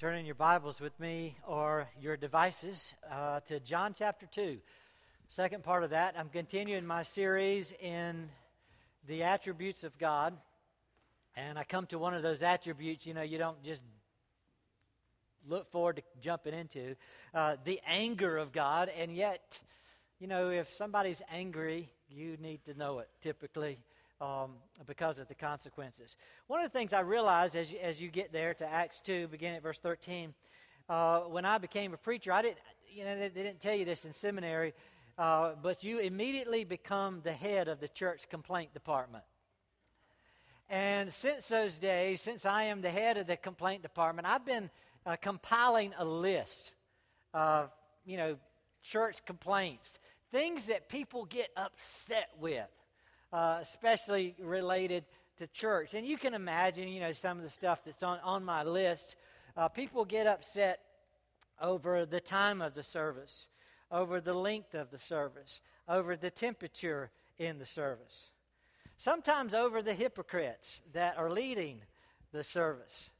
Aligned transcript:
Turn 0.00 0.16
in 0.16 0.24
your 0.24 0.34
Bibles 0.34 0.80
with 0.80 0.98
me 0.98 1.36
or 1.46 1.86
your 2.00 2.16
devices 2.16 2.94
uh, 3.12 3.40
to 3.40 3.60
John 3.60 3.94
chapter 3.94 4.24
2. 4.24 4.56
Second 5.28 5.62
part 5.62 5.84
of 5.84 5.90
that, 5.90 6.14
I'm 6.18 6.30
continuing 6.30 6.86
my 6.86 7.02
series 7.02 7.70
in 7.82 8.30
the 9.06 9.24
attributes 9.24 9.84
of 9.84 9.98
God. 9.98 10.34
And 11.36 11.58
I 11.58 11.64
come 11.64 11.84
to 11.88 11.98
one 11.98 12.14
of 12.14 12.22
those 12.22 12.42
attributes, 12.42 13.04
you 13.04 13.12
know, 13.12 13.20
you 13.20 13.36
don't 13.36 13.62
just 13.62 13.82
look 15.46 15.70
forward 15.70 15.96
to 15.96 16.02
jumping 16.22 16.54
into 16.54 16.96
uh, 17.34 17.56
the 17.64 17.78
anger 17.86 18.38
of 18.38 18.52
God. 18.52 18.90
And 18.98 19.14
yet, 19.14 19.60
you 20.18 20.28
know, 20.28 20.48
if 20.48 20.72
somebody's 20.72 21.20
angry, 21.30 21.90
you 22.08 22.38
need 22.40 22.64
to 22.64 22.72
know 22.72 23.00
it 23.00 23.10
typically 23.20 23.78
um, 24.20 24.52
because 24.86 25.18
of 25.18 25.28
the 25.28 25.34
consequences. 25.34 26.16
One 26.46 26.60
of 26.60 26.70
the 26.70 26.78
things 26.78 26.92
I 26.92 27.00
realized 27.00 27.56
as 27.56 27.72
you, 27.72 27.78
as 27.78 28.00
you 28.00 28.08
get 28.08 28.32
there 28.32 28.54
to 28.54 28.66
Acts 28.66 29.00
2, 29.00 29.28
beginning 29.28 29.56
at 29.56 29.62
verse 29.62 29.78
13, 29.78 30.34
uh, 30.88 31.20
when 31.20 31.44
I 31.44 31.58
became 31.58 31.94
a 31.94 31.96
preacher, 31.96 32.32
I 32.32 32.42
didn't, 32.42 32.58
you 32.88 33.04
know, 33.04 33.18
they, 33.18 33.28
they 33.28 33.42
didn't 33.42 33.60
tell 33.60 33.74
you 33.74 33.84
this 33.84 34.04
in 34.04 34.12
seminary, 34.12 34.74
uh, 35.18 35.52
but 35.62 35.84
you 35.84 35.98
immediately 35.98 36.64
become 36.64 37.20
the 37.22 37.32
head 37.32 37.68
of 37.68 37.80
the 37.80 37.88
church 37.88 38.28
complaint 38.28 38.74
department. 38.74 39.24
And 40.68 41.12
since 41.12 41.48
those 41.48 41.74
days, 41.76 42.20
since 42.20 42.46
I 42.46 42.64
am 42.64 42.80
the 42.80 42.90
head 42.90 43.16
of 43.16 43.26
the 43.26 43.36
complaint 43.36 43.82
department, 43.82 44.28
I've 44.28 44.46
been 44.46 44.70
uh, 45.04 45.16
compiling 45.16 45.92
a 45.98 46.04
list 46.04 46.72
of, 47.34 47.70
you 48.04 48.16
know, 48.16 48.36
church 48.82 49.24
complaints, 49.24 49.90
things 50.30 50.66
that 50.66 50.88
people 50.88 51.24
get 51.24 51.48
upset 51.56 52.30
with 52.38 52.68
uh, 53.32 53.58
especially 53.60 54.34
related 54.40 55.04
to 55.38 55.46
church. 55.46 55.94
And 55.94 56.06
you 56.06 56.18
can 56.18 56.34
imagine, 56.34 56.88
you 56.88 57.00
know, 57.00 57.12
some 57.12 57.38
of 57.38 57.44
the 57.44 57.50
stuff 57.50 57.80
that's 57.84 58.02
on, 58.02 58.18
on 58.22 58.44
my 58.44 58.62
list. 58.62 59.16
Uh, 59.56 59.68
people 59.68 60.04
get 60.04 60.26
upset 60.26 60.80
over 61.60 62.06
the 62.06 62.20
time 62.20 62.62
of 62.62 62.74
the 62.74 62.82
service, 62.82 63.48
over 63.90 64.20
the 64.20 64.34
length 64.34 64.74
of 64.74 64.90
the 64.90 64.98
service, 64.98 65.60
over 65.88 66.16
the 66.16 66.30
temperature 66.30 67.10
in 67.38 67.58
the 67.58 67.66
service. 67.66 68.30
Sometimes 68.98 69.54
over 69.54 69.82
the 69.82 69.94
hypocrites 69.94 70.80
that 70.92 71.16
are 71.16 71.30
leading 71.30 71.80
the 72.32 72.44
service. 72.44 73.10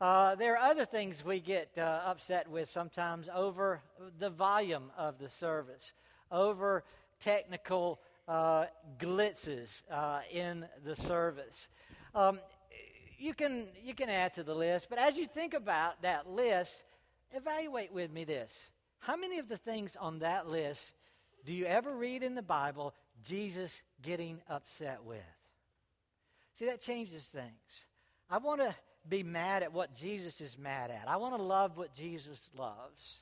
Uh, 0.00 0.34
there 0.34 0.54
are 0.56 0.70
other 0.70 0.84
things 0.84 1.24
we 1.24 1.40
get 1.40 1.70
uh, 1.78 2.00
upset 2.04 2.48
with 2.48 2.68
sometimes 2.68 3.28
over 3.34 3.80
the 4.18 4.30
volume 4.30 4.90
of 4.96 5.18
the 5.18 5.28
service, 5.28 5.92
over 6.30 6.84
technical 7.18 7.98
uh, 8.28 8.66
glitzes 8.98 9.82
uh, 9.90 10.20
in 10.32 10.66
the 10.84 10.96
service. 10.96 11.68
Um, 12.14 12.40
you 13.18 13.34
can 13.34 13.66
you 13.82 13.94
can 13.94 14.08
add 14.08 14.34
to 14.34 14.42
the 14.42 14.54
list, 14.54 14.88
but 14.90 14.98
as 14.98 15.16
you 15.16 15.26
think 15.26 15.54
about 15.54 16.02
that 16.02 16.28
list, 16.28 16.84
evaluate 17.32 17.92
with 17.92 18.12
me 18.12 18.24
this: 18.24 18.52
How 18.98 19.16
many 19.16 19.38
of 19.38 19.48
the 19.48 19.58
things 19.58 19.96
on 19.98 20.18
that 20.20 20.48
list 20.48 20.92
do 21.44 21.52
you 21.52 21.66
ever 21.66 21.94
read 21.94 22.22
in 22.22 22.34
the 22.34 22.42
Bible 22.42 22.94
Jesus 23.24 23.80
getting 24.02 24.40
upset 24.48 25.04
with? 25.04 25.22
See, 26.54 26.66
that 26.66 26.80
changes 26.80 27.24
things. 27.24 27.86
I 28.28 28.38
want 28.38 28.60
to 28.60 28.74
be 29.08 29.22
mad 29.22 29.62
at 29.62 29.72
what 29.72 29.94
Jesus 29.94 30.40
is 30.40 30.58
mad 30.58 30.90
at. 30.90 31.04
I 31.06 31.16
want 31.16 31.36
to 31.36 31.42
love 31.42 31.76
what 31.76 31.94
Jesus 31.94 32.50
loves. 32.56 33.18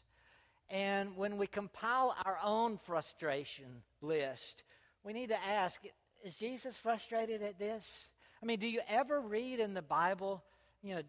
And 0.70 1.16
when 1.16 1.36
we 1.36 1.46
compile 1.46 2.16
our 2.24 2.38
own 2.42 2.78
frustration 2.86 3.82
list, 4.00 4.62
we 5.04 5.12
need 5.12 5.28
to 5.28 5.46
ask 5.46 5.80
is 6.24 6.34
Jesus 6.36 6.76
frustrated 6.78 7.42
at 7.42 7.58
this? 7.58 7.84
I 8.42 8.46
mean, 8.46 8.58
do 8.58 8.66
you 8.66 8.80
ever 8.88 9.20
read 9.20 9.60
in 9.60 9.74
the 9.74 9.82
Bible, 9.82 10.42
you 10.82 10.94
know, 10.94 11.02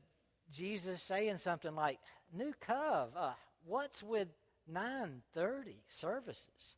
Jesus 0.51 1.01
saying 1.01 1.37
something 1.37 1.73
like, 1.73 1.99
New 2.33 2.53
Cove, 2.61 3.09
uh, 3.15 3.31
what's 3.65 4.03
with 4.03 4.27
9.30 4.71 5.75
services? 5.87 6.75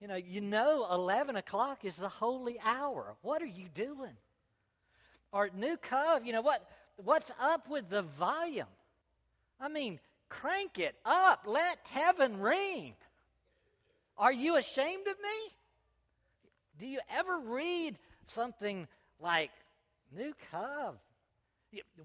You 0.00 0.08
know, 0.08 0.16
you 0.16 0.40
know 0.40 0.86
11 0.90 1.36
o'clock 1.36 1.84
is 1.84 1.96
the 1.96 2.08
holy 2.08 2.58
hour. 2.64 3.14
What 3.20 3.42
are 3.42 3.46
you 3.46 3.68
doing? 3.74 4.16
Or 5.32 5.50
New 5.54 5.76
Cove, 5.76 6.24
you 6.24 6.32
know, 6.32 6.40
what, 6.40 6.66
what's 6.96 7.30
up 7.38 7.68
with 7.68 7.90
the 7.90 8.02
volume? 8.02 8.66
I 9.60 9.68
mean, 9.68 10.00
crank 10.30 10.78
it 10.78 10.94
up. 11.04 11.44
Let 11.46 11.78
heaven 11.84 12.40
ring. 12.40 12.94
Are 14.16 14.32
you 14.32 14.56
ashamed 14.56 15.06
of 15.06 15.16
me? 15.22 15.54
Do 16.80 16.86
you 16.86 17.00
ever 17.14 17.38
read 17.38 17.98
something 18.26 18.88
like 19.20 19.50
New 20.16 20.32
Cove? 20.50 20.96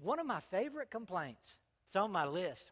One 0.02 0.20
of 0.20 0.26
my 0.26 0.40
favorite 0.50 0.90
complaints, 0.90 1.56
it's 1.88 1.96
on 1.96 2.12
my 2.12 2.26
list. 2.26 2.70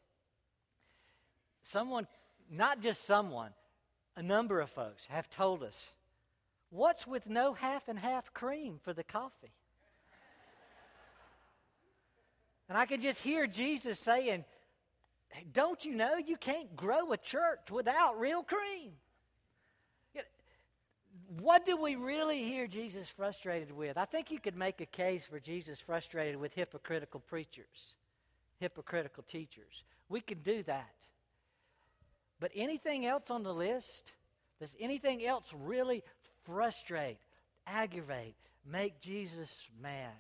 Someone, 1.63 2.07
not 2.51 2.83
just 2.83 3.07
someone, 3.07 3.53
a 4.17 4.23
number 4.23 4.61
of 4.61 4.69
folks 4.71 5.07
have 5.07 5.31
told 5.31 5.63
us, 5.63 5.95
What's 6.69 7.07
with 7.07 7.27
no 7.27 7.55
half 7.55 7.89
and 7.89 7.99
half 7.99 8.35
cream 8.35 8.81
for 8.83 8.93
the 8.93 9.05
coffee? 9.05 9.55
and 12.69 12.77
I 12.77 12.85
could 12.85 13.01
just 13.01 13.21
hear 13.21 13.47
Jesus 13.47 13.99
saying, 13.99 14.45
Don't 15.55 15.83
you 15.83 15.95
know 15.95 16.17
you 16.17 16.37
can't 16.37 16.77
grow 16.77 17.13
a 17.13 17.17
church 17.17 17.71
without 17.71 18.21
real 18.21 18.43
cream? 18.43 18.93
What 21.41 21.67
do 21.67 21.77
we 21.77 21.97
really 21.97 22.43
hear 22.45 22.67
Jesus 22.67 23.09
frustrated 23.09 23.73
with? 23.73 23.97
I 23.97 24.05
think 24.05 24.31
you 24.31 24.39
could 24.39 24.57
make 24.57 24.81
a 24.81 24.87
case 24.87 25.23
for 25.29 25.41
Jesus 25.41 25.81
frustrated 25.81 26.37
with 26.37 26.53
hypocritical 26.55 27.21
preachers, 27.21 27.95
hypocritical 28.61 29.25
teachers. 29.25 29.85
We 30.09 30.21
can 30.21 30.39
do 30.43 30.63
that. 30.65 30.95
But 32.41 32.51
anything 32.55 33.07
else 33.07 33.31
on 33.31 33.43
the 33.43 33.55
list? 33.55 34.13
Does 34.61 34.75
anything 34.79 35.25
else 35.25 35.45
really 35.65 36.03
frustrate, 36.45 37.19
aggravate, 37.67 38.37
make 38.71 39.01
Jesus 39.01 39.51
mad? 39.81 40.13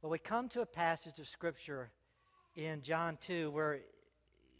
Well, 0.00 0.10
we 0.10 0.18
come 0.18 0.48
to 0.50 0.62
a 0.62 0.66
passage 0.66 1.18
of 1.18 1.28
Scripture 1.28 1.90
in 2.56 2.82
John 2.82 3.18
2 3.20 3.50
where 3.50 3.80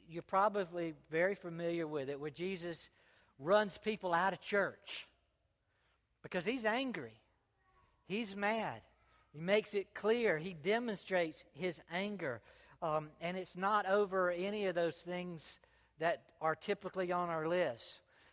you're 0.09 0.23
probably 0.23 0.95
very 1.11 1.35
familiar 1.35 1.87
with 1.87 2.09
it, 2.09 2.19
where 2.19 2.31
Jesus 2.31 2.91
runs 3.39 3.79
people 3.79 4.13
out 4.13 4.33
of 4.33 4.41
church 4.41 5.07
because 6.23 6.45
he's 6.45 6.65
angry. 6.65 7.15
He's 8.07 8.35
mad. 8.35 8.81
He 9.33 9.39
makes 9.39 9.75
it 9.75 9.95
clear. 9.95 10.39
He 10.39 10.55
demonstrates 10.55 11.45
his 11.53 11.81
anger. 11.93 12.41
Um, 12.83 13.11
and 13.21 13.37
it's 13.37 13.57
not 13.57 13.87
over 13.87 14.31
any 14.31 14.67
of 14.67 14.75
those 14.75 14.97
things 14.97 15.59
that 15.99 16.23
are 16.41 16.55
typically 16.55 17.13
on 17.13 17.29
our 17.29 17.47
list. 17.47 17.85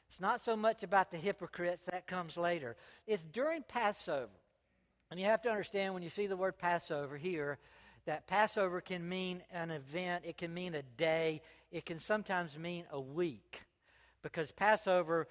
It's 0.10 0.22
not 0.22 0.42
so 0.42 0.56
much 0.56 0.84
about 0.84 1.12
the 1.12 1.18
hypocrites, 1.18 1.86
that 1.92 2.08
comes 2.08 2.38
later. 2.38 2.78
It's 3.06 3.24
during 3.24 3.64
Passover. 3.64 4.30
And 5.12 5.20
you 5.20 5.26
have 5.26 5.42
to 5.44 5.50
understand 5.50 5.94
when 5.94 6.04
you 6.04 6.10
see 6.10 6.28
the 6.28 6.38
word 6.38 6.58
Passover 6.58 7.18
here, 7.18 7.60
that 8.06 8.26
Passover 8.26 8.80
can 8.80 9.08
mean 9.08 9.44
an 9.52 9.70
event, 9.70 10.24
it 10.26 10.38
can 10.38 10.54
mean 10.54 10.76
a 10.76 10.82
day, 10.82 11.42
it 11.72 11.86
can 11.86 12.00
sometimes 12.00 12.58
mean 12.58 12.86
a 12.92 13.00
week. 13.00 13.62
Because 14.24 14.50
Passover 14.52 15.28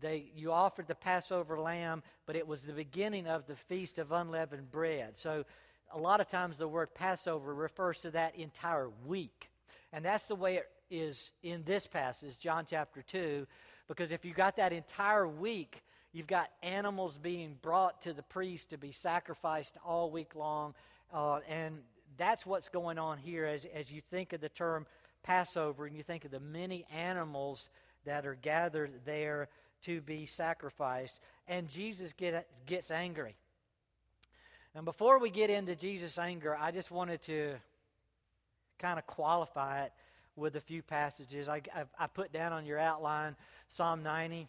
they, 0.00 0.30
you 0.34 0.52
offered 0.52 0.88
the 0.88 0.94
Passover 0.94 1.60
lamb, 1.60 2.02
but 2.26 2.36
it 2.36 2.46
was 2.46 2.62
the 2.62 2.72
beginning 2.72 3.26
of 3.26 3.46
the 3.46 3.56
feast 3.68 3.98
of 3.98 4.12
unleavened 4.12 4.70
bread. 4.70 5.18
So 5.18 5.44
a 5.92 5.98
lot 5.98 6.20
of 6.20 6.28
times 6.28 6.56
the 6.56 6.68
word 6.68 6.94
Passover 6.94 7.54
refers 7.54 8.00
to 8.00 8.10
that 8.12 8.36
entire 8.36 8.90
week. 9.06 9.50
And 9.92 10.04
that's 10.04 10.26
the 10.26 10.36
way 10.36 10.56
it 10.56 10.68
is 10.90 11.30
in 11.42 11.62
this 11.64 11.86
passage, 11.86 12.38
John 12.38 12.66
chapter 12.68 13.02
2, 13.02 13.46
because 13.88 14.12
if 14.12 14.24
you 14.24 14.32
got 14.32 14.56
that 14.56 14.72
entire 14.72 15.26
week, 15.26 15.82
you've 16.12 16.26
got 16.26 16.48
animals 16.62 17.18
being 17.18 17.56
brought 17.60 18.02
to 18.02 18.12
the 18.12 18.22
priest 18.22 18.70
to 18.70 18.78
be 18.78 18.92
sacrificed 18.92 19.76
all 19.84 20.10
week 20.10 20.34
long. 20.34 20.74
Uh, 21.12 21.40
and 21.48 21.78
that's 22.16 22.46
what's 22.46 22.68
going 22.68 22.98
on 22.98 23.18
here 23.18 23.44
as, 23.44 23.66
as 23.74 23.90
you 23.90 24.00
think 24.10 24.32
of 24.32 24.40
the 24.40 24.48
term 24.48 24.86
Passover 25.22 25.86
and 25.86 25.96
you 25.96 26.02
think 26.02 26.24
of 26.24 26.30
the 26.30 26.40
many 26.40 26.86
animals 26.92 27.68
that 28.04 28.26
are 28.26 28.34
gathered 28.34 28.92
there 29.04 29.48
to 29.82 30.00
be 30.00 30.26
sacrificed. 30.26 31.20
And 31.48 31.68
Jesus 31.68 32.12
get, 32.12 32.46
gets 32.66 32.90
angry. 32.90 33.36
And 34.74 34.84
before 34.84 35.18
we 35.18 35.30
get 35.30 35.50
into 35.50 35.74
Jesus' 35.74 36.16
anger, 36.18 36.56
I 36.58 36.70
just 36.70 36.90
wanted 36.90 37.22
to 37.22 37.54
kind 38.78 38.98
of 38.98 39.06
qualify 39.06 39.84
it 39.84 39.92
with 40.36 40.56
a 40.56 40.60
few 40.60 40.82
passages. 40.82 41.48
I, 41.48 41.62
I, 41.74 41.84
I 41.98 42.06
put 42.06 42.32
down 42.32 42.52
on 42.52 42.64
your 42.64 42.78
outline 42.78 43.36
Psalm 43.68 44.02
90, 44.02 44.48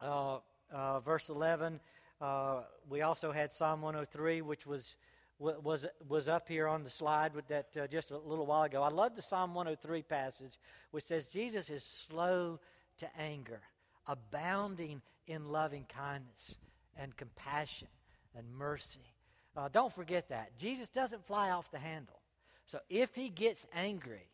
uh, 0.00 0.38
uh, 0.72 1.00
verse 1.00 1.28
11. 1.28 1.80
Uh, 2.20 2.62
we 2.88 3.02
also 3.02 3.32
had 3.32 3.52
Psalm 3.52 3.82
103, 3.82 4.42
which 4.42 4.66
was 4.66 4.94
was 5.38 5.84
was 6.08 6.28
up 6.28 6.46
here 6.46 6.68
on 6.68 6.84
the 6.84 6.90
slide 6.90 7.34
with 7.34 7.48
that 7.48 7.66
uh, 7.76 7.88
just 7.88 8.12
a 8.12 8.18
little 8.18 8.46
while 8.46 8.62
ago. 8.62 8.80
I 8.80 8.90
love 8.90 9.16
the 9.16 9.22
Psalm 9.22 9.54
103 9.54 10.02
passage, 10.02 10.52
which 10.92 11.02
says 11.04 11.26
Jesus 11.26 11.68
is 11.68 11.82
slow 11.82 12.60
to 12.98 13.08
anger 13.18 13.60
abounding 14.06 15.02
in 15.26 15.50
loving 15.50 15.86
kindness 15.94 16.56
and 16.96 17.16
compassion 17.16 17.88
and 18.36 18.46
mercy. 18.52 19.14
Uh, 19.56 19.68
don't 19.72 19.92
forget 19.92 20.28
that. 20.30 20.56
Jesus 20.58 20.88
doesn't 20.88 21.26
fly 21.26 21.50
off 21.50 21.70
the 21.70 21.78
handle. 21.78 22.20
So 22.66 22.78
if 22.88 23.14
he 23.14 23.28
gets 23.28 23.66
angry, 23.74 24.28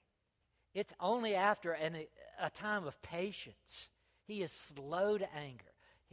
it's 0.75 0.93
only 1.01 1.35
after 1.35 1.73
an, 1.73 1.97
a 2.41 2.51
time 2.51 2.87
of 2.87 3.01
patience. 3.03 3.89
He 4.27 4.43
is 4.43 4.53
slow 4.53 5.19
to 5.19 5.35
anger. 5.35 5.65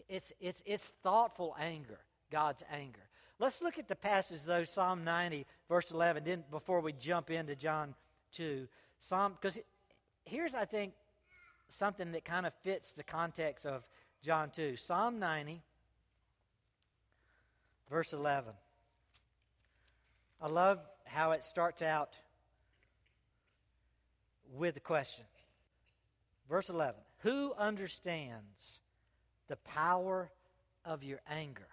It's, 0.10 0.32
it's, 0.40 0.62
it's 0.66 0.86
thoughtful 1.04 1.56
anger, 1.60 2.00
God's 2.32 2.64
anger. 2.72 3.02
Let's 3.38 3.62
look 3.62 3.78
at 3.78 3.88
the 3.88 3.96
passage, 3.96 4.44
though, 4.44 4.64
Psalm 4.64 5.04
90, 5.04 5.46
verse 5.68 5.92
11, 5.92 6.24
then 6.24 6.44
before 6.52 6.80
we 6.80 6.94
jump 6.94 7.30
into 7.30 7.56
John 7.56 7.94
2. 8.34 8.68
Psalm, 9.00 9.34
because 9.40 9.60
here's, 10.24 10.56
I 10.56 10.66
think, 10.66 10.94
something 11.70 12.12
that 12.12 12.26
kind 12.26 12.46
of 12.46 12.54
fits 12.64 12.94
the 12.94 13.04
context 13.04 13.66
of 13.66 13.84
John 14.22 14.50
2. 14.50 14.76
Psalm 14.76 15.20
90, 15.20 15.62
verse 17.90 18.14
11. 18.14 18.54
I 20.42 20.48
love 20.48 20.80
how 21.06 21.32
it 21.32 21.44
starts 21.44 21.82
out 21.82 22.16
with 24.54 24.76
the 24.76 24.80
question. 24.80 25.26
Verse 26.50 26.70
11 26.70 26.96
Who 27.20 27.54
understands 27.58 28.80
the 29.48 29.56
power 29.58 30.30
of 30.84 31.04
your 31.04 31.20
anger 31.30 31.68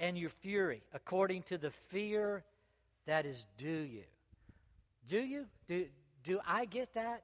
and 0.00 0.18
your 0.18 0.30
fury 0.30 0.82
according 0.92 1.42
to 1.44 1.58
the 1.58 1.70
fear 1.70 2.44
that 3.06 3.26
is 3.26 3.46
due 3.56 3.68
you? 3.68 4.04
Do 5.08 5.18
you? 5.18 5.46
Do, 5.66 5.86
do 6.22 6.40
I 6.46 6.64
get 6.64 6.94
that? 6.94 7.22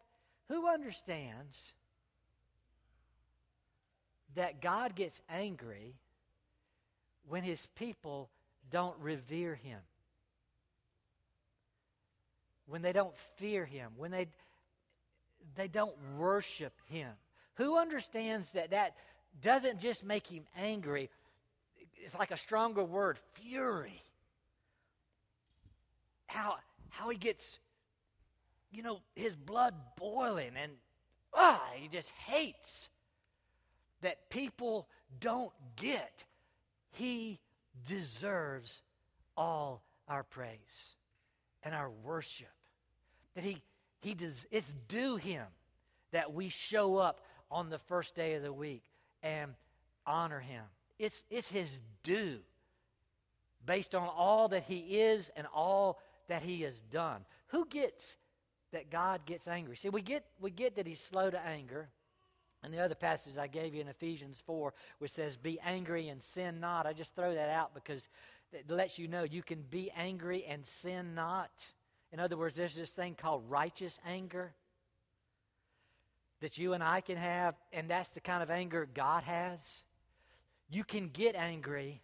Who 0.50 0.66
understands 0.66 1.56
that 4.34 4.60
God 4.60 4.96
gets 4.96 5.20
angry 5.30 5.94
when 7.28 7.44
his 7.44 7.64
people 7.76 8.28
don't 8.68 8.98
revere 8.98 9.54
him? 9.54 9.78
When 12.66 12.82
they 12.82 12.92
don't 12.92 13.14
fear 13.36 13.64
him? 13.64 13.92
When 13.96 14.10
they, 14.10 14.26
they 15.54 15.68
don't 15.68 15.94
worship 16.18 16.72
him? 16.88 17.12
Who 17.54 17.78
understands 17.78 18.50
that 18.50 18.70
that 18.70 18.96
doesn't 19.40 19.78
just 19.80 20.02
make 20.02 20.26
him 20.26 20.42
angry? 20.56 21.10
It's 21.98 22.18
like 22.18 22.32
a 22.32 22.36
stronger 22.36 22.82
word 22.82 23.20
fury. 23.34 24.02
How, 26.26 26.56
how 26.88 27.08
he 27.08 27.16
gets 27.16 27.60
you 28.70 28.82
know, 28.82 29.00
his 29.14 29.34
blood 29.34 29.74
boiling 29.96 30.52
and 30.60 30.72
ah, 31.34 31.62
he 31.74 31.88
just 31.88 32.10
hates 32.10 32.88
that 34.02 34.30
people 34.30 34.88
don't 35.20 35.52
get. 35.76 36.12
He 36.92 37.38
deserves 37.86 38.80
all 39.36 39.82
our 40.08 40.22
praise 40.22 40.58
and 41.62 41.74
our 41.74 41.90
worship. 41.90 42.48
That 43.34 43.44
he 43.44 43.62
he 44.00 44.14
does 44.14 44.46
it's 44.50 44.72
due 44.88 45.16
him 45.16 45.46
that 46.12 46.32
we 46.32 46.48
show 46.48 46.96
up 46.96 47.20
on 47.50 47.70
the 47.70 47.78
first 47.78 48.14
day 48.14 48.34
of 48.34 48.42
the 48.42 48.52
week 48.52 48.82
and 49.22 49.52
honor 50.06 50.40
him. 50.40 50.64
It's 50.98 51.22
it's 51.30 51.48
his 51.48 51.68
due 52.02 52.38
based 53.66 53.94
on 53.94 54.08
all 54.08 54.48
that 54.48 54.64
he 54.64 54.78
is 55.00 55.30
and 55.36 55.46
all 55.54 55.98
that 56.28 56.42
he 56.42 56.62
has 56.62 56.78
done. 56.90 57.24
Who 57.48 57.66
gets 57.66 58.16
that 58.72 58.90
God 58.90 59.26
gets 59.26 59.48
angry. 59.48 59.76
See, 59.76 59.88
we 59.88 60.02
get, 60.02 60.24
we 60.40 60.50
get 60.50 60.76
that 60.76 60.86
he's 60.86 61.00
slow 61.00 61.30
to 61.30 61.40
anger. 61.46 61.88
And 62.62 62.74
the 62.74 62.80
other 62.80 62.94
passage 62.94 63.38
I 63.38 63.46
gave 63.46 63.74
you 63.74 63.80
in 63.80 63.88
Ephesians 63.88 64.42
4, 64.46 64.74
which 64.98 65.12
says, 65.12 65.36
Be 65.36 65.58
angry 65.64 66.08
and 66.08 66.22
sin 66.22 66.60
not. 66.60 66.86
I 66.86 66.92
just 66.92 67.14
throw 67.14 67.34
that 67.34 67.48
out 67.48 67.74
because 67.74 68.08
it 68.52 68.70
lets 68.70 68.98
you 68.98 69.08
know 69.08 69.22
you 69.22 69.42
can 69.42 69.62
be 69.70 69.90
angry 69.96 70.44
and 70.44 70.66
sin 70.66 71.14
not. 71.14 71.50
In 72.12 72.20
other 72.20 72.36
words, 72.36 72.56
there's 72.56 72.74
this 72.74 72.92
thing 72.92 73.14
called 73.14 73.44
righteous 73.48 73.98
anger 74.06 74.52
that 76.40 76.58
you 76.58 76.72
and 76.72 76.82
I 76.82 77.00
can 77.00 77.16
have, 77.16 77.54
and 77.72 77.88
that's 77.88 78.08
the 78.10 78.20
kind 78.20 78.42
of 78.42 78.50
anger 78.50 78.88
God 78.92 79.22
has. 79.22 79.60
You 80.70 80.84
can 80.84 81.08
get 81.08 81.36
angry 81.36 82.02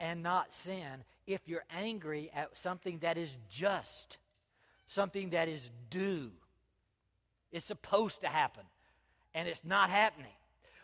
and 0.00 0.22
not 0.22 0.52
sin 0.52 1.04
if 1.26 1.40
you're 1.46 1.64
angry 1.70 2.30
at 2.34 2.56
something 2.58 2.98
that 2.98 3.16
is 3.16 3.34
just 3.48 4.18
something 4.88 5.30
that 5.30 5.48
is 5.48 5.70
due. 5.90 6.30
It's 7.52 7.64
supposed 7.64 8.22
to 8.22 8.28
happen, 8.28 8.64
and 9.34 9.48
it's 9.48 9.64
not 9.64 9.90
happening. 9.90 10.32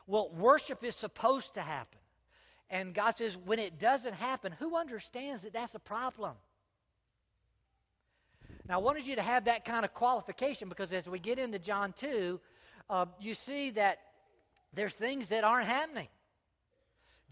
Well, 0.07 0.31
worship 0.31 0.85
is 0.85 0.95
supposed 0.95 1.55
to 1.55 1.61
happen. 1.61 1.99
And 2.71 2.95
God 2.95 3.17
says, 3.17 3.37
when 3.37 3.59
it 3.59 3.79
doesn't 3.79 4.15
happen, 4.15 4.53
who 4.59 4.77
understands 4.77 5.43
that 5.43 5.53
that's 5.53 5.75
a 5.75 5.81
problem? 5.81 6.35
Now, 8.69 8.77
I 8.77 8.79
wanted 8.79 9.09
you 9.09 9.17
to 9.17 9.23
have 9.23 9.47
that 9.47 9.65
kind 9.65 9.85
of 9.85 9.93
qualification 9.93 10.69
because 10.69 10.93
as 10.93 11.09
we 11.09 11.19
get 11.19 11.41
into 11.41 11.59
John 11.59 11.93
2, 11.97 12.41
uh, 12.89 13.07
you 13.21 13.35
see 13.35 13.71
that 13.71 13.99
there's 14.75 14.95
things 14.95 15.29
that 15.29 15.43
aren't 15.43 15.67
happening. 15.67 16.07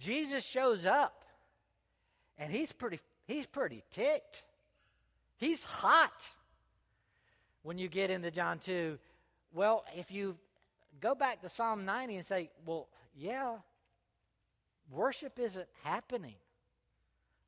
Jesus 0.00 0.44
shows 0.44 0.85
up, 0.85 1.25
and 2.38 2.53
he's 2.53 2.73
pretty, 2.73 2.99
he's 3.26 3.47
pretty 3.47 3.85
ticked. 3.93 4.44
He's 5.37 5.62
hot 5.62 6.12
when 7.69 7.76
you 7.76 7.87
get 7.87 8.09
into 8.09 8.31
John 8.31 8.59
2, 8.61 8.99
well, 9.53 9.85
if 9.94 10.11
you 10.11 10.38
go 11.03 11.15
back 11.15 11.43
to 11.43 11.50
Psalm 11.50 11.85
90 11.85 12.17
and 12.17 12.25
say, 12.25 12.49
well, 12.65 12.88
yeah, 13.15 13.56
worship 14.91 15.38
isn't 15.38 15.69
happening 15.85 16.37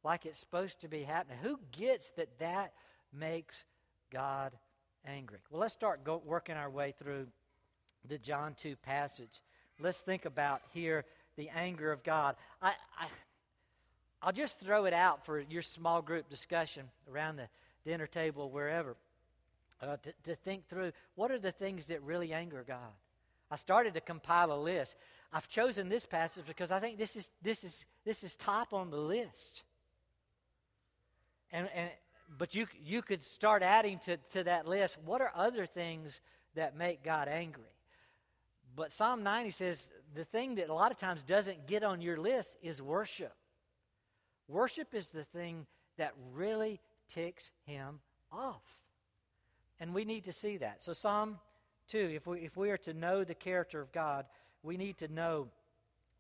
like 0.04 0.26
it's 0.26 0.38
supposed 0.38 0.78
to 0.82 0.88
be 0.88 1.04
happening. 1.04 1.38
Who 1.42 1.58
gets 1.72 2.10
that 2.18 2.28
that 2.38 2.74
makes 3.14 3.64
God 4.12 4.52
angry? 5.06 5.38
Well, 5.50 5.62
let's 5.62 5.72
start 5.72 6.04
go, 6.04 6.20
working 6.26 6.54
our 6.54 6.68
way 6.68 6.92
through 6.98 7.26
the 8.06 8.18
John 8.18 8.52
2 8.58 8.76
passage. 8.76 9.40
Let's 9.80 10.00
think 10.00 10.26
about 10.26 10.60
here 10.74 11.06
the 11.38 11.48
anger 11.48 11.92
of 11.92 12.02
God. 12.02 12.36
I, 12.60 12.74
I, 12.98 13.06
I'll 14.20 14.32
just 14.32 14.60
throw 14.60 14.84
it 14.84 14.92
out 14.92 15.24
for 15.24 15.40
your 15.40 15.62
small 15.62 16.02
group 16.02 16.28
discussion 16.28 16.90
around 17.10 17.36
the 17.36 17.48
dinner 17.86 18.06
table, 18.06 18.50
wherever 18.50 18.98
uh, 19.82 19.96
to, 19.96 20.12
to 20.24 20.34
think 20.34 20.66
through 20.68 20.92
what 21.14 21.30
are 21.30 21.38
the 21.38 21.52
things 21.52 21.86
that 21.86 22.02
really 22.02 22.32
anger 22.32 22.64
God. 22.66 22.92
I 23.50 23.56
started 23.56 23.94
to 23.94 24.00
compile 24.00 24.52
a 24.52 24.60
list. 24.60 24.96
I've 25.32 25.48
chosen 25.48 25.88
this 25.88 26.04
passage 26.06 26.44
because 26.46 26.70
I 26.70 26.80
think 26.80 26.98
this 26.98 27.16
is 27.16 27.30
this 27.42 27.64
is 27.64 27.84
this 28.04 28.22
is 28.22 28.36
top 28.36 28.72
on 28.72 28.90
the 28.90 28.96
list. 28.96 29.62
And, 31.52 31.68
and 31.74 31.90
but 32.38 32.54
you 32.54 32.66
you 32.84 33.02
could 33.02 33.22
start 33.22 33.62
adding 33.62 33.98
to, 34.00 34.16
to 34.32 34.44
that 34.44 34.68
list 34.68 34.98
what 35.04 35.20
are 35.20 35.32
other 35.34 35.66
things 35.66 36.20
that 36.54 36.76
make 36.76 37.02
God 37.02 37.28
angry. 37.28 37.64
But 38.76 38.92
Psalm 38.92 39.24
90 39.24 39.50
says 39.50 39.88
the 40.14 40.24
thing 40.24 40.56
that 40.56 40.68
a 40.68 40.74
lot 40.74 40.92
of 40.92 40.98
times 40.98 41.22
doesn't 41.24 41.66
get 41.66 41.82
on 41.82 42.00
your 42.00 42.18
list 42.18 42.56
is 42.62 42.80
worship. 42.80 43.34
Worship 44.48 44.94
is 44.94 45.10
the 45.10 45.24
thing 45.24 45.66
that 45.96 46.12
really 46.32 46.80
ticks 47.08 47.50
him 47.66 48.00
off. 48.32 48.62
And 49.80 49.94
we 49.94 50.04
need 50.04 50.24
to 50.24 50.32
see 50.32 50.58
that. 50.58 50.82
So, 50.82 50.92
Psalm 50.92 51.38
2, 51.88 52.12
if 52.14 52.26
we, 52.26 52.40
if 52.40 52.56
we 52.56 52.70
are 52.70 52.76
to 52.78 52.94
know 52.94 53.24
the 53.24 53.34
character 53.34 53.80
of 53.80 53.90
God, 53.92 54.26
we 54.62 54.76
need 54.76 54.98
to 54.98 55.08
know 55.08 55.48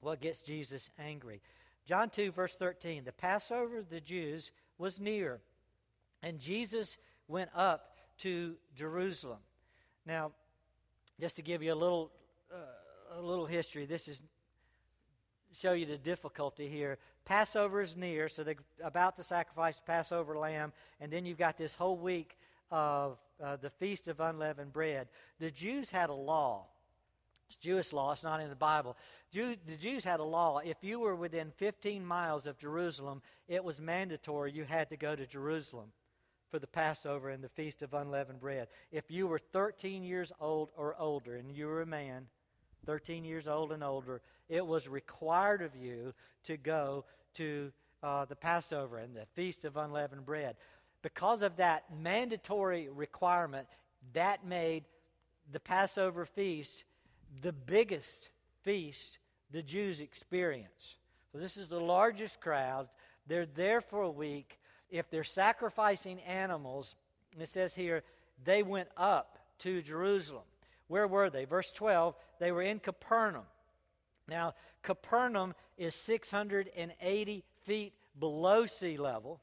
what 0.00 0.20
gets 0.20 0.40
Jesus 0.40 0.88
angry. 0.98 1.42
John 1.86 2.08
2, 2.10 2.32
verse 2.32 2.56
13 2.56 3.04
The 3.04 3.12
Passover 3.12 3.78
of 3.78 3.90
the 3.90 4.00
Jews 4.00 4.50
was 4.78 4.98
near, 4.98 5.40
and 6.22 6.38
Jesus 6.38 6.96
went 7.28 7.50
up 7.54 7.96
to 8.18 8.54
Jerusalem. 8.74 9.38
Now, 10.06 10.32
just 11.20 11.36
to 11.36 11.42
give 11.42 11.62
you 11.62 11.72
a 11.72 11.74
little, 11.74 12.10
uh, 12.52 13.18
a 13.18 13.20
little 13.20 13.46
history, 13.46 13.84
this 13.84 14.08
is 14.08 14.20
show 15.52 15.72
you 15.72 15.84
the 15.84 15.98
difficulty 15.98 16.68
here. 16.68 16.98
Passover 17.24 17.82
is 17.82 17.96
near, 17.96 18.28
so 18.28 18.44
they're 18.44 18.54
about 18.82 19.16
to 19.16 19.22
sacrifice 19.22 19.76
the 19.76 19.82
Passover 19.82 20.38
lamb, 20.38 20.72
and 21.00 21.12
then 21.12 21.26
you've 21.26 21.38
got 21.38 21.58
this 21.58 21.74
whole 21.74 21.96
week 21.96 22.36
of 22.70 23.18
uh, 23.42 23.56
the 23.56 23.70
Feast 23.70 24.08
of 24.08 24.20
Unleavened 24.20 24.72
Bread. 24.72 25.08
The 25.38 25.50
Jews 25.50 25.90
had 25.90 26.10
a 26.10 26.14
law. 26.14 26.66
It's 27.46 27.56
Jewish 27.56 27.92
law, 27.92 28.12
it's 28.12 28.22
not 28.22 28.40
in 28.40 28.48
the 28.48 28.54
Bible. 28.54 28.96
Jew, 29.32 29.56
the 29.66 29.76
Jews 29.76 30.04
had 30.04 30.20
a 30.20 30.24
law. 30.24 30.58
If 30.58 30.76
you 30.82 31.00
were 31.00 31.16
within 31.16 31.50
15 31.56 32.04
miles 32.04 32.46
of 32.46 32.58
Jerusalem, 32.58 33.22
it 33.48 33.64
was 33.64 33.80
mandatory 33.80 34.52
you 34.52 34.64
had 34.64 34.88
to 34.90 34.96
go 34.96 35.16
to 35.16 35.26
Jerusalem 35.26 35.90
for 36.50 36.58
the 36.60 36.66
Passover 36.68 37.30
and 37.30 37.42
the 37.42 37.48
Feast 37.48 37.82
of 37.82 37.94
Unleavened 37.94 38.40
Bread. 38.40 38.68
If 38.92 39.10
you 39.10 39.26
were 39.26 39.38
13 39.38 40.04
years 40.04 40.32
old 40.40 40.70
or 40.76 40.94
older, 40.98 41.36
and 41.36 41.50
you 41.56 41.66
were 41.66 41.82
a 41.82 41.86
man, 41.86 42.26
13 42.86 43.24
years 43.24 43.48
old 43.48 43.72
and 43.72 43.82
older, 43.82 44.20
it 44.48 44.64
was 44.64 44.88
required 44.88 45.62
of 45.62 45.74
you 45.74 46.12
to 46.44 46.56
go 46.56 47.04
to 47.34 47.72
uh, 48.02 48.24
the 48.24 48.36
Passover 48.36 48.98
and 48.98 49.14
the 49.14 49.26
Feast 49.34 49.64
of 49.64 49.76
Unleavened 49.76 50.24
Bread 50.24 50.56
because 51.02 51.42
of 51.42 51.56
that 51.56 51.84
mandatory 52.00 52.88
requirement, 52.88 53.66
that 54.12 54.44
made 54.46 54.84
the 55.52 55.60
Passover 55.60 56.26
feast 56.26 56.84
the 57.42 57.52
biggest 57.52 58.30
feast 58.62 59.18
the 59.52 59.62
Jews 59.62 60.00
experience. 60.00 60.96
So, 61.32 61.38
this 61.38 61.56
is 61.56 61.68
the 61.68 61.80
largest 61.80 62.40
crowd. 62.40 62.88
They're 63.26 63.46
there 63.46 63.80
for 63.80 64.02
a 64.02 64.10
week. 64.10 64.58
If 64.90 65.10
they're 65.10 65.24
sacrificing 65.24 66.20
animals, 66.20 66.94
it 67.38 67.48
says 67.48 67.74
here, 67.74 68.02
they 68.44 68.62
went 68.62 68.88
up 68.96 69.38
to 69.60 69.82
Jerusalem. 69.82 70.42
Where 70.88 71.06
were 71.06 71.30
they? 71.30 71.44
Verse 71.44 71.70
12, 71.70 72.16
they 72.40 72.50
were 72.50 72.62
in 72.62 72.80
Capernaum. 72.80 73.44
Now, 74.28 74.54
Capernaum 74.82 75.54
is 75.78 75.94
680 75.94 77.44
feet 77.64 77.92
below 78.18 78.66
sea 78.66 78.96
level, 78.96 79.40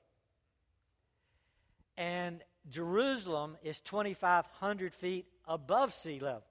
and 1.98 2.42
Jerusalem 2.70 3.58
is 3.64 3.80
2,500 3.82 4.94
feet 4.94 5.26
above 5.48 5.94
sea 5.94 6.20
level. 6.20 6.44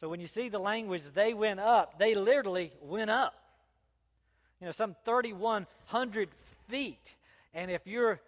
So 0.00 0.08
when 0.08 0.20
you 0.20 0.26
see 0.26 0.48
the 0.48 0.58
language, 0.58 1.02
they 1.14 1.32
went 1.32 1.60
up, 1.60 1.98
they 1.98 2.14
literally 2.14 2.72
went 2.82 3.10
up. 3.10 3.34
You 4.60 4.66
know, 4.66 4.72
some 4.72 4.96
3,100 5.04 6.28
feet. 6.68 7.14
And 7.54 7.70
if 7.70 7.86
you're 7.86 8.20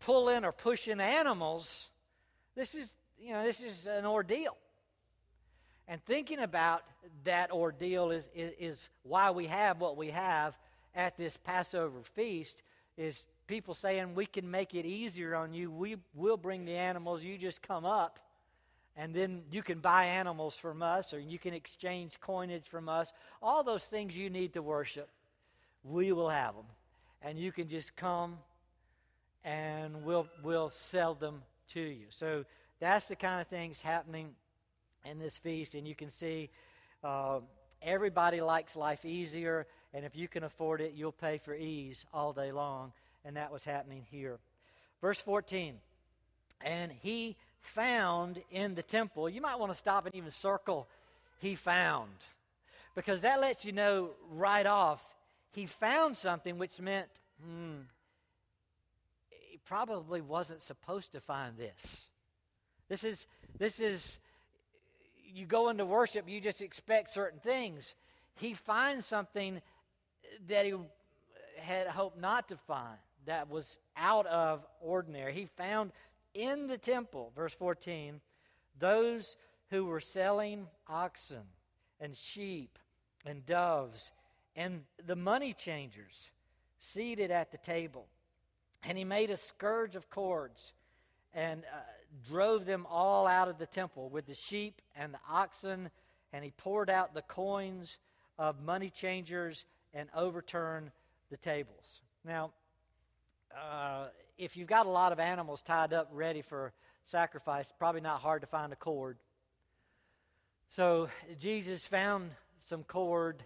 pulling 0.00 0.44
or 0.44 0.52
pushing 0.52 1.00
animals, 1.00 1.86
this 2.54 2.74
is, 2.74 2.92
you 3.18 3.32
know, 3.32 3.44
this 3.44 3.60
is 3.60 3.86
an 3.86 4.04
ordeal. 4.06 4.56
And 5.88 6.04
thinking 6.04 6.40
about 6.40 6.82
that 7.24 7.52
ordeal 7.52 8.10
is, 8.10 8.28
is, 8.34 8.52
is 8.58 8.88
why 9.04 9.30
we 9.30 9.46
have 9.46 9.80
what 9.80 9.96
we 9.96 10.10
have 10.10 10.56
at 10.94 11.16
this 11.16 11.36
Passover 11.44 12.00
feast 12.14 12.62
is 12.96 13.24
people 13.46 13.74
saying 13.74 14.14
we 14.14 14.26
can 14.26 14.50
make 14.50 14.74
it 14.74 14.84
easier 14.84 15.34
on 15.34 15.52
you. 15.52 15.70
We 15.70 15.96
will 16.14 16.36
bring 16.36 16.64
the 16.64 16.76
animals. 16.76 17.22
You 17.22 17.38
just 17.38 17.62
come 17.62 17.84
up, 17.84 18.18
and 18.96 19.14
then 19.14 19.42
you 19.50 19.62
can 19.62 19.80
buy 19.80 20.06
animals 20.06 20.54
from 20.54 20.82
us, 20.82 21.12
or 21.12 21.20
you 21.20 21.38
can 21.38 21.54
exchange 21.54 22.18
coinage 22.20 22.66
from 22.68 22.88
us. 22.88 23.12
All 23.42 23.62
those 23.62 23.84
things 23.84 24.16
you 24.16 24.30
need 24.30 24.54
to 24.54 24.62
worship, 24.62 25.08
we 25.84 26.12
will 26.12 26.28
have 26.28 26.54
them, 26.54 26.66
and 27.22 27.38
you 27.38 27.52
can 27.52 27.68
just 27.68 27.94
come, 27.96 28.38
and 29.44 30.04
we'll 30.04 30.28
we'll 30.42 30.70
sell 30.70 31.14
them 31.14 31.42
to 31.74 31.80
you. 31.80 32.06
So 32.10 32.44
that's 32.80 33.06
the 33.06 33.16
kind 33.16 33.40
of 33.40 33.46
things 33.48 33.80
happening 33.80 34.30
in 35.04 35.18
this 35.18 35.36
feast, 35.36 35.74
and 35.74 35.86
you 35.86 35.94
can 35.94 36.10
see. 36.10 36.50
Uh, 37.04 37.40
everybody 37.82 38.40
likes 38.40 38.74
life 38.74 39.04
easier, 39.04 39.66
and 39.94 40.04
if 40.04 40.16
you 40.16 40.26
can 40.26 40.42
afford 40.42 40.80
it, 40.80 40.94
you'll 40.96 41.12
pay 41.12 41.38
for 41.38 41.54
ease 41.54 42.04
all 42.12 42.32
day 42.32 42.50
long 42.50 42.90
and 43.26 43.36
that 43.36 43.52
was 43.52 43.64
happening 43.64 44.06
here. 44.10 44.38
Verse 45.02 45.20
14, 45.20 45.74
and 46.62 46.92
he 47.02 47.36
found 47.60 48.40
in 48.50 48.74
the 48.74 48.82
temple, 48.82 49.28
you 49.28 49.40
might 49.40 49.58
want 49.58 49.72
to 49.72 49.76
stop 49.76 50.06
and 50.06 50.14
even 50.14 50.30
circle, 50.30 50.86
he 51.40 51.56
found, 51.56 52.10
because 52.94 53.22
that 53.22 53.40
lets 53.40 53.64
you 53.64 53.72
know 53.72 54.10
right 54.30 54.64
off, 54.64 55.02
he 55.52 55.66
found 55.66 56.16
something 56.16 56.56
which 56.56 56.80
meant, 56.80 57.08
hmm, 57.44 57.74
he 59.28 59.58
probably 59.66 60.20
wasn't 60.20 60.62
supposed 60.62 61.12
to 61.12 61.20
find 61.20 61.58
this. 61.58 62.06
This 62.88 63.04
is, 63.04 63.26
this 63.58 63.80
is, 63.80 64.18
you 65.34 65.46
go 65.46 65.68
into 65.68 65.84
worship, 65.84 66.28
you 66.28 66.40
just 66.40 66.62
expect 66.62 67.12
certain 67.12 67.40
things. 67.40 67.94
He 68.36 68.54
finds 68.54 69.06
something 69.06 69.60
that 70.48 70.64
he 70.64 70.74
had 71.58 71.88
hoped 71.88 72.18
not 72.18 72.48
to 72.50 72.56
find 72.68 72.98
that 73.26 73.50
was 73.50 73.78
out 73.96 74.26
of 74.26 74.64
ordinary. 74.80 75.32
He 75.32 75.46
found 75.46 75.92
in 76.34 76.66
the 76.66 76.78
temple, 76.78 77.32
verse 77.34 77.52
14, 77.54 78.20
those 78.78 79.36
who 79.70 79.84
were 79.84 80.00
selling 80.00 80.66
oxen 80.88 81.42
and 82.00 82.16
sheep 82.16 82.78
and 83.24 83.44
doves 83.46 84.10
and 84.56 84.82
the 85.06 85.16
money 85.16 85.52
changers 85.52 86.30
seated 86.78 87.30
at 87.30 87.52
the 87.52 87.58
table. 87.58 88.06
And 88.82 88.96
he 88.96 89.04
made 89.04 89.30
a 89.30 89.36
scourge 89.36 89.96
of 89.96 90.08
cords 90.08 90.72
and 91.34 91.62
uh, 91.64 91.78
drove 92.28 92.64
them 92.64 92.86
all 92.88 93.26
out 93.26 93.48
of 93.48 93.58
the 93.58 93.66
temple 93.66 94.08
with 94.08 94.26
the 94.26 94.34
sheep 94.34 94.80
and 94.96 95.12
the 95.12 95.18
oxen. 95.28 95.90
And 96.32 96.42
he 96.42 96.52
poured 96.52 96.88
out 96.88 97.12
the 97.12 97.22
coins 97.22 97.98
of 98.38 98.62
money 98.62 98.90
changers 98.90 99.66
and 99.92 100.08
overturned 100.14 100.90
the 101.30 101.36
tables. 101.36 102.00
Now, 102.24 102.52
uh, 103.56 104.08
if 104.38 104.56
you've 104.56 104.68
got 104.68 104.86
a 104.86 104.90
lot 104.90 105.12
of 105.12 105.20
animals 105.20 105.62
tied 105.62 105.92
up 105.92 106.08
ready 106.12 106.42
for 106.42 106.72
sacrifice, 107.06 107.68
probably 107.78 108.00
not 108.00 108.20
hard 108.20 108.42
to 108.42 108.46
find 108.46 108.72
a 108.72 108.76
cord. 108.76 109.16
So 110.70 111.08
Jesus 111.40 111.86
found 111.86 112.30
some 112.68 112.82
cord, 112.84 113.42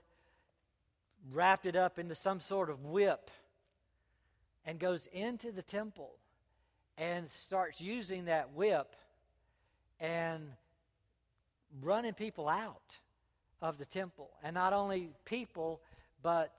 wrapped 1.33 1.67
it 1.67 1.77
up 1.77 1.99
into 1.99 2.15
some 2.15 2.41
sort 2.41 2.71
of 2.71 2.85
whip, 2.85 3.31
and 4.65 4.79
goes 4.79 5.07
into 5.13 5.53
the 5.53 5.63
temple 5.63 6.11
and 6.99 7.29
starts 7.45 7.81
using 7.81 8.27
that 8.27 8.53
whip 8.55 8.95
and 10.01 10.43
running 11.83 12.15
people 12.15 12.49
out 12.49 12.97
of 13.63 13.79
the 13.79 13.85
temple. 13.87 14.31
And 14.43 14.55
not 14.55 14.73
only 14.73 15.11
people, 15.25 15.81
but 16.23 16.53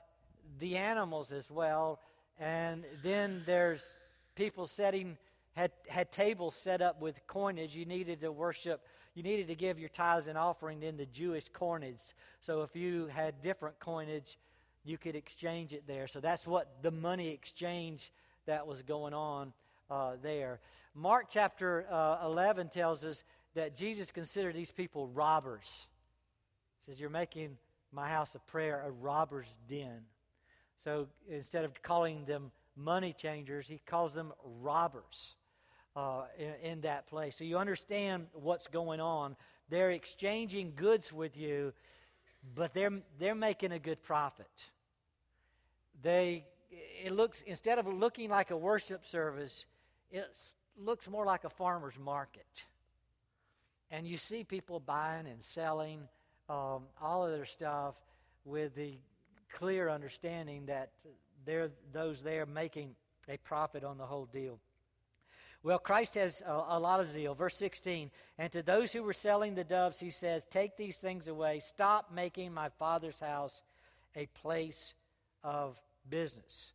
the 0.60 0.78
animals 0.78 1.32
as 1.32 1.50
well 1.50 2.00
and 2.40 2.84
then 3.04 3.44
there's 3.46 3.96
people 4.36 4.68
setting, 4.68 5.18
had, 5.56 5.72
had 5.88 6.12
tables 6.12 6.56
set 6.56 6.82
up 6.82 7.02
with 7.02 7.16
coinage. 7.28 7.76
You 7.76 7.86
needed 7.86 8.22
to 8.22 8.32
worship, 8.32 8.82
you 9.16 9.24
needed 9.24 9.48
to 9.48 9.56
give 9.56 9.80
your 9.80 9.90
tithes 9.90 10.28
and 10.28 10.38
offering 10.38 10.84
in 10.84 10.98
the 10.98 11.06
Jewish 11.06 11.50
coinage. 11.50 12.02
So 12.40 12.62
if 12.62 12.76
you 12.76 13.08
had 13.08 13.42
different 13.42 13.80
coinage, 13.80 14.38
you 14.84 14.98
could 14.98 15.16
exchange 15.16 15.74
it 15.74 15.84
there. 15.88 16.08
So 16.08 16.20
that's 16.20 16.48
what 16.48 16.82
the 16.82 16.92
money 16.92 17.30
exchange 17.30 18.12
that 18.46 18.66
was 18.66 18.82
going 18.82 19.14
on 19.14 19.54
uh, 19.90 20.14
there. 20.22 20.60
Mark 20.96 21.28
chapter 21.30 21.86
uh, 21.92 22.26
11 22.26 22.70
tells 22.70 23.06
us 23.06 23.24
that 23.54 23.76
Jesus 23.76 24.12
considered 24.12 24.56
these 24.56 24.72
people 24.72 25.08
robbers. 25.08 25.86
He 26.80 26.92
says, 26.92 27.00
You're 27.00 27.10
making 27.10 27.58
my 27.92 28.08
house 28.08 28.36
of 28.36 28.46
prayer 28.48 28.84
a 28.86 28.92
robber's 28.92 29.54
den. 29.70 30.02
So 30.84 31.08
instead 31.30 31.66
of 31.66 31.82
calling 31.84 32.26
them 32.26 32.52
money 32.76 33.14
changers, 33.14 33.68
he 33.68 33.80
calls 33.86 34.14
them 34.14 34.34
robbers 34.62 35.36
uh, 35.96 36.24
in, 36.38 36.72
in 36.72 36.82
that 36.82 37.08
place. 37.08 37.36
So 37.36 37.44
you 37.44 37.58
understand 37.58 38.28
what's 38.34 38.68
going 38.68 39.00
on. 39.00 39.36
They're 39.70 39.92
exchanging 39.92 40.74
goods 40.76 41.12
with 41.12 41.38
you, 41.38 41.74
but 42.56 42.74
they're, 42.74 43.02
they're 43.20 43.36
making 43.36 43.72
a 43.72 43.80
good 43.80 44.02
profit. 44.02 44.50
They, 46.02 46.46
it 47.04 47.12
looks, 47.12 47.44
instead 47.46 47.78
of 47.78 47.88
looking 47.88 48.30
like 48.30 48.52
a 48.52 48.58
worship 48.58 49.06
service, 49.06 49.66
it 50.10 50.26
looks 50.78 51.08
more 51.08 51.26
like 51.26 51.44
a 51.44 51.50
farmer's 51.50 51.98
market. 52.00 52.46
And 53.92 54.08
you 54.08 54.18
see 54.18 54.44
people 54.44 54.80
buying 54.80 55.28
and 55.28 55.44
selling 55.44 56.00
um, 56.50 56.84
all 57.02 57.26
of 57.26 57.32
their 57.32 57.46
stuff 57.46 57.96
with 58.46 58.74
the 58.74 58.98
clear 59.54 59.90
understanding 59.90 60.66
that 60.68 60.92
they're 61.46 61.72
those 61.94 62.24
there 62.24 62.46
making 62.46 62.96
a 63.30 63.38
profit 63.38 63.84
on 63.84 63.98
the 63.98 64.06
whole 64.06 64.26
deal. 64.26 64.60
Well, 65.64 65.78
Christ 65.78 66.16
has 66.16 66.42
a, 66.42 66.52
a, 66.70 66.80
lot 66.80 67.00
of 67.00 67.10
zeal. 67.10 67.36
Verse 67.36 67.56
16, 67.56 68.10
and 68.40 68.52
to 68.52 68.64
those 68.64 68.92
who 68.92 69.04
were 69.04 69.14
selling 69.14 69.54
the 69.54 69.64
doves, 69.64 70.00
he 70.00 70.10
says, 70.10 70.46
Take 70.50 70.76
these 70.76 70.98
things 70.98 71.28
away. 71.28 71.60
Stop 71.60 72.12
making 72.12 72.52
my 72.52 72.70
father's 72.80 73.20
house 73.20 73.62
a 74.16 74.26
place 74.42 74.96
of 75.44 75.80
business. 76.10 76.72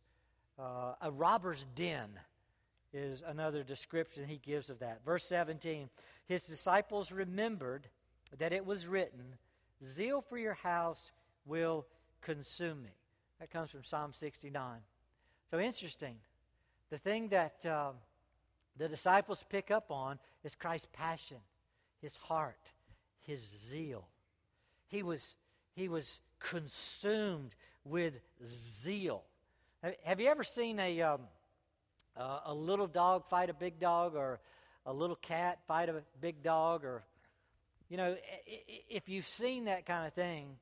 Uh, 0.57 0.93
a 1.01 1.11
robber's 1.11 1.65
den 1.75 2.09
is 2.93 3.21
another 3.27 3.61
description 3.61 4.25
he 4.25 4.37
gives 4.37 4.69
of 4.69 4.79
that. 4.79 5.03
Verse 5.05 5.25
17, 5.25 5.89
his 6.27 6.43
disciples 6.43 7.11
remembered 7.11 7.87
that 8.37 8.53
it 8.53 8.65
was 8.65 8.87
written, 8.87 9.35
Zeal 9.83 10.21
for 10.21 10.37
your 10.37 10.53
house 10.53 11.11
will 11.45 11.85
consume 12.21 12.81
me. 12.83 12.89
That 13.39 13.51
comes 13.51 13.71
from 13.71 13.83
Psalm 13.83 14.13
69. 14.13 14.79
So 15.51 15.59
interesting. 15.59 16.15
The 16.89 16.97
thing 16.97 17.29
that 17.29 17.65
um, 17.65 17.95
the 18.77 18.87
disciples 18.87 19.43
pick 19.49 19.71
up 19.71 19.91
on 19.91 20.19
is 20.43 20.55
Christ's 20.55 20.87
passion, 20.93 21.37
his 22.01 22.15
heart, 22.15 22.59
his 23.21 23.41
zeal. 23.69 24.07
He 24.87 25.03
was, 25.03 25.35
he 25.75 25.89
was 25.89 26.19
consumed 26.39 27.55
with 27.83 28.13
zeal. 28.43 29.23
Have 30.03 30.19
you 30.19 30.27
ever 30.27 30.43
seen 30.43 30.79
a, 30.79 31.01
um, 31.01 31.21
a 32.15 32.53
little 32.53 32.87
dog 32.87 33.25
fight 33.29 33.49
a 33.49 33.53
big 33.53 33.79
dog 33.79 34.15
or 34.15 34.39
a 34.85 34.93
little 34.93 35.15
cat 35.15 35.59
fight 35.67 35.89
a 35.89 36.01
big 36.21 36.43
dog? 36.43 36.83
Or, 36.83 37.03
you 37.89 37.97
know, 37.97 38.15
if 38.89 39.07
you've 39.07 39.27
seen 39.27 39.65
that 39.65 39.85
kind 39.85 40.07
of 40.07 40.13
thing, 40.13 40.55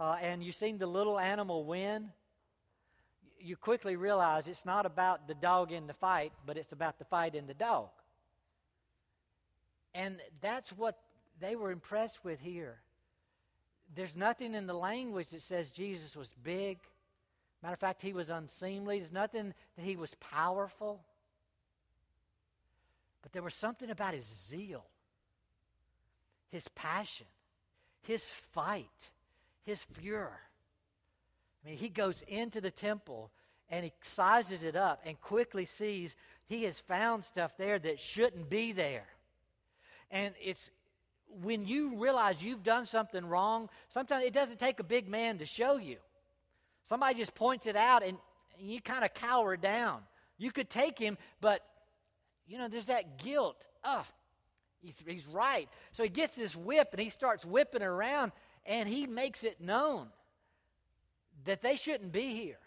uh, 0.00 0.16
and 0.22 0.42
you've 0.42 0.54
seen 0.54 0.78
the 0.78 0.86
little 0.86 1.18
animal 1.18 1.64
win, 1.64 2.08
you 3.38 3.56
quickly 3.56 3.96
realize 3.96 4.48
it's 4.48 4.66
not 4.66 4.86
about 4.86 5.28
the 5.28 5.34
dog 5.34 5.72
in 5.72 5.86
the 5.86 5.94
fight, 5.94 6.32
but 6.46 6.56
it's 6.56 6.72
about 6.72 6.98
the 6.98 7.04
fight 7.04 7.34
in 7.34 7.46
the 7.46 7.54
dog. 7.54 7.90
And 9.94 10.16
that's 10.40 10.70
what 10.72 10.98
they 11.40 11.54
were 11.54 11.70
impressed 11.70 12.24
with 12.24 12.40
here. 12.40 12.78
There's 13.94 14.16
nothing 14.16 14.54
in 14.54 14.66
the 14.66 14.74
language 14.74 15.28
that 15.30 15.42
says 15.42 15.70
Jesus 15.70 16.16
was 16.16 16.30
big. 16.42 16.78
Matter 17.62 17.74
of 17.74 17.80
fact, 17.80 18.00
he 18.02 18.12
was 18.12 18.30
unseemly. 18.30 19.00
There's 19.00 19.12
nothing 19.12 19.52
that 19.76 19.84
he 19.84 19.96
was 19.96 20.14
powerful. 20.20 21.00
But 23.22 23.32
there 23.32 23.42
was 23.42 23.54
something 23.54 23.90
about 23.90 24.14
his 24.14 24.24
zeal. 24.48 24.84
his 26.50 26.66
passion, 26.74 27.26
his 28.02 28.22
fight, 28.52 29.10
his 29.64 29.82
furor. 29.94 30.38
I 31.64 31.68
mean, 31.68 31.78
he 31.78 31.88
goes 31.88 32.22
into 32.26 32.60
the 32.60 32.70
temple 32.70 33.30
and 33.68 33.84
he 33.84 33.92
sizes 34.02 34.64
it 34.64 34.76
up 34.76 35.00
and 35.04 35.20
quickly 35.20 35.66
sees 35.66 36.16
he 36.46 36.64
has 36.64 36.78
found 36.78 37.24
stuff 37.24 37.52
there 37.56 37.78
that 37.78 38.00
shouldn't 38.00 38.50
be 38.50 38.72
there. 38.72 39.06
And 40.10 40.34
it's 40.42 40.70
when 41.42 41.66
you 41.66 41.96
realize 41.96 42.42
you've 42.42 42.64
done 42.64 42.86
something 42.86 43.24
wrong, 43.24 43.68
sometimes 43.88 44.24
it 44.24 44.32
doesn't 44.32 44.58
take 44.58 44.80
a 44.80 44.84
big 44.84 45.08
man 45.08 45.38
to 45.38 45.46
show 45.46 45.76
you. 45.76 45.96
Somebody 46.84 47.14
just 47.14 47.34
points 47.34 47.66
it 47.66 47.76
out 47.76 48.02
and 48.02 48.18
you 48.58 48.80
kind 48.80 49.04
of 49.04 49.14
cower 49.14 49.56
down. 49.56 50.00
You 50.38 50.50
could 50.50 50.68
take 50.68 50.98
him, 50.98 51.18
but 51.40 51.60
you 52.46 52.58
know, 52.58 52.68
there's 52.68 52.86
that 52.86 53.18
guilt. 53.18 53.62
Ah, 53.84 54.04
he's, 54.82 55.00
he's 55.06 55.26
right. 55.26 55.68
So 55.92 56.02
he 56.02 56.08
gets 56.08 56.36
this 56.36 56.56
whip 56.56 56.88
and 56.92 57.00
he 57.00 57.10
starts 57.10 57.44
whipping 57.44 57.82
around 57.82 58.32
and 58.66 58.88
he 58.88 59.06
makes 59.06 59.44
it 59.44 59.60
known 59.60 60.08
that 61.44 61.62
they 61.62 61.76
shouldn't 61.76 62.12
be 62.12 62.34
here 62.34 62.58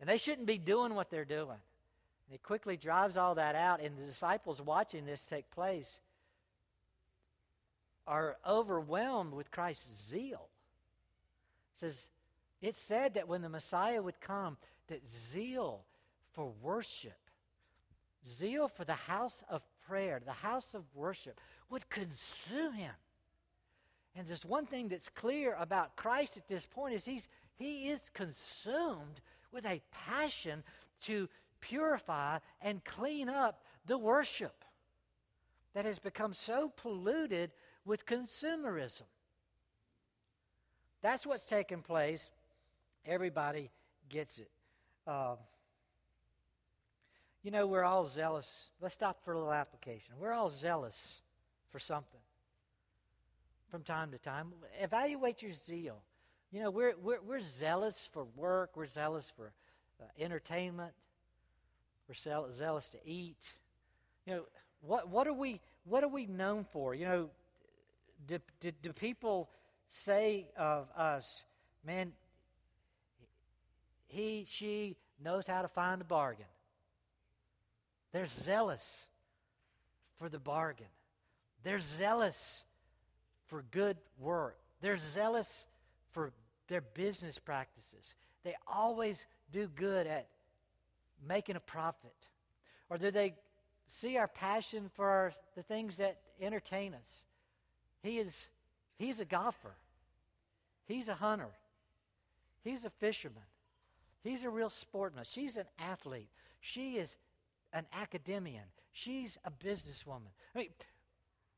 and 0.00 0.08
they 0.08 0.18
shouldn't 0.18 0.46
be 0.46 0.58
doing 0.58 0.94
what 0.94 1.10
they're 1.10 1.24
doing. 1.24 1.50
And 1.50 2.32
he 2.32 2.38
quickly 2.38 2.76
drives 2.76 3.16
all 3.16 3.34
that 3.34 3.54
out, 3.54 3.80
and 3.80 3.96
the 3.96 4.06
disciples 4.06 4.60
watching 4.60 5.04
this 5.04 5.24
take 5.24 5.50
place 5.50 6.00
are 8.06 8.36
overwhelmed 8.46 9.32
with 9.32 9.50
Christ's 9.50 10.08
zeal. 10.10 10.48
It 11.74 11.78
says, 11.80 12.08
it 12.60 12.76
said 12.76 13.14
that 13.14 13.28
when 13.28 13.42
the 13.42 13.48
Messiah 13.48 14.02
would 14.02 14.20
come, 14.20 14.56
that 14.88 15.00
zeal 15.08 15.84
for 16.32 16.52
worship, 16.62 17.18
zeal 18.26 18.68
for 18.68 18.84
the 18.84 18.92
house 18.92 19.42
of 19.48 19.62
prayer, 19.86 20.20
the 20.24 20.32
house 20.32 20.74
of 20.74 20.82
worship, 20.94 21.40
would 21.70 21.88
consume 21.88 22.72
him. 22.72 22.92
And 24.16 24.26
there's 24.26 24.44
one 24.44 24.66
thing 24.66 24.88
that's 24.88 25.08
clear 25.08 25.56
about 25.58 25.96
Christ 25.96 26.36
at 26.36 26.46
this 26.48 26.64
point 26.66 26.94
is 26.94 27.04
he's 27.04 27.28
he 27.56 27.88
is 27.90 28.00
consumed 28.14 29.20
with 29.52 29.64
a 29.64 29.80
passion 29.92 30.62
to 31.02 31.28
purify 31.60 32.38
and 32.60 32.84
clean 32.84 33.28
up 33.28 33.62
the 33.86 33.98
worship 33.98 34.64
that 35.74 35.84
has 35.84 35.98
become 35.98 36.34
so 36.34 36.72
polluted 36.76 37.52
with 37.84 38.06
consumerism. 38.06 39.02
That's 41.02 41.26
what's 41.26 41.44
taken 41.44 41.82
place. 41.82 42.28
Everybody 43.06 43.70
gets 44.08 44.38
it. 44.38 44.50
Uh, 45.06 45.36
you 47.42 47.50
know, 47.50 47.66
we're 47.66 47.84
all 47.84 48.06
zealous. 48.06 48.50
Let's 48.80 48.94
stop 48.94 49.22
for 49.24 49.34
a 49.34 49.38
little 49.38 49.52
application. 49.52 50.14
We're 50.18 50.32
all 50.32 50.50
zealous 50.50 50.96
for 51.70 51.78
something 51.78 52.20
from 53.74 53.82
time 53.82 54.12
to 54.12 54.18
time. 54.18 54.52
Evaluate 54.80 55.42
your 55.42 55.52
zeal. 55.52 55.96
You 56.52 56.62
know, 56.62 56.70
we're, 56.70 56.94
we're, 57.02 57.18
we're 57.26 57.40
zealous 57.40 57.98
for 58.12 58.24
work, 58.36 58.76
we're 58.76 58.86
zealous 58.86 59.28
for 59.36 59.50
uh, 60.00 60.04
entertainment, 60.16 60.92
we're 62.08 62.14
zealous 62.54 62.88
to 62.90 62.98
eat. 63.04 63.36
You 64.26 64.34
know, 64.34 64.42
what, 64.80 65.08
what, 65.08 65.26
are 65.26 65.32
we, 65.32 65.60
what 65.86 66.04
are 66.04 66.08
we 66.08 66.26
known 66.26 66.66
for? 66.72 66.94
You 66.94 67.04
know, 67.04 67.30
do, 68.28 68.38
do, 68.60 68.70
do 68.80 68.92
people 68.92 69.50
say 69.88 70.46
of 70.56 70.86
us, 70.96 71.42
man, 71.84 72.12
he, 74.06 74.46
she 74.48 74.94
knows 75.20 75.48
how 75.48 75.62
to 75.62 75.68
find 75.68 76.00
a 76.00 76.04
bargain? 76.04 76.46
They're 78.12 78.26
zealous 78.44 78.84
for 80.20 80.28
the 80.28 80.38
bargain. 80.38 80.86
They're 81.64 81.80
zealous 81.80 82.62
for 83.54 83.62
good 83.70 83.96
work. 84.18 84.56
They're 84.80 84.98
zealous 84.98 85.48
for 86.10 86.32
their 86.66 86.80
business 86.80 87.38
practices. 87.38 88.14
They 88.42 88.56
always 88.66 89.24
do 89.52 89.68
good 89.68 90.08
at 90.08 90.26
making 91.24 91.54
a 91.54 91.60
profit. 91.60 92.16
Or 92.90 92.98
do 92.98 93.12
they 93.12 93.34
see 93.86 94.16
our 94.16 94.26
passion 94.26 94.90
for 94.96 95.08
our, 95.08 95.32
the 95.54 95.62
things 95.62 95.98
that 95.98 96.18
entertain 96.40 96.94
us? 96.94 97.24
He 98.02 98.18
is 98.18 98.34
he's 98.98 99.20
a 99.20 99.24
golfer. 99.24 99.76
He's 100.86 101.06
a 101.06 101.14
hunter. 101.14 101.50
He's 102.64 102.84
a 102.84 102.90
fisherman. 102.90 103.38
He's 104.24 104.42
a 104.42 104.50
real 104.50 104.70
sportsman. 104.70 105.26
She's 105.30 105.58
an 105.58 105.66
athlete. 105.78 106.28
She 106.60 106.94
is 106.94 107.14
an 107.72 107.86
academician. 107.92 108.66
She's 108.90 109.38
a 109.44 109.52
businesswoman. 109.52 110.32
I 110.56 110.58
mean, 110.58 110.70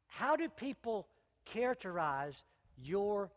how 0.08 0.36
do 0.36 0.50
people 0.50 1.08
characterize 1.46 2.42
your 2.76 3.30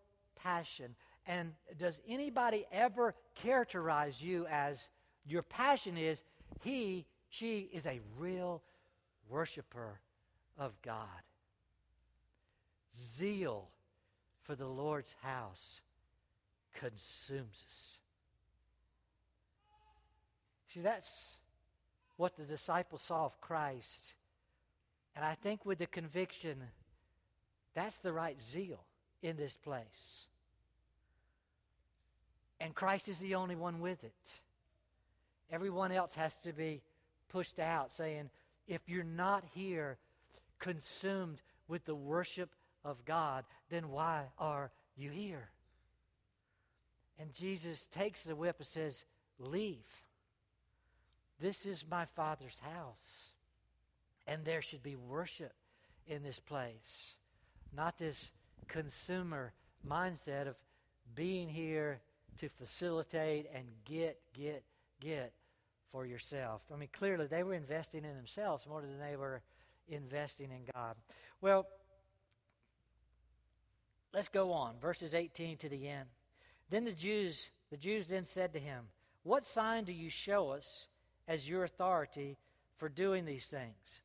passion 0.43 0.95
and 1.29 1.53
does 1.77 1.95
anybody 2.07 2.65
ever 2.71 3.13
characterize 3.35 4.19
you 4.19 4.47
as 4.47 4.89
your 5.27 5.43
passion 5.43 5.95
is 5.95 6.21
he, 6.61 7.05
she 7.29 7.69
is 7.71 7.85
a 7.85 7.99
real 8.17 8.63
worshiper 9.29 9.99
of 10.57 10.73
God? 10.81 11.05
Zeal 12.97 13.69
for 14.41 14.55
the 14.55 14.67
Lord's 14.67 15.13
house 15.21 15.81
consumes 16.79 17.65
us. 17.69 17.97
See, 20.69 20.81
that's 20.81 21.09
what 22.17 22.35
the 22.37 22.43
disciples 22.43 23.03
saw 23.03 23.25
of 23.25 23.39
Christ. 23.39 24.15
And 25.15 25.23
I 25.23 25.35
think 25.35 25.63
with 25.63 25.77
the 25.77 25.85
conviction, 25.85 26.57
that's 27.79 27.97
the 27.97 28.11
right 28.11 28.39
zeal 28.41 28.83
in 29.21 29.37
this 29.37 29.55
place. 29.55 30.27
And 32.59 32.75
Christ 32.75 33.07
is 33.07 33.19
the 33.19 33.35
only 33.35 33.55
one 33.55 33.79
with 33.79 34.03
it. 34.03 34.13
Everyone 35.51 35.91
else 35.91 36.13
has 36.15 36.35
to 36.39 36.53
be 36.53 36.81
pushed 37.29 37.59
out, 37.59 37.93
saying, 37.93 38.29
if 38.67 38.81
you're 38.87 39.03
not 39.03 39.43
here 39.53 39.97
consumed 40.59 41.41
with 41.67 41.85
the 41.85 41.95
worship 41.95 42.49
of 42.83 43.03
God, 43.05 43.45
then 43.69 43.89
why 43.89 44.25
are 44.37 44.71
you 44.97 45.09
here? 45.09 45.49
And 47.17 47.33
Jesus 47.33 47.87
takes 47.87 48.23
the 48.23 48.35
whip 48.35 48.57
and 48.59 48.67
says, 48.67 49.05
Leave. 49.39 49.85
This 51.39 51.65
is 51.65 51.85
my 51.89 52.05
Father's 52.15 52.59
house. 52.59 53.31
And 54.27 54.43
there 54.43 54.61
should 54.61 54.83
be 54.83 54.95
worship 54.95 55.53
in 56.07 56.23
this 56.23 56.39
place, 56.39 57.15
not 57.75 57.97
this 57.97 58.31
consumer 58.67 59.53
mindset 59.87 60.47
of 60.47 60.55
being 61.15 61.49
here 61.49 61.99
to 62.39 62.49
facilitate 62.49 63.47
and 63.53 63.65
get, 63.85 64.19
get, 64.33 64.63
get 64.99 65.33
for 65.91 66.05
yourself. 66.05 66.61
I 66.73 66.77
mean, 66.77 66.89
clearly 66.93 67.27
they 67.27 67.43
were 67.43 67.53
investing 67.53 68.05
in 68.05 68.15
themselves 68.15 68.65
more 68.67 68.81
than 68.81 68.99
they 68.99 69.15
were 69.15 69.41
investing 69.87 70.51
in 70.51 70.71
God. 70.73 70.95
Well, 71.41 71.67
let's 74.13 74.27
go 74.27 74.51
on. 74.51 74.75
Verses 74.81 75.13
18 75.13 75.57
to 75.57 75.69
the 75.69 75.87
end. 75.87 76.07
Then 76.69 76.85
the 76.85 76.91
Jews, 76.91 77.49
the 77.71 77.77
Jews 77.77 78.07
then 78.07 78.25
said 78.25 78.53
to 78.53 78.59
him, 78.59 78.83
What 79.23 79.45
sign 79.45 79.83
do 79.83 79.91
you 79.91 80.09
show 80.09 80.49
us 80.49 80.87
as 81.27 81.47
your 81.47 81.63
authority 81.63 82.37
for 82.77 82.89
doing 82.89 83.25
these 83.25 83.45
things? 83.45 84.01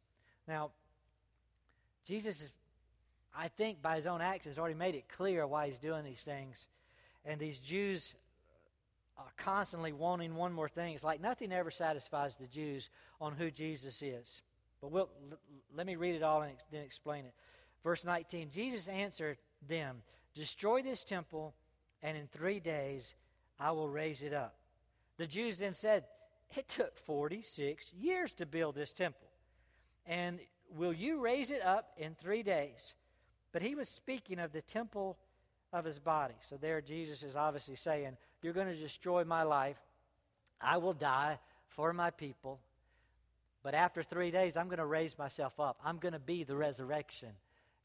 Now, 0.49 0.71
Jesus, 2.07 2.51
I 3.37 3.49
think, 3.49 3.83
by 3.83 3.97
his 3.97 4.07
own 4.07 4.21
acts, 4.21 4.47
actions, 4.47 4.59
already 4.59 4.75
made 4.75 4.95
it 4.95 5.09
clear 5.09 5.47
why 5.47 5.67
he's 5.67 5.79
doing 5.79 6.05
these 6.05 6.23
things. 6.23 6.67
And 7.25 7.41
these 7.41 7.59
Jews 7.59 8.13
are 9.17 9.33
constantly 9.37 9.93
wanting 9.93 10.35
one 10.35 10.53
more 10.53 10.69
thing. 10.69 10.95
It's 10.95 11.05
like 11.05 11.21
nothing 11.21 11.53
ever 11.53 11.71
satisfies 11.71 12.37
the 12.37 12.47
Jews 12.47 12.91
on 13.21 13.33
who 13.33 13.51
Jesus 13.51 14.03
is. 14.03 14.43
But 14.81 14.91
we'll, 14.91 15.09
l- 15.31 15.39
let 15.75 15.87
me 15.87 15.97
read 15.97 16.15
it 16.15 16.23
all 16.23 16.43
and 16.43 16.53
ex- 16.53 16.65
then 16.71 16.83
explain 16.83 17.25
it. 17.25 17.35
Verse 17.83 18.05
19 18.05 18.51
Jesus 18.51 18.89
answered 18.89 19.39
them, 19.69 20.03
Destroy 20.35 20.83
this 20.83 21.05
temple, 21.05 21.55
and 22.03 22.17
in 22.17 22.27
three 22.29 22.61
days 22.61 23.15
I 23.59 23.71
will 23.71 23.89
raise 23.89 24.23
it 24.23 24.33
up. 24.33 24.55
The 25.17 25.27
Jews 25.27 25.59
then 25.59 25.75
said, 25.75 26.05
It 26.57 26.69
took 26.69 26.99
46 26.99 27.93
years 27.95 28.33
to 28.35 28.47
build 28.47 28.75
this 28.75 28.93
temple. 28.93 29.29
And 30.07 30.41
will 30.77 30.93
you 30.93 31.21
raise 31.21 31.51
it 31.51 31.63
up 31.63 31.93
in 31.97 32.15
three 32.15 32.43
days? 32.43 32.95
But 33.55 33.63
he 33.63 33.77
was 33.77 33.89
speaking 33.89 34.41
of 34.41 34.53
the 34.53 34.63
temple 34.63 35.17
of 35.73 35.85
his 35.85 36.01
body. 36.01 36.35
So 36.51 36.57
there 36.57 36.81
Jesus 36.81 37.23
is 37.23 37.37
obviously 37.37 37.77
saying, 37.77 38.17
you're 38.43 38.53
going 38.53 38.67
to 38.67 38.75
destroy 38.75 39.23
my 39.23 39.45
life. 39.45 39.77
I 40.61 40.79
will 40.79 40.93
die 40.93 41.39
for 41.69 41.93
my 41.93 42.11
people. 42.11 42.59
But 43.63 43.75
after 43.75 44.03
three 44.03 44.33
days, 44.33 44.57
I'm 44.57 44.67
going 44.67 44.79
to 44.79 44.85
raise 44.85 45.17
myself 45.17 45.61
up. 45.61 45.79
I'm 45.85 45.99
going 45.99 46.15
to 46.15 46.19
be 46.19 46.43
the 46.43 46.57
resurrection 46.57 47.29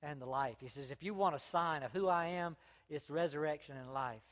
and 0.01 0.19
the 0.19 0.25
life. 0.25 0.55
He 0.59 0.69
says, 0.69 0.89
if 0.89 1.03
you 1.03 1.13
want 1.13 1.35
a 1.35 1.39
sign 1.39 1.83
of 1.83 1.93
who 1.93 2.07
I 2.07 2.25
am, 2.25 2.57
it's 2.89 3.07
resurrection 3.11 3.77
and 3.77 3.93
life. 3.93 4.23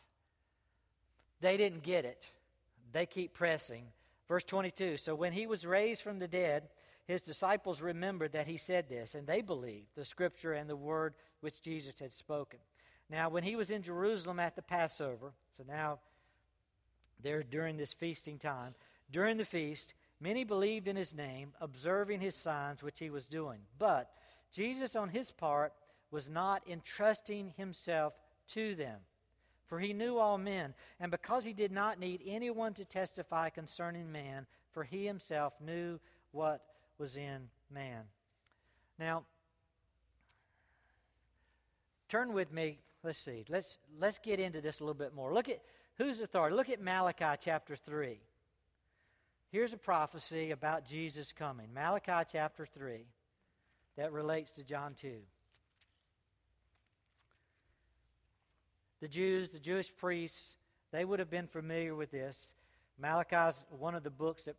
They 1.40 1.56
didn't 1.56 1.84
get 1.84 2.04
it. 2.04 2.24
They 2.94 3.06
keep 3.06 3.36
pressing. 3.36 3.84
Verse 4.28 4.44
22 4.44 4.98
So 4.98 5.14
when 5.14 5.34
he 5.34 5.46
was 5.46 5.68
raised 5.68 6.02
from 6.02 6.18
the 6.18 6.28
dead, 6.28 6.64
his 7.08 7.22
disciples 7.22 7.82
remembered 7.82 8.34
that 8.34 8.48
he 8.48 8.58
said 8.58 8.90
this, 8.90 9.16
and 9.16 9.26
they 9.26 9.42
believed 9.42 9.88
the 9.96 10.04
scripture 10.04 10.54
and 10.54 10.70
the 10.70 10.76
word 10.76 11.14
which 11.40 11.62
Jesus 11.62 11.98
had 12.00 12.12
spoken. 12.12 12.60
Now, 13.10 13.30
when 13.30 13.44
he 13.44 13.56
was 13.56 13.72
in 13.72 13.82
Jerusalem 13.82 14.40
at 14.40 14.58
the 14.58 14.62
Passover, 14.62 15.32
so 15.56 15.64
now 15.66 16.00
they're 17.22 17.44
during 17.44 17.78
this 17.78 17.94
feasting 17.94 18.38
time, 18.38 18.76
during 19.10 19.38
the 19.38 19.46
feast, 19.46 19.94
many 20.20 20.44
believed 20.44 20.90
in 20.90 20.98
his 20.98 21.14
name, 21.14 21.54
observing 21.62 22.20
his 22.20 22.36
signs 22.36 22.84
which 22.84 23.00
he 23.00 23.10
was 23.10 23.26
doing. 23.26 23.60
But 23.80 24.12
Jesus, 24.52 24.98
on 24.98 25.08
his 25.08 25.32
part, 25.32 25.74
was 26.12 26.30
not 26.30 26.68
entrusting 26.68 27.54
himself 27.56 28.14
to 28.50 28.76
them, 28.76 29.00
for 29.68 29.80
he 29.80 29.94
knew 29.94 30.18
all 30.18 30.38
men, 30.38 30.74
and 31.00 31.10
because 31.10 31.46
he 31.46 31.54
did 31.54 31.72
not 31.72 32.00
need 32.00 32.22
anyone 32.26 32.74
to 32.74 32.84
testify 32.84 33.50
concerning 33.50 34.12
man, 34.12 34.46
for 34.72 34.84
he 34.84 35.06
himself 35.06 35.54
knew 35.62 36.00
what 36.32 36.62
was 36.98 37.18
in 37.18 37.50
man. 37.74 38.04
Now, 39.00 39.24
turn 42.10 42.34
with 42.34 42.52
me. 42.52 42.80
Let's 43.04 43.20
see. 43.20 43.46
Let's 43.48 43.78
let's 44.00 44.20
get 44.20 44.40
into 44.40 44.62
this 44.62 44.80
a 44.80 44.84
little 44.84 44.96
bit 44.96 45.14
more. 45.14 45.34
Look 45.34 45.50
at 45.50 45.62
whose 45.98 46.22
authority. 46.22 46.56
Look 46.56 46.70
at 46.70 46.82
Malachi 46.82 47.40
chapter 47.42 47.76
three. 47.76 48.20
Here's 49.52 49.72
a 49.74 49.78
prophecy 49.78 50.52
about 50.52 50.86
Jesus 50.86 51.32
coming. 51.32 51.68
Malachi 51.74 52.28
chapter 52.32 52.66
three, 52.66 53.06
that 53.96 54.12
relates 54.12 54.52
to 54.54 54.64
John 54.64 54.94
two. 54.94 55.20
The 59.00 59.08
Jews, 59.08 59.52
the 59.52 59.60
Jewish 59.60 59.96
priests, 59.96 60.56
they 60.92 61.06
would 61.06 61.20
have 61.20 61.30
been 61.30 61.48
familiar 61.48 61.96
with 61.96 62.12
this. 62.12 62.56
Malachi's 63.00 63.64
one 63.70 63.94
of 63.94 64.04
the 64.04 64.10
books 64.10 64.46
that 64.46 64.56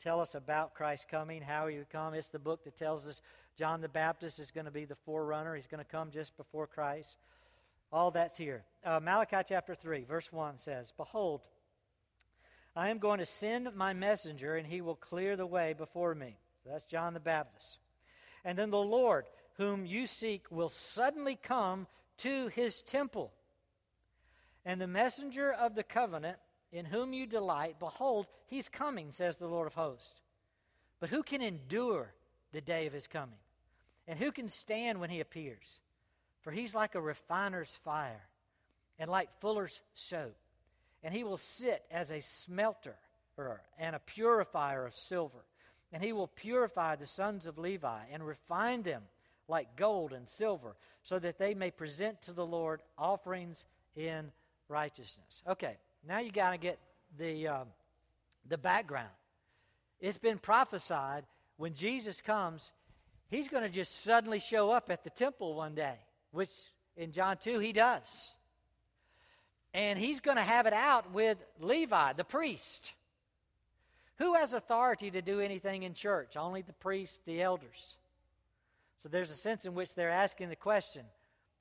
tell 0.00 0.20
us 0.20 0.34
about 0.34 0.74
Christ 0.74 1.06
coming, 1.10 1.42
how 1.42 1.66
he 1.68 1.78
would 1.78 1.90
come. 1.90 2.14
It's 2.14 2.28
the 2.28 2.38
book 2.38 2.64
that 2.64 2.76
tells 2.76 3.06
us 3.06 3.20
John 3.56 3.80
the 3.80 3.88
Baptist 3.88 4.38
is 4.38 4.50
going 4.50 4.64
to 4.64 4.70
be 4.70 4.84
the 4.84 4.96
forerunner. 5.04 5.54
He's 5.54 5.66
going 5.66 5.84
to 5.84 5.90
come 5.90 6.10
just 6.10 6.36
before 6.36 6.66
Christ. 6.66 7.16
All 7.92 8.10
that's 8.10 8.38
here. 8.38 8.64
Uh, 8.84 9.00
Malachi 9.00 9.38
chapter 9.48 9.74
3, 9.74 10.04
verse 10.04 10.32
1 10.32 10.58
says, 10.58 10.92
Behold, 10.96 11.42
I 12.76 12.90
am 12.90 12.98
going 12.98 13.18
to 13.18 13.26
send 13.26 13.74
my 13.74 13.92
messenger, 13.92 14.56
and 14.56 14.66
he 14.66 14.80
will 14.80 14.94
clear 14.94 15.36
the 15.36 15.46
way 15.46 15.74
before 15.76 16.14
me. 16.14 16.38
So 16.62 16.70
that's 16.70 16.84
John 16.84 17.14
the 17.14 17.20
Baptist. 17.20 17.78
And 18.44 18.56
then 18.56 18.70
the 18.70 18.78
Lord, 18.78 19.26
whom 19.56 19.84
you 19.84 20.06
seek, 20.06 20.50
will 20.50 20.68
suddenly 20.68 21.36
come 21.36 21.86
to 22.18 22.48
his 22.48 22.80
temple. 22.82 23.32
And 24.64 24.80
the 24.80 24.86
messenger 24.86 25.52
of 25.52 25.74
the 25.74 25.82
covenant 25.82 26.38
in 26.72 26.84
whom 26.84 27.12
you 27.12 27.26
delight, 27.26 27.78
behold, 27.78 28.26
he's 28.46 28.68
coming, 28.68 29.10
says 29.10 29.36
the 29.36 29.46
Lord 29.46 29.66
of 29.66 29.74
hosts. 29.74 30.20
But 31.00 31.10
who 31.10 31.22
can 31.22 31.42
endure 31.42 32.12
the 32.52 32.60
day 32.60 32.86
of 32.86 32.92
his 32.92 33.06
coming? 33.06 33.38
And 34.06 34.18
who 34.18 34.32
can 34.32 34.48
stand 34.48 35.00
when 35.00 35.10
he 35.10 35.20
appears? 35.20 35.80
For 36.42 36.50
he's 36.50 36.74
like 36.74 36.94
a 36.94 37.00
refiner's 37.00 37.70
fire 37.84 38.28
and 38.98 39.10
like 39.10 39.28
fuller's 39.40 39.80
soap. 39.94 40.36
And 41.02 41.14
he 41.14 41.24
will 41.24 41.38
sit 41.38 41.82
as 41.90 42.10
a 42.10 42.20
smelter 42.20 42.96
and 43.78 43.96
a 43.96 44.00
purifier 44.00 44.86
of 44.86 44.94
silver. 44.94 45.44
And 45.92 46.02
he 46.02 46.12
will 46.12 46.28
purify 46.28 46.96
the 46.96 47.06
sons 47.06 47.46
of 47.46 47.58
Levi 47.58 48.00
and 48.12 48.26
refine 48.26 48.82
them 48.82 49.02
like 49.48 49.74
gold 49.76 50.12
and 50.12 50.28
silver, 50.28 50.76
so 51.02 51.18
that 51.18 51.38
they 51.38 51.54
may 51.54 51.70
present 51.70 52.22
to 52.22 52.32
the 52.32 52.46
Lord 52.46 52.82
offerings 52.96 53.66
in 53.96 54.30
righteousness. 54.68 55.42
Okay, 55.48 55.76
now 56.06 56.20
you 56.20 56.30
got 56.32 56.50
to 56.52 56.58
get 56.58 56.78
the, 57.18 57.48
um, 57.48 57.66
the 58.48 58.58
background. 58.58 59.10
It's 60.00 60.18
been 60.18 60.38
prophesied 60.38 61.24
when 61.56 61.74
Jesus 61.74 62.20
comes, 62.20 62.72
he's 63.28 63.48
going 63.48 63.62
to 63.62 63.68
just 63.68 64.02
suddenly 64.02 64.38
show 64.38 64.70
up 64.70 64.90
at 64.90 65.04
the 65.04 65.10
temple 65.10 65.54
one 65.54 65.74
day, 65.74 65.96
which 66.32 66.50
in 66.96 67.12
John 67.12 67.36
2 67.36 67.58
he 67.58 67.72
does. 67.72 68.30
And 69.74 69.98
he's 69.98 70.20
going 70.20 70.36
to 70.36 70.42
have 70.42 70.66
it 70.66 70.72
out 70.72 71.12
with 71.12 71.38
Levi, 71.60 72.14
the 72.14 72.24
priest. 72.24 72.92
Who 74.18 74.34
has 74.34 74.52
authority 74.52 75.10
to 75.10 75.22
do 75.22 75.40
anything 75.40 75.82
in 75.82 75.94
church? 75.94 76.36
Only 76.36 76.62
the 76.62 76.72
priests, 76.72 77.18
the 77.26 77.42
elders. 77.42 77.96
So 79.02 79.08
there's 79.08 79.30
a 79.30 79.34
sense 79.34 79.64
in 79.64 79.74
which 79.74 79.94
they're 79.94 80.10
asking 80.10 80.48
the 80.48 80.56
question 80.56 81.04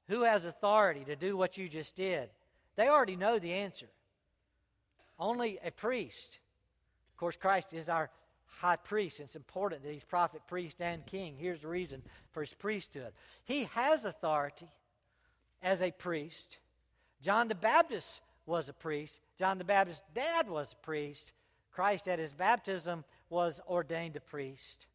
who 0.10 0.23
has 0.23 0.43
authority 0.43 1.06
to 1.06 1.15
do 1.15 1.38
what 1.38 1.58
you 1.58 1.69
just 1.69 1.95
did? 1.95 2.30
They 2.75 2.88
already 2.88 3.15
know 3.15 3.38
the 3.38 3.54
answer. 3.54 3.86
Only 5.19 5.60
a 5.63 5.71
priest. 5.71 6.39
Of 7.13 7.17
course, 7.17 7.38
Christ 7.38 7.73
is 7.73 7.89
our 7.89 8.10
high 8.45 8.77
priest. 8.77 9.19
It's 9.19 9.36
important 9.36 9.84
that 9.84 9.91
he's 9.91 10.03
prophet, 10.03 10.41
priest, 10.47 10.82
and 10.82 11.05
king. 11.05 11.36
Here's 11.38 11.62
the 11.62 11.67
reason 11.67 12.01
for 12.32 12.41
his 12.41 12.53
priesthood. 12.53 13.12
He 13.45 13.65
has 13.73 14.05
authority 14.05 14.69
as 15.62 15.82
a 15.82 15.91
priest. 15.91 16.60
John 17.21 17.47
the 17.47 17.55
Baptist 17.55 18.21
was 18.45 18.69
a 18.69 18.73
priest. 18.73 19.19
John 19.38 19.58
the 19.58 19.63
Baptist's 19.63 20.03
dad 20.13 20.49
was 20.49 20.73
a 20.73 20.86
priest. 20.86 21.34
Christ 21.71 22.08
at 22.08 22.19
his 22.19 22.34
baptism 22.34 23.03
was 23.29 23.62
ordained 23.67 24.15
a 24.15 24.21
priest. 24.21 24.88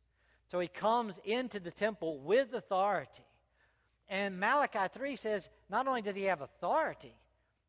So 0.50 0.60
he 0.60 0.68
comes 0.68 1.18
into 1.24 1.60
the 1.60 1.70
temple 1.70 2.18
with 2.20 2.52
authority. 2.52 3.24
And 4.08 4.38
Malachi 4.38 4.88
3 4.92 5.16
says 5.16 5.48
not 5.70 5.86
only 5.86 6.02
does 6.02 6.16
he 6.16 6.24
have 6.24 6.42
authority, 6.42 7.14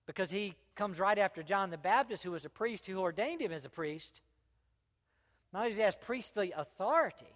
because 0.05 0.29
he 0.29 0.55
comes 0.75 0.99
right 0.99 1.17
after 1.17 1.41
John 1.43 1.69
the 1.69 1.77
Baptist, 1.77 2.23
who 2.23 2.31
was 2.31 2.45
a 2.45 2.49
priest, 2.49 2.85
who 2.85 2.99
ordained 2.99 3.41
him 3.41 3.51
as 3.51 3.65
a 3.65 3.69
priest. 3.69 4.21
Not 5.53 5.65
only 5.65 5.75
has 5.81 5.95
priestly 5.95 6.51
authority, 6.55 7.33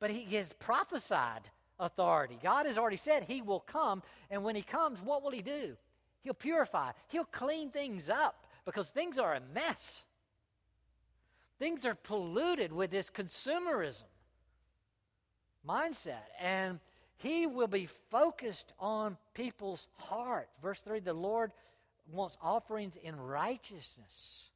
but 0.00 0.10
he 0.10 0.36
has 0.36 0.52
prophesied 0.54 1.48
authority. 1.78 2.38
God 2.42 2.66
has 2.66 2.78
already 2.78 2.96
said 2.96 3.22
he 3.22 3.42
will 3.42 3.60
come, 3.60 4.02
and 4.30 4.42
when 4.42 4.56
he 4.56 4.62
comes, 4.62 5.00
what 5.00 5.22
will 5.22 5.30
he 5.30 5.42
do? 5.42 5.76
He'll 6.22 6.34
purify, 6.34 6.90
he'll 7.08 7.24
clean 7.24 7.70
things 7.70 8.10
up 8.10 8.46
because 8.64 8.90
things 8.90 9.18
are 9.18 9.34
a 9.34 9.40
mess. 9.54 10.02
Things 11.58 11.86
are 11.86 11.94
polluted 11.94 12.72
with 12.72 12.90
this 12.90 13.08
consumerism 13.08 14.02
mindset. 15.66 16.24
And 16.40 16.80
he 17.16 17.46
will 17.46 17.66
be 17.66 17.88
focused 18.10 18.72
on 18.78 19.16
people's 19.34 19.88
heart. 19.96 20.48
Verse 20.62 20.82
3 20.82 21.00
the 21.00 21.14
Lord 21.14 21.52
wants 22.12 22.36
offerings 22.42 22.96
in 23.02 23.16
righteousness. 23.16 24.48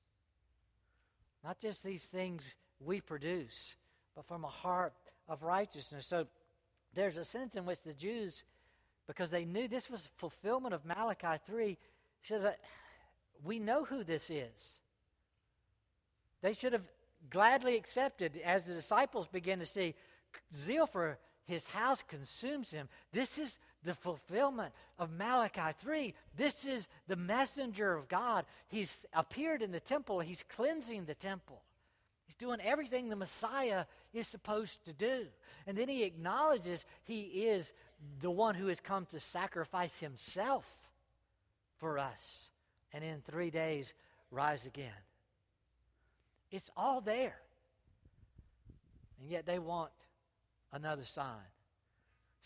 Not 1.44 1.58
just 1.60 1.82
these 1.82 2.06
things 2.06 2.42
we 2.80 3.00
produce, 3.00 3.76
but 4.14 4.26
from 4.26 4.44
a 4.44 4.48
heart 4.48 4.92
of 5.28 5.42
righteousness. 5.42 6.06
So 6.06 6.26
there's 6.94 7.16
a 7.16 7.24
sense 7.24 7.56
in 7.56 7.64
which 7.64 7.82
the 7.82 7.92
Jews, 7.92 8.44
because 9.06 9.30
they 9.30 9.44
knew 9.44 9.68
this 9.68 9.90
was 9.90 10.08
fulfillment 10.16 10.74
of 10.74 10.84
Malachi 10.84 11.40
3, 11.46 11.78
says 12.28 12.42
that 12.42 12.58
we 13.44 13.58
know 13.58 13.84
who 13.84 14.04
this 14.04 14.28
is. 14.28 14.80
They 16.42 16.52
should 16.52 16.72
have 16.72 16.86
gladly 17.30 17.76
accepted 17.76 18.40
as 18.44 18.64
the 18.64 18.74
disciples 18.74 19.26
begin 19.28 19.58
to 19.58 19.66
see 19.66 19.94
zeal 20.54 20.86
for 20.86 21.18
his 21.46 21.66
house 21.66 22.02
consumes 22.08 22.70
him. 22.70 22.88
This 23.12 23.38
is 23.38 23.56
the 23.84 23.94
fulfillment 23.94 24.72
of 24.98 25.10
Malachi 25.10 25.74
3. 25.80 26.14
This 26.36 26.64
is 26.64 26.86
the 27.08 27.16
messenger 27.16 27.94
of 27.94 28.08
God. 28.08 28.44
He's 28.68 29.06
appeared 29.14 29.62
in 29.62 29.72
the 29.72 29.80
temple, 29.80 30.20
he's 30.20 30.44
cleansing 30.54 31.04
the 31.04 31.14
temple. 31.14 31.62
He's 32.26 32.36
doing 32.36 32.60
everything 32.62 33.08
the 33.08 33.16
Messiah 33.16 33.86
is 34.14 34.28
supposed 34.28 34.84
to 34.84 34.92
do. 34.92 35.26
And 35.66 35.76
then 35.76 35.88
he 35.88 36.04
acknowledges 36.04 36.84
he 37.02 37.22
is 37.22 37.72
the 38.20 38.30
one 38.30 38.54
who 38.54 38.68
has 38.68 38.78
come 38.78 39.06
to 39.06 39.18
sacrifice 39.18 39.96
himself 39.98 40.64
for 41.78 41.98
us 41.98 42.50
and 42.92 43.02
in 43.02 43.20
three 43.22 43.50
days 43.50 43.94
rise 44.30 44.66
again. 44.66 44.92
It's 46.50 46.70
all 46.76 47.00
there. 47.00 47.36
And 49.20 49.30
yet 49.30 49.46
they 49.46 49.58
want 49.58 49.90
another 50.72 51.04
sign. 51.04 51.36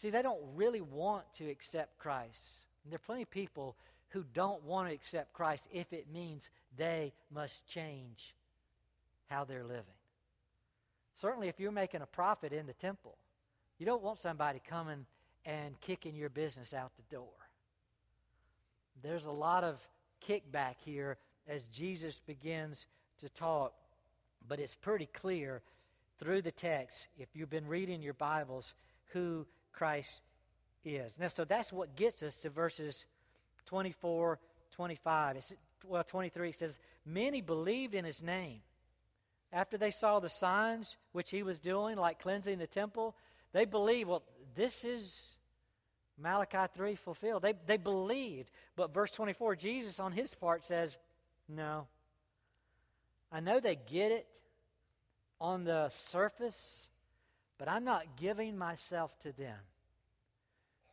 See, 0.05 0.11
they 0.11 0.21
don't 0.21 0.43
really 0.55 0.83
want 0.83 1.25
to 1.39 1.49
accept 1.49 1.99
Christ. 1.99 2.67
And 2.85 2.93
there 2.93 2.97
are 2.97 3.07
plenty 3.07 3.23
of 3.23 3.31
people 3.31 3.75
who 4.11 4.23
don't 4.35 4.63
want 4.65 4.87
to 4.87 4.95
accept 4.95 5.33
Christ 5.33 5.67
if 5.73 5.91
it 5.95 6.13
means 6.13 6.51
they 6.77 7.15
must 7.33 7.67
change 7.67 8.35
how 9.31 9.45
they're 9.45 9.65
living. 9.65 9.83
Certainly, 11.23 11.49
if 11.49 11.59
you're 11.59 11.73
making 11.73 12.03
a 12.03 12.07
profit 12.07 12.53
in 12.53 12.67
the 12.67 12.75
temple, 12.75 13.17
you 13.79 13.87
don't 13.87 14.03
want 14.03 14.19
somebody 14.19 14.61
coming 14.69 15.07
and 15.47 15.81
kicking 15.81 16.15
your 16.15 16.29
business 16.29 16.75
out 16.75 16.93
the 16.97 17.17
door. 17.17 17.33
There's 19.03 19.25
a 19.25 19.33
lot 19.33 19.65
of 19.65 19.81
kickback 20.29 20.75
here 20.85 21.17
as 21.49 21.65
Jesus 21.73 22.21
begins 22.27 22.85
to 23.21 23.31
talk, 23.31 23.73
but 24.49 24.61
it's 24.61 24.75
pretty 24.75 25.09
clear 25.15 25.63
through 26.19 26.43
the 26.43 26.53
text, 26.53 27.09
if 27.19 27.29
you've 27.33 27.49
been 27.49 27.67
reading 27.67 28.03
your 28.03 28.13
Bibles, 28.13 28.75
who 29.15 29.47
Christ 29.75 30.21
is. 30.85 31.15
Now, 31.19 31.29
so 31.29 31.45
that's 31.45 31.73
what 31.73 31.97
gets 31.97 32.23
us 32.23 32.37
to 32.37 32.51
verses 32.51 33.05
24, 33.67 34.39
25. 34.73 35.37
It's, 35.37 35.55
well, 35.87 36.05
23 36.05 36.49
it 36.51 36.57
says, 36.57 36.79
Many 37.07 37.41
believed 37.41 37.95
in 37.95 38.05
his 38.05 38.23
name. 38.23 38.61
after 39.53 39.79
they 39.79 39.91
saw 39.91 40.21
the 40.21 40.29
signs 40.29 40.97
which 41.13 41.31
he 41.31 41.43
was 41.43 41.59
doing, 41.59 41.97
like 41.97 42.21
cleansing 42.21 42.59
the 42.59 42.67
temple, 42.67 43.15
they 43.53 43.65
believed, 43.65 44.09
well, 44.09 44.25
this 44.57 44.85
is 44.85 45.37
Malachi 46.19 46.71
3 46.75 46.95
fulfilled. 46.97 47.43
They, 47.43 47.55
they 47.67 47.77
believed. 47.77 48.51
But 48.77 48.93
verse 48.93 49.11
24, 49.11 49.57
Jesus 49.57 50.01
on 50.01 50.13
his 50.13 50.35
part 50.35 50.65
says, 50.65 50.97
No. 51.49 51.87
I 53.33 53.41
know 53.41 53.61
they 53.61 53.77
get 53.77 54.13
it 54.13 54.27
on 55.41 55.65
the 55.65 55.91
surface, 56.11 56.89
but 57.59 57.69
I'm 57.69 57.85
not 57.85 58.17
giving 58.17 58.57
myself 58.57 59.17
to 59.21 59.33
them 59.33 59.59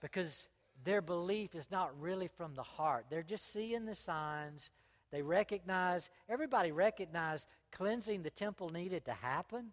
because 0.02 0.48
their 0.84 1.02
belief 1.02 1.56
is 1.56 1.66
not 1.72 2.00
really 2.00 2.30
from 2.38 2.56
the 2.56 2.64
heart. 2.64 3.06
They're 3.10 3.24
just 3.24 3.52
seeing 3.52 3.86
the 3.86 3.96
signs. 3.96 4.70
They 5.12 5.22
recognize, 5.22 6.10
everybody 6.30 6.72
recognized 6.72 7.48
cleansing 7.72 8.24
the 8.24 8.30
temple 8.30 8.70
needed 8.70 9.06
to 9.06 9.14
happen, 9.14 9.72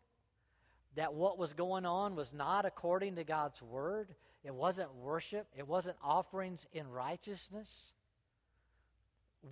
that 0.96 1.14
what 1.14 1.38
was 1.38 1.54
going 1.54 1.86
on 1.86 2.16
was 2.16 2.32
not 2.32 2.64
according 2.64 3.16
to 3.16 3.24
God's 3.24 3.60
word. 3.62 4.08
It 4.44 4.54
wasn't 4.54 4.94
worship, 4.96 5.46
it 5.56 5.66
wasn't 5.66 5.96
offerings 6.02 6.66
in 6.72 6.88
righteousness. 6.88 7.92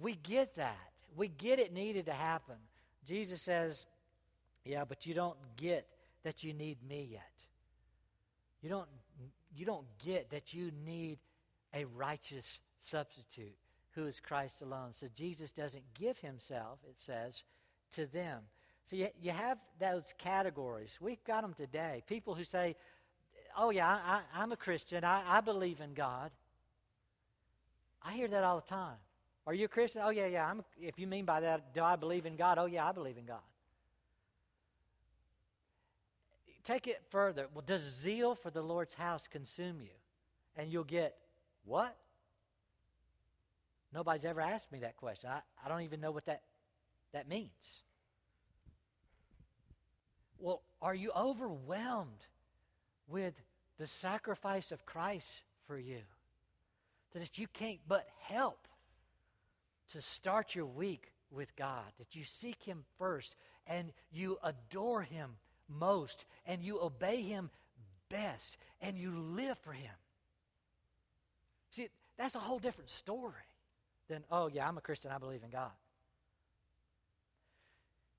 We 0.01 0.15
get 0.15 0.57
that. 0.57 0.91
We 1.17 1.29
get 1.29 1.59
it 1.59 1.73
needed 1.73 2.07
to 2.07 2.13
happen. 2.13 2.57
Jesus 3.07 3.41
says, 3.41 3.87
Yeah, 4.65 4.85
but 4.85 5.07
you 5.07 5.15
don't 5.15 5.37
get 5.57 5.87
that 6.27 6.43
you 6.43 6.53
need 6.53 6.77
me 6.83 7.09
yet. 7.13 7.23
You 8.61 8.69
don't, 8.69 8.89
you 9.55 9.65
don't 9.65 9.87
get 10.05 10.31
that 10.31 10.53
you 10.53 10.73
need 10.85 11.21
a 11.73 11.85
righteous 11.85 12.59
substitute 12.81 13.55
who 13.93 14.07
is 14.07 14.19
Christ 14.19 14.61
alone. 14.61 14.91
So 14.95 15.07
Jesus 15.15 15.53
doesn't 15.53 15.85
give 15.95 16.19
himself, 16.19 16.81
it 16.89 16.97
says, 16.99 17.45
to 17.93 18.07
them. 18.07 18.41
So 18.91 18.97
you, 18.97 19.07
you 19.23 19.31
have 19.31 19.59
those 19.79 20.03
categories. 20.19 20.91
We've 21.01 21.23
got 21.23 21.43
them 21.43 21.55
today. 21.55 22.03
People 22.09 22.35
who 22.35 22.43
say, 22.43 22.75
oh, 23.57 23.71
yeah, 23.71 23.87
I, 23.87 24.23
I'm 24.35 24.51
a 24.51 24.57
Christian, 24.57 25.05
I, 25.05 25.23
I 25.29 25.41
believe 25.41 25.79
in 25.79 25.95
God. 25.95 26.33
I 28.03 28.15
hear 28.15 28.27
that 28.27 28.43
all 28.43 28.57
the 28.57 28.75
time. 28.75 28.97
Are 29.47 29.55
you 29.55 29.67
a 29.67 29.69
Christian? 29.69 30.03
Oh, 30.05 30.11
yeah, 30.11 30.27
yeah. 30.27 30.51
I'm, 30.51 30.65
if 30.77 30.99
you 30.99 31.07
mean 31.07 31.25
by 31.25 31.39
that, 31.39 31.73
do 31.73 31.85
I 31.85 31.95
believe 31.95 32.27
in 32.27 32.35
God? 32.35 32.59
Oh, 32.59 32.67
yeah, 32.67 32.89
I 32.89 32.91
believe 32.91 33.17
in 33.17 33.27
God. 33.27 33.39
Take 36.67 36.89
it 36.89 37.01
further. 37.11 37.47
Well, 37.55 37.63
does 37.65 37.81
zeal 37.81 38.35
for 38.35 38.51
the 38.51 38.61
Lord's 38.61 38.93
house 38.93 39.29
consume 39.29 39.81
you? 39.81 39.95
And 40.57 40.73
you'll 40.73 40.83
get, 40.83 41.15
what? 41.65 41.97
Nobody's 43.95 44.25
ever 44.25 44.41
asked 44.41 44.73
me 44.73 44.81
that 44.81 44.97
question. 44.97 45.31
I, 45.31 45.43
I 45.65 45.69
don't 45.69 45.83
even 45.83 46.01
know 46.01 46.11
what 46.11 46.27
that, 46.27 46.43
that 47.13 47.29
means. 47.29 47.51
Well, 50.41 50.61
are 50.83 50.95
you 50.95 51.13
overwhelmed 51.17 52.27
with 53.07 53.35
the 53.79 53.87
sacrifice 53.87 54.73
of 54.73 54.85
Christ 54.85 55.43
for 55.69 55.79
you? 55.79 56.01
That 57.13 57.39
you 57.39 57.47
can't 57.53 57.79
but 57.87 58.09
help 58.23 58.67
to 59.93 60.03
start 60.03 60.57
your 60.57 60.67
week 60.67 61.13
with 61.31 61.55
God, 61.55 61.85
that 61.99 62.17
you 62.17 62.25
seek 62.25 62.61
Him 62.65 62.85
first 62.99 63.37
and 63.69 63.93
you 64.11 64.37
adore 64.43 65.03
Him 65.03 65.31
most 65.69 66.25
and 66.47 66.63
you 66.63 66.81
obey 66.81 67.23
Him 67.23 67.51
best 68.09 68.59
and 68.81 68.97
you 68.97 69.11
live 69.11 69.59
for 69.59 69.73
Him. 69.73 69.93
See, 71.71 71.89
that's 72.17 72.35
a 72.35 72.41
whole 72.41 72.59
different 72.59 72.91
story 72.91 73.33
than, 74.09 74.25
oh, 74.31 74.49
yeah, 74.49 74.67
I'm 74.67 74.79
a 74.79 74.83
Christian, 74.83 75.11
I 75.11 75.19
believe 75.19 75.43
in 75.43 75.51
God. 75.51 75.71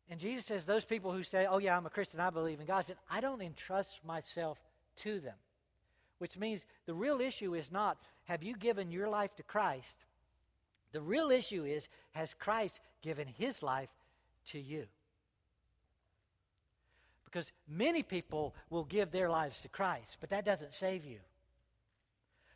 And 0.09 0.19
Jesus 0.19 0.45
says, 0.45 0.63
those 0.63 0.85
people 0.85 1.11
who 1.11 1.23
say, 1.23 1.47
oh, 1.49 1.57
yeah, 1.57 1.75
I'm 1.75 1.85
a 1.85 1.89
Christian, 1.89 2.19
I 2.19 2.29
believe 2.29 2.59
in 2.59 2.65
God, 2.65 2.85
said, 2.85 2.97
I 3.09 3.19
don't 3.19 3.41
entrust 3.41 3.99
myself 4.05 4.57
to 4.97 5.19
them. 5.19 5.35
Which 6.19 6.37
means 6.37 6.61
the 6.85 6.93
real 6.93 7.19
issue 7.19 7.55
is 7.55 7.71
not, 7.71 7.97
have 8.25 8.41
you 8.41 8.55
given 8.55 8.89
your 8.89 9.09
life 9.09 9.35
to 9.35 9.43
Christ? 9.43 9.95
The 10.93 11.01
real 11.01 11.29
issue 11.29 11.65
is, 11.65 11.89
has 12.11 12.33
Christ 12.33 12.79
given 13.01 13.27
his 13.27 13.61
life 13.61 13.89
to 14.47 14.59
you? 14.59 14.85
Because 17.37 17.51
many 17.69 18.01
people 18.01 18.55
will 18.71 18.85
give 18.85 19.11
their 19.11 19.29
lives 19.29 19.61
to 19.61 19.69
Christ, 19.69 20.17
but 20.19 20.31
that 20.31 20.43
doesn't 20.43 20.73
save 20.73 21.05
you. 21.05 21.19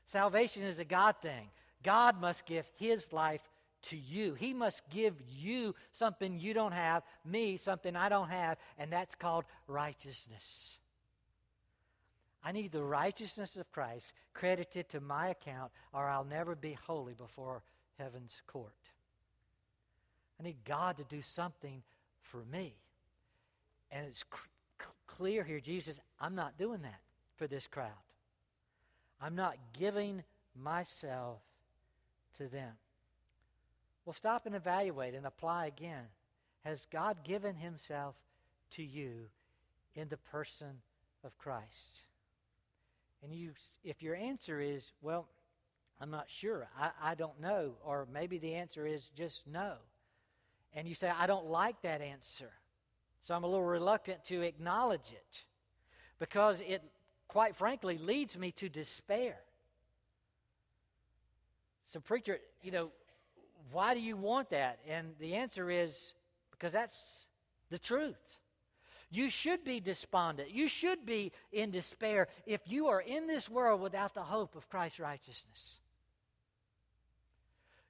Salvation 0.08 0.64
is 0.64 0.80
a 0.80 0.84
God 0.84 1.18
thing. 1.22 1.52
God 1.84 2.20
must 2.20 2.48
give 2.48 2.66
his 2.78 3.06
life 3.14 3.48
to 3.90 3.96
you. 3.96 4.34
He 4.34 4.56
must 4.56 4.82
give 4.90 5.14
you 5.30 5.76
something 5.92 6.40
you 6.40 6.56
don't 6.56 6.72
have, 6.72 7.04
me 7.24 7.58
something 7.58 7.96
I 7.96 8.10
don't 8.10 8.30
have, 8.30 8.58
and 8.80 8.92
that's 8.92 9.14
called 9.14 9.46
righteousness. 9.68 10.80
I 12.44 12.52
need 12.52 12.72
the 12.72 12.82
righteousness 12.82 13.58
of 13.58 13.72
Christ 13.72 14.12
credited 14.34 14.90
to 14.90 15.00
my 15.00 15.28
account, 15.28 15.72
or 15.94 16.08
I'll 16.08 16.24
never 16.26 16.56
be 16.56 16.76
holy 16.88 17.14
before 17.14 17.62
heaven's 18.00 18.34
court. 18.48 18.74
I 20.40 20.44
need 20.44 20.58
God 20.66 20.98
to 20.98 21.04
do 21.04 21.22
something 21.36 21.84
for 22.24 22.44
me. 22.52 22.74
And 23.92 24.08
it's 24.08 24.24
clear 25.22 25.44
here, 25.44 25.60
Jesus, 25.60 26.00
I'm 26.20 26.34
not 26.34 26.58
doing 26.58 26.82
that 26.82 27.00
for 27.36 27.46
this 27.46 27.68
crowd. 27.68 27.92
I'm 29.22 29.36
not 29.36 29.56
giving 29.78 30.24
myself 30.56 31.38
to 32.40 32.48
them. 32.48 32.72
Well, 34.04 34.16
stop 34.16 34.48
and 34.48 34.56
evaluate 34.56 35.14
and 35.14 35.28
apply 35.28 35.68
again. 35.68 36.06
Has 36.66 36.88
God 36.92 37.18
given 37.24 37.54
himself 37.54 38.16
to 38.72 38.84
you 38.84 39.12
in 39.94 40.10
the 40.10 40.18
person 40.18 40.82
of 41.24 41.38
Christ? 41.38 42.02
And 43.22 43.32
you, 43.32 43.52
if 43.84 44.02
your 44.02 44.16
answer 44.16 44.60
is, 44.60 44.92
well, 45.04 45.28
I'm 46.00 46.10
not 46.10 46.32
sure, 46.32 46.68
I, 46.76 47.12
I 47.12 47.14
don't 47.14 47.40
know, 47.40 47.74
or 47.86 48.08
maybe 48.12 48.40
the 48.40 48.56
answer 48.56 48.88
is 48.88 49.08
just 49.16 49.46
no, 49.46 49.76
and 50.74 50.88
you 50.88 50.96
say, 50.96 51.12
I 51.16 51.28
don't 51.28 51.46
like 51.46 51.80
that 51.84 52.02
answer, 52.02 52.50
so 53.24 53.34
I'm 53.34 53.44
a 53.44 53.48
little 53.48 53.66
reluctant 53.66 54.24
to 54.26 54.42
acknowledge 54.42 55.12
it 55.12 55.44
because 56.20 56.62
it, 56.62 56.84
quite 57.28 57.56
frankly, 57.56 57.98
leads 57.98 58.38
me 58.38 58.52
to 58.54 58.70
despair. 58.70 59.38
So, 61.88 62.00
preacher, 62.00 62.40
you 62.62 62.72
know, 62.72 62.92
why 63.72 63.94
do 63.94 64.00
you 64.00 64.16
want 64.16 64.50
that? 64.52 64.80
And 64.88 65.14
the 65.20 65.36
answer 65.36 65.70
is 65.70 66.14
because 66.52 66.72
that's 66.72 67.26
the 67.70 67.80
truth. 67.80 68.16
You 69.10 69.30
should 69.30 69.66
be 69.66 69.82
despondent. 69.82 70.52
You 70.52 70.70
should 70.70 71.06
be 71.06 71.34
in 71.52 71.72
despair 71.72 72.30
if 72.46 72.62
you 72.66 72.88
are 72.88 73.02
in 73.02 73.28
this 73.28 73.50
world 73.50 73.82
without 73.82 74.14
the 74.14 74.24
hope 74.24 74.56
of 74.56 74.70
Christ's 74.70 75.00
righteousness. 75.00 75.80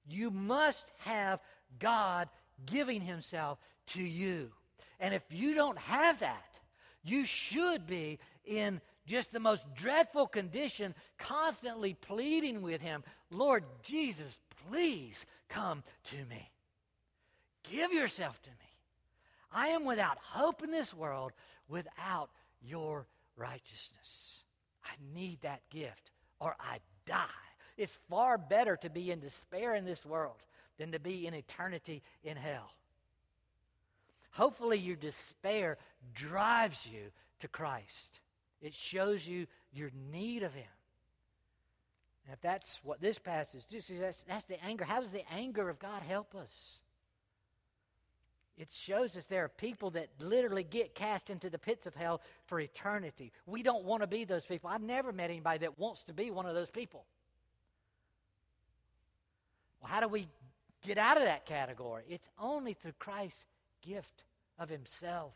You 0.08 0.32
must 0.32 0.92
have 1.00 1.40
God 1.80 2.28
giving 2.66 3.02
Himself 3.02 3.60
to 3.88 4.02
you. 4.02 4.52
And 5.02 5.14
if 5.14 5.24
you 5.30 5.56
don't 5.56 5.78
have 5.80 6.20
that, 6.20 6.46
you 7.04 7.26
should 7.26 7.88
be 7.88 8.20
in 8.46 8.80
just 9.08 9.34
the 9.34 9.40
most 9.40 9.64
dreadful 9.76 10.28
condition, 10.28 10.94
constantly 11.18 11.96
pleading 11.96 12.62
with 12.62 12.82
Him 12.82 13.04
Lord 13.32 13.64
Jesus, 13.84 14.38
please 14.70 15.26
come 15.50 15.84
to 16.06 16.18
me. 16.30 16.52
Give 17.70 17.92
yourself 17.92 18.42
to 18.44 18.50
me. 18.50 18.56
I 19.52 19.70
am 19.70 19.86
without 19.86 20.18
hope 20.22 20.64
in 20.64 20.72
this 20.72 20.94
world 20.94 21.32
without 21.68 22.30
your 22.62 23.08
righteousness. 23.36 24.40
I 24.84 24.92
need 25.14 25.42
that 25.42 25.62
gift 25.70 26.12
or 26.40 26.56
I 26.60 26.80
die. 27.06 27.26
It's 27.78 27.98
far 28.10 28.38
better 28.38 28.78
to 28.78 28.90
be 28.90 29.12
in 29.12 29.20
despair 29.20 29.76
in 29.76 29.86
this 29.86 30.06
world 30.06 30.38
than 30.78 30.92
to 30.92 31.00
be 31.00 31.26
in 31.28 31.34
eternity 31.34 32.02
in 32.24 32.38
hell. 32.38 32.70
Hopefully, 34.32 34.78
your 34.78 34.96
despair 34.96 35.78
drives 36.14 36.80
you 36.86 37.12
to 37.40 37.48
Christ. 37.48 38.20
It 38.62 38.74
shows 38.74 39.28
you 39.28 39.48
your 39.74 39.92
need 40.12 40.44
of 40.44 40.54
Him. 40.54 40.64
And 42.26 42.34
if 42.34 42.42
that's 42.42 42.80
what 42.84 43.02
this 43.02 43.18
passage 43.18 43.64
does, 43.70 43.86
that's, 43.90 44.24
that's 44.24 44.44
the 44.46 44.64
anger. 44.64 44.86
How 44.86 45.02
does 45.02 45.12
the 45.12 45.24
anger 45.34 45.70
of 45.70 45.80
God 45.80 46.02
help 46.04 46.36
us? 46.36 46.80
It 48.58 48.68
shows 48.72 49.18
us 49.18 49.26
there 49.26 49.44
are 49.44 49.50
people 49.50 49.90
that 49.92 50.10
literally 50.20 50.64
get 50.64 50.94
cast 50.94 51.30
into 51.30 51.50
the 51.50 51.58
pits 51.58 51.88
of 51.88 51.96
hell 51.96 52.22
for 52.46 52.60
eternity. 52.60 53.32
We 53.48 53.64
don't 53.64 53.86
want 53.86 54.04
to 54.04 54.08
be 54.08 54.24
those 54.24 54.46
people. 54.46 54.70
I've 54.70 54.84
never 54.84 55.12
met 55.12 55.32
anybody 55.32 55.60
that 55.60 55.80
wants 55.80 56.04
to 56.04 56.14
be 56.14 56.30
one 56.30 56.46
of 56.46 56.54
those 56.54 56.70
people. 56.70 57.06
Well, 59.82 59.92
how 59.92 60.00
do 60.00 60.08
we 60.08 60.28
get 60.84 61.00
out 61.00 61.18
of 61.18 61.24
that 61.24 61.48
category? 61.48 62.04
It's 62.08 62.30
only 62.40 62.74
through 62.74 62.94
Christ's 63.00 63.44
gift 63.82 64.24
of 64.60 64.70
Himself 64.70 65.34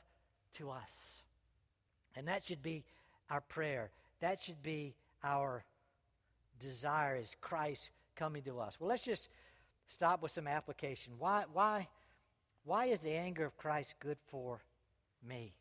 to 0.57 0.69
us. 0.69 1.23
And 2.15 2.27
that 2.27 2.43
should 2.43 2.61
be 2.61 2.83
our 3.29 3.41
prayer. 3.41 3.89
That 4.21 4.41
should 4.41 4.61
be 4.63 4.95
our 5.23 5.63
desire 6.59 7.17
is 7.17 7.35
Christ 7.41 7.91
coming 8.15 8.43
to 8.43 8.59
us. 8.59 8.75
Well, 8.79 8.89
let's 8.89 9.03
just 9.03 9.29
stop 9.87 10.21
with 10.21 10.31
some 10.31 10.47
application. 10.47 11.13
Why, 11.19 11.43
why, 11.51 11.87
why 12.63 12.85
is 12.85 12.99
the 12.99 13.13
anger 13.13 13.45
of 13.45 13.57
Christ 13.57 13.95
good 13.99 14.17
for 14.27 14.61
me? 15.27 15.53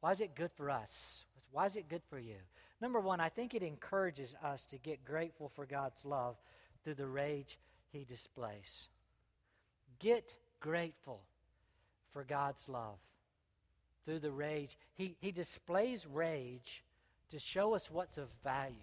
Why 0.00 0.12
is 0.12 0.20
it 0.20 0.34
good 0.34 0.50
for 0.56 0.70
us? 0.70 1.24
Why 1.52 1.66
is 1.66 1.76
it 1.76 1.88
good 1.88 2.02
for 2.08 2.18
you? 2.18 2.36
Number 2.80 3.00
one, 3.00 3.20
I 3.20 3.28
think 3.28 3.54
it 3.54 3.62
encourages 3.62 4.34
us 4.42 4.64
to 4.64 4.78
get 4.78 5.04
grateful 5.04 5.50
for 5.54 5.66
God's 5.66 6.04
love 6.04 6.36
through 6.84 6.94
the 6.94 7.06
rage 7.06 7.58
he 7.92 8.04
displays. 8.04 8.88
Get 9.98 10.34
grateful 10.60 11.20
for 12.16 12.24
God's 12.24 12.66
love 12.66 12.96
through 14.06 14.20
the 14.20 14.30
rage. 14.30 14.78
He, 14.94 15.16
he 15.20 15.32
displays 15.32 16.06
rage 16.06 16.82
to 17.30 17.38
show 17.38 17.74
us 17.74 17.90
what's 17.90 18.16
of 18.16 18.28
value, 18.42 18.74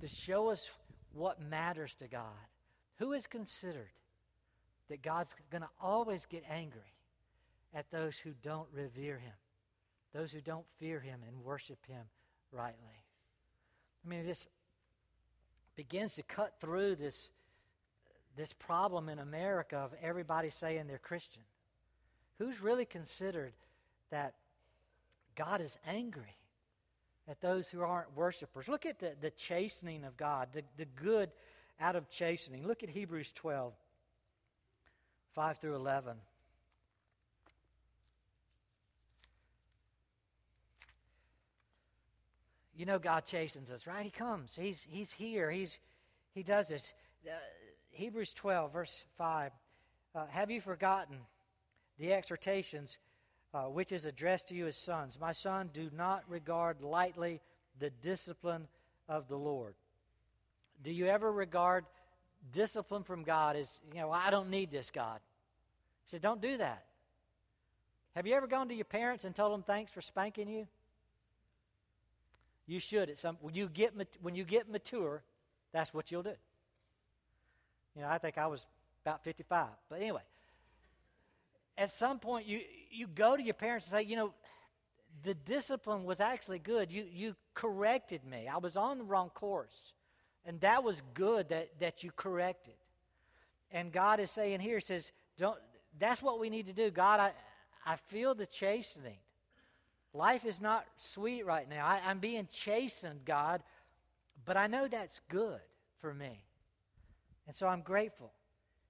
to 0.00 0.08
show 0.08 0.48
us 0.48 0.64
what 1.12 1.40
matters 1.40 1.94
to 2.00 2.08
God. 2.08 2.24
Who 2.98 3.12
is 3.12 3.24
considered 3.28 3.92
that 4.90 5.00
God's 5.00 5.32
going 5.52 5.62
to 5.62 5.68
always 5.80 6.26
get 6.26 6.42
angry 6.50 6.92
at 7.72 7.88
those 7.92 8.18
who 8.18 8.32
don't 8.42 8.66
revere 8.74 9.18
Him, 9.18 9.34
those 10.12 10.32
who 10.32 10.40
don't 10.40 10.66
fear 10.80 10.98
Him 10.98 11.20
and 11.24 11.44
worship 11.44 11.78
Him 11.86 12.02
rightly? 12.50 13.04
I 14.04 14.08
mean, 14.08 14.24
this 14.24 14.48
begins 15.76 16.14
to 16.14 16.24
cut 16.24 16.54
through 16.60 16.96
this, 16.96 17.28
this 18.36 18.52
problem 18.54 19.08
in 19.08 19.20
America 19.20 19.76
of 19.76 19.92
everybody 20.02 20.50
saying 20.50 20.88
they're 20.88 20.98
Christian. 20.98 21.42
Who's 22.38 22.60
really 22.60 22.84
considered 22.84 23.52
that 24.10 24.34
God 25.34 25.60
is 25.60 25.76
angry 25.86 26.36
at 27.28 27.40
those 27.40 27.68
who 27.68 27.80
aren't 27.80 28.14
worshipers? 28.16 28.68
Look 28.68 28.86
at 28.86 28.98
the, 28.98 29.12
the 29.20 29.30
chastening 29.30 30.04
of 30.04 30.16
God, 30.16 30.48
the, 30.52 30.62
the 30.76 30.84
good 30.84 31.30
out 31.80 31.96
of 31.96 32.10
chastening. 32.10 32.66
Look 32.66 32.82
at 32.82 32.88
Hebrews 32.88 33.32
12, 33.34 33.72
5 35.34 35.58
through 35.58 35.76
11. 35.76 36.16
You 42.76 42.84
know 42.84 42.98
God 42.98 43.24
chastens 43.24 43.70
us, 43.70 43.86
right? 43.86 44.04
He 44.04 44.10
comes. 44.10 44.52
He's, 44.54 44.84
he's 44.90 45.10
here. 45.10 45.50
He's, 45.50 45.78
he 46.34 46.42
does 46.42 46.68
this. 46.68 46.92
Uh, 47.26 47.32
Hebrews 47.90 48.34
12, 48.34 48.72
verse 48.72 49.04
5. 49.16 49.50
Uh, 50.14 50.26
Have 50.26 50.50
you 50.50 50.60
forgotten 50.60 51.16
the 51.98 52.12
exhortations 52.12 52.98
uh, 53.54 53.62
which 53.64 53.92
is 53.92 54.04
addressed 54.04 54.48
to 54.48 54.54
you 54.54 54.66
as 54.66 54.76
sons? 54.76 55.18
My 55.20 55.32
son, 55.32 55.70
do 55.72 55.90
not 55.96 56.24
regard 56.28 56.82
lightly 56.82 57.40
the 57.78 57.90
discipline 58.02 58.66
of 59.08 59.28
the 59.28 59.36
Lord. 59.36 59.74
Do 60.82 60.92
you 60.92 61.06
ever 61.06 61.30
regard 61.30 61.84
discipline 62.52 63.02
from 63.02 63.22
God 63.22 63.56
as, 63.56 63.80
you 63.92 64.00
know, 64.00 64.10
I 64.10 64.30
don't 64.30 64.50
need 64.50 64.70
this, 64.70 64.90
God? 64.90 65.20
He 66.04 66.10
said, 66.10 66.22
don't 66.22 66.40
do 66.40 66.58
that. 66.58 66.84
Have 68.14 68.26
you 68.26 68.34
ever 68.34 68.46
gone 68.46 68.68
to 68.68 68.74
your 68.74 68.84
parents 68.84 69.24
and 69.24 69.34
told 69.34 69.52
them 69.52 69.62
thanks 69.62 69.92
for 69.92 70.00
spanking 70.00 70.48
you? 70.48 70.66
You 72.66 72.80
should 72.80 73.10
at 73.10 73.18
some 73.18 73.36
when 73.40 73.54
you 73.54 73.68
get 73.68 73.92
when 74.22 74.34
you 74.34 74.42
get 74.42 74.68
mature, 74.68 75.22
that's 75.72 75.94
what 75.94 76.10
you'll 76.10 76.22
do. 76.22 76.32
You 77.94 78.02
know, 78.02 78.08
I 78.08 78.18
think 78.18 78.38
I 78.38 78.46
was 78.46 78.64
about 79.04 79.22
55, 79.22 79.68
but 79.88 80.00
anyway, 80.00 80.22
at 81.78 81.90
some 81.90 82.18
point 82.18 82.46
you 82.46 82.60
you 82.90 83.06
go 83.06 83.36
to 83.36 83.42
your 83.42 83.54
parents 83.54 83.86
and 83.86 83.98
say, 83.98 84.02
you 84.02 84.16
know, 84.16 84.32
the 85.22 85.34
discipline 85.34 86.04
was 86.04 86.20
actually 86.20 86.58
good. 86.58 86.90
You 86.90 87.04
you 87.10 87.36
corrected 87.54 88.24
me. 88.24 88.48
I 88.48 88.58
was 88.58 88.76
on 88.76 88.98
the 88.98 89.04
wrong 89.04 89.30
course. 89.30 89.92
And 90.44 90.60
that 90.60 90.84
was 90.84 91.02
good 91.14 91.48
that, 91.48 91.70
that 91.80 92.04
you 92.04 92.12
corrected. 92.12 92.74
And 93.72 93.90
God 93.90 94.20
is 94.20 94.30
saying 94.30 94.60
here, 94.60 94.76
He 94.76 94.80
says, 94.80 95.10
don't 95.38 95.58
that's 95.98 96.22
what 96.22 96.38
we 96.38 96.50
need 96.50 96.66
to 96.66 96.72
do. 96.72 96.90
God, 96.90 97.20
I 97.20 97.32
I 97.84 97.96
feel 97.96 98.34
the 98.34 98.46
chastening. 98.46 99.18
Life 100.12 100.46
is 100.46 100.60
not 100.60 100.86
sweet 100.96 101.44
right 101.44 101.68
now. 101.68 101.84
I, 101.84 102.00
I'm 102.06 102.20
being 102.20 102.48
chastened, 102.50 103.20
God, 103.26 103.62
but 104.46 104.56
I 104.56 104.66
know 104.66 104.88
that's 104.88 105.20
good 105.28 105.60
for 106.00 106.14
me. 106.14 106.42
And 107.46 107.54
so 107.54 107.66
I'm 107.66 107.82
grateful. 107.82 108.32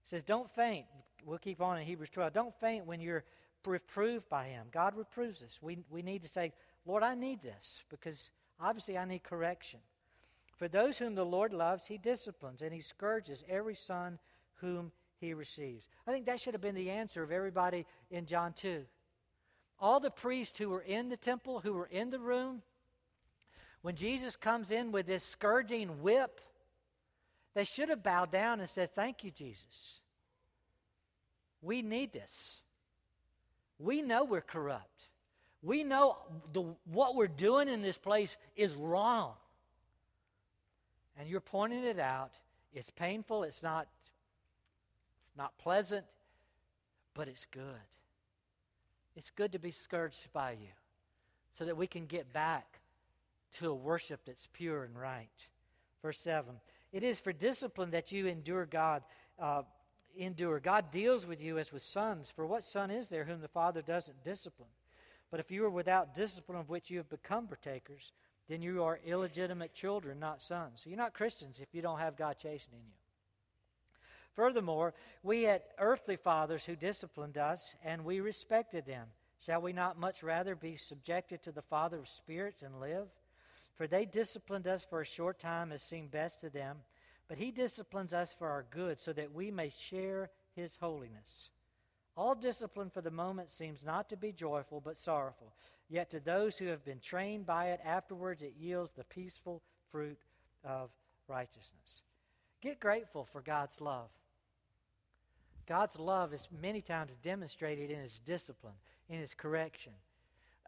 Says, 0.05 0.23
Don't 0.23 0.51
faint. 0.55 0.87
We'll 1.27 1.39
keep 1.39 1.61
on 1.61 1.79
in 1.79 1.85
Hebrews 1.85 2.09
12. 2.11 2.33
Don't 2.33 2.55
faint 2.61 2.87
when 2.87 3.01
you're 3.01 3.25
reproved 3.67 4.29
by 4.31 4.47
Him. 4.47 4.69
God 4.73 4.97
reproves 4.97 5.43
us. 5.43 5.59
We, 5.61 5.79
we 5.91 6.01
need 6.01 6.23
to 6.23 6.29
say, 6.29 6.53
Lord, 6.87 7.03
I 7.03 7.15
need 7.15 7.43
this 7.43 7.83
because 7.91 8.31
obviously 8.59 8.97
I 8.97 9.05
need 9.05 9.23
correction. 9.23 9.81
For 10.57 10.69
those 10.69 10.97
whom 10.97 11.15
the 11.15 11.27
Lord 11.27 11.53
loves, 11.53 11.87
He 11.87 11.99
disciplines 11.99 12.63
and 12.63 12.73
He 12.73 12.81
scourges 12.81 13.45
every 13.49 13.75
son 13.75 14.19
whom 14.55 14.91
He 15.19 15.35
receives. 15.35 15.87
I 16.07 16.13
think 16.13 16.27
that 16.27 16.41
should 16.41 16.55
have 16.55 16.63
been 16.63 16.75
the 16.75 16.91
answer 16.91 17.23
of 17.23 17.31
everybody 17.31 17.85
in 18.11 18.25
John 18.25 18.55
2 18.55 18.85
all 19.79 20.01
the 20.01 20.11
priests 20.11 20.59
who 20.59 20.71
were 20.71 20.81
in 20.81 21.09
the 21.09 21.17
temple, 21.17 21.61
who 21.61 21.75
were 21.75 21.87
in 21.87 22.11
the 22.11 22.19
room, 22.19 22.63
when 23.83 23.95
Jesus 23.95 24.37
comes 24.37 24.71
in 24.71 24.91
with 24.91 25.07
this 25.07 25.25
scourging 25.25 26.03
whip, 26.03 26.41
they 27.55 27.65
should 27.65 27.89
have 27.91 28.03
bowed 28.03 28.31
down 28.31 28.61
and 28.61 28.69
said, 28.69 28.95
Thank 28.95 29.23
you, 29.23 29.31
Jesus. 29.31 30.01
We 31.67 31.83
need 31.83 32.13
this. 32.13 32.61
We 33.81 34.01
know 34.01 34.23
we're 34.23 34.41
corrupt. 34.41 35.09
We 35.63 35.83
know 35.83 36.17
the, 36.53 36.63
what 36.85 37.17
we're 37.17 37.27
doing 37.27 37.69
in 37.69 37.83
this 37.83 37.99
place 37.99 38.37
is 38.55 38.73
wrong. 38.75 39.33
And 41.19 41.29
you're 41.29 41.41
pointing 41.41 41.83
it 41.83 41.99
out. 41.99 42.31
It's 42.73 42.89
painful. 42.91 43.43
It's 43.43 43.65
not, 43.65 43.89
it's 45.27 45.37
not 45.37 45.59
pleasant, 45.59 46.07
but 47.15 47.27
it's 47.27 47.47
good. 47.51 47.63
It's 49.17 49.31
good 49.31 49.51
to 49.53 49.59
be 49.59 49.73
scourged 49.73 50.29
by 50.33 50.53
you 50.53 50.69
so 51.59 51.65
that 51.65 51.77
we 51.77 51.89
can 51.89 52.07
get 52.07 52.33
back 52.33 52.79
to 53.59 53.71
a 53.71 53.75
worship 53.75 54.21
that's 54.25 54.47
pure 54.53 54.85
and 54.85 54.97
right. 54.97 55.47
Verse 56.01 56.21
7 56.21 56.55
It 56.93 57.03
is 57.03 57.19
for 57.19 57.33
discipline 57.33 57.91
that 57.91 58.13
you 58.13 58.29
endure 58.29 58.67
God. 58.67 59.03
Uh, 59.37 59.63
endure. 60.17 60.61
God 60.61 60.91
deals 60.91 61.27
with 61.27 61.41
you 61.41 61.59
as 61.59 61.73
with 61.73 61.83
sons. 61.83 62.33
For 62.35 62.47
what 62.47 62.63
son 62.63 62.91
is 62.91 63.09
there 63.09 63.25
whom 63.25 63.41
the 63.41 63.49
Father 63.49 63.83
doesn't 63.83 64.25
discipline? 64.25 64.69
But 65.31 65.41
if 65.41 65.51
you 65.51 65.65
are 65.65 65.71
without 65.71 66.15
discipline 66.15 66.59
of 66.59 66.69
which 66.69 66.91
you 66.91 66.99
have 66.99 67.09
become 67.09 67.47
partakers, 67.47 68.13
then 68.49 68.63
you 68.63 68.83
are 68.85 69.01
illegitimate 69.05 69.75
children, 69.75 70.19
not 70.19 70.43
sons. 70.43 70.81
So 70.83 70.91
you're 70.91 70.97
not 70.97 71.15
Christians 71.15 71.61
if 71.61 71.75
you 71.75 71.83
don't 71.83 71.99
have 71.99 72.17
God 72.17 72.37
chastening 72.39 72.83
you. 72.87 72.93
Furthermore, 74.35 74.95
we 75.23 75.43
had 75.43 75.63
earthly 75.79 76.17
fathers 76.17 76.65
who 76.65 76.77
disciplined 76.77 77.39
us, 77.39 77.75
and 77.83 78.05
we 78.05 78.21
respected 78.21 78.85
them. 78.85 79.09
Shall 79.41 79.63
we 79.63 79.73
not 79.73 79.99
much 79.99 80.23
rather 80.23 80.55
be 80.55 80.77
subjected 80.77 81.43
to 81.43 81.53
the 81.53 81.63
Father 81.63 81.99
of 81.99 82.09
spirits 82.09 82.63
and 82.63 82.79
live? 82.79 83.09
For 83.77 83.87
they 83.87 84.05
disciplined 84.05 84.67
us 84.67 84.85
for 84.85 85.01
a 85.01 85.07
short 85.07 85.39
time 85.39 85.73
as 85.73 85.83
seemed 85.83 86.11
best 86.11 86.41
to 86.41 86.51
them, 86.51 86.79
but 87.29 87.39
he 87.39 87.51
disciplines 87.51 88.15
us 88.15 88.35
for 88.39 88.49
our 88.49 88.65
good, 88.71 89.01
so 89.01 89.13
that 89.13 89.33
we 89.33 89.51
may 89.51 89.73
share 89.91 90.31
his 90.55 90.77
holiness. 90.77 91.51
All 92.17 92.35
discipline 92.35 92.91
for 92.91 93.03
the 93.03 93.11
moment 93.11 93.53
seems 93.53 93.83
not 93.85 94.09
to 94.09 94.17
be 94.17 94.33
joyful, 94.33 94.81
but 94.81 94.97
sorrowful. 94.97 95.53
Yet 95.89 96.11
to 96.11 96.21
those 96.21 96.57
who 96.57 96.67
have 96.67 96.85
been 96.85 97.01
trained 97.01 97.47
by 97.47 97.67
it, 97.67 97.81
afterwards 97.85 98.43
it 98.43 98.55
yields 98.59 98.93
the 98.93 99.05
peaceful 99.05 99.63
fruit 99.93 100.19
of 100.65 100.91
righteousness. 101.29 102.03
Get 102.63 102.81
grateful 102.81 103.25
for 103.25 103.43
God's 103.43 103.81
love. 103.81 104.09
God's 105.67 105.99
love 105.99 106.33
is 106.33 106.49
many 106.61 106.81
times 106.81 107.13
demonstrated 107.23 107.91
in 107.91 108.01
his 108.01 108.21
discipline, 108.25 108.75
in 109.09 109.19
his 109.19 109.35
correction. 109.35 109.93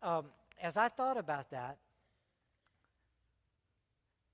Um, 0.02 0.26
as 0.62 0.76
I 0.76 0.88
thought 0.88 1.16
about 1.16 1.50
that, 1.50 1.78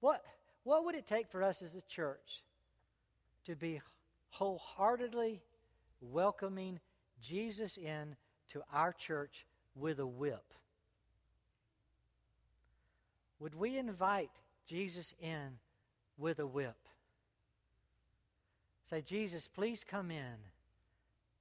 what, 0.01 0.25
what 0.65 0.85
would 0.85 0.95
it 0.95 1.07
take 1.07 1.29
for 1.29 1.43
us 1.43 1.63
as 1.63 1.75
a 1.75 1.83
church 1.83 2.43
to 3.47 3.55
be 3.55 3.81
wholeheartedly 4.31 5.41
welcoming 6.01 6.81
Jesus 7.23 7.77
in 7.77 8.17
to 8.53 8.63
our 8.73 8.93
church 8.93 9.47
with 9.77 9.99
a 9.99 10.07
whip? 10.07 10.45
Would 13.41 13.55
we 13.55 13.77
invite 13.77 14.31
Jesus 14.67 15.13
in 15.21 15.59
with 16.19 16.39
a 16.39 16.47
whip? 16.47 16.77
Say, 18.89 19.03
Jesus, 19.03 19.49
please 19.49 19.85
come 19.89 20.11
in 20.11 20.37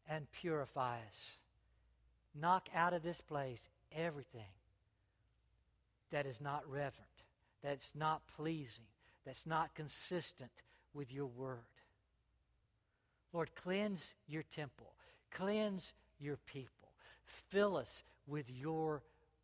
and 0.10 0.32
purify 0.32 0.98
us. 0.98 1.38
Knock 2.36 2.68
out 2.76 2.94
of 2.94 3.04
this 3.04 3.22
place 3.22 3.70
everything 3.96 4.42
that 6.12 6.26
is 6.26 6.42
not 6.42 6.64
reverent, 6.70 6.96
that's 7.64 7.90
not 7.96 8.22
pleasing, 8.36 8.86
that's 9.26 9.46
not 9.46 9.76
consistent 9.76 10.52
with 10.94 11.12
your 11.12 11.28
word. 11.28 11.60
Lord, 13.32 13.50
cleanse 13.64 14.04
your 14.28 14.44
temple, 14.56 14.94
cleanse 15.32 15.92
your 16.20 16.38
people, 16.46 16.90
fill 17.50 17.78
us 17.78 18.04
with 18.28 18.50
your 18.50 19.02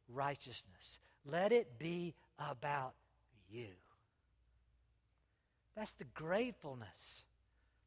righteousness. 0.07 0.99
Let 1.25 1.51
it 1.51 1.79
be 1.79 2.13
about 2.37 2.93
you. 3.49 3.67
That's 5.75 5.91
the 5.93 6.05
gratefulness 6.13 7.23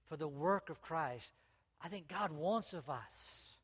for 0.09 0.17
the 0.17 0.29
work 0.29 0.71
of 0.71 0.81
Christ 0.83 1.31
I 1.85 1.89
think 1.89 2.09
God 2.09 2.31
wants 2.31 2.73
of 2.73 2.89
us. 2.89 3.57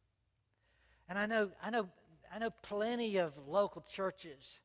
And 1.08 1.18
I 1.18 1.26
know, 1.26 1.50
I 1.62 1.70
know 1.70 1.88
I 2.34 2.38
know 2.38 2.50
plenty 2.62 3.16
of 3.18 3.32
local 3.46 3.82
churches 3.94 4.60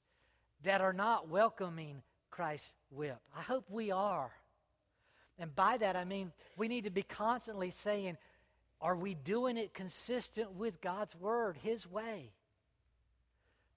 that 0.64 0.82
are 0.82 0.92
not 0.92 1.30
welcoming 1.30 2.02
Christ's 2.34 2.68
whip. 2.90 3.20
I 3.38 3.44
hope 3.44 3.66
we 3.70 3.92
are. 3.92 4.32
And 5.38 5.56
by 5.56 5.78
that, 5.78 5.96
I 5.96 6.04
mean 6.04 6.32
we 6.58 6.68
need 6.68 6.86
to 6.86 6.90
be 6.90 7.04
constantly 7.04 7.70
saying, 7.84 8.18
are 8.82 8.96
we 8.96 9.14
doing 9.14 9.56
it 9.58 9.76
consistent 9.76 10.54
with 10.54 10.82
God's 10.82 11.16
word, 11.18 11.58
His 11.62 11.86
way? 11.90 12.32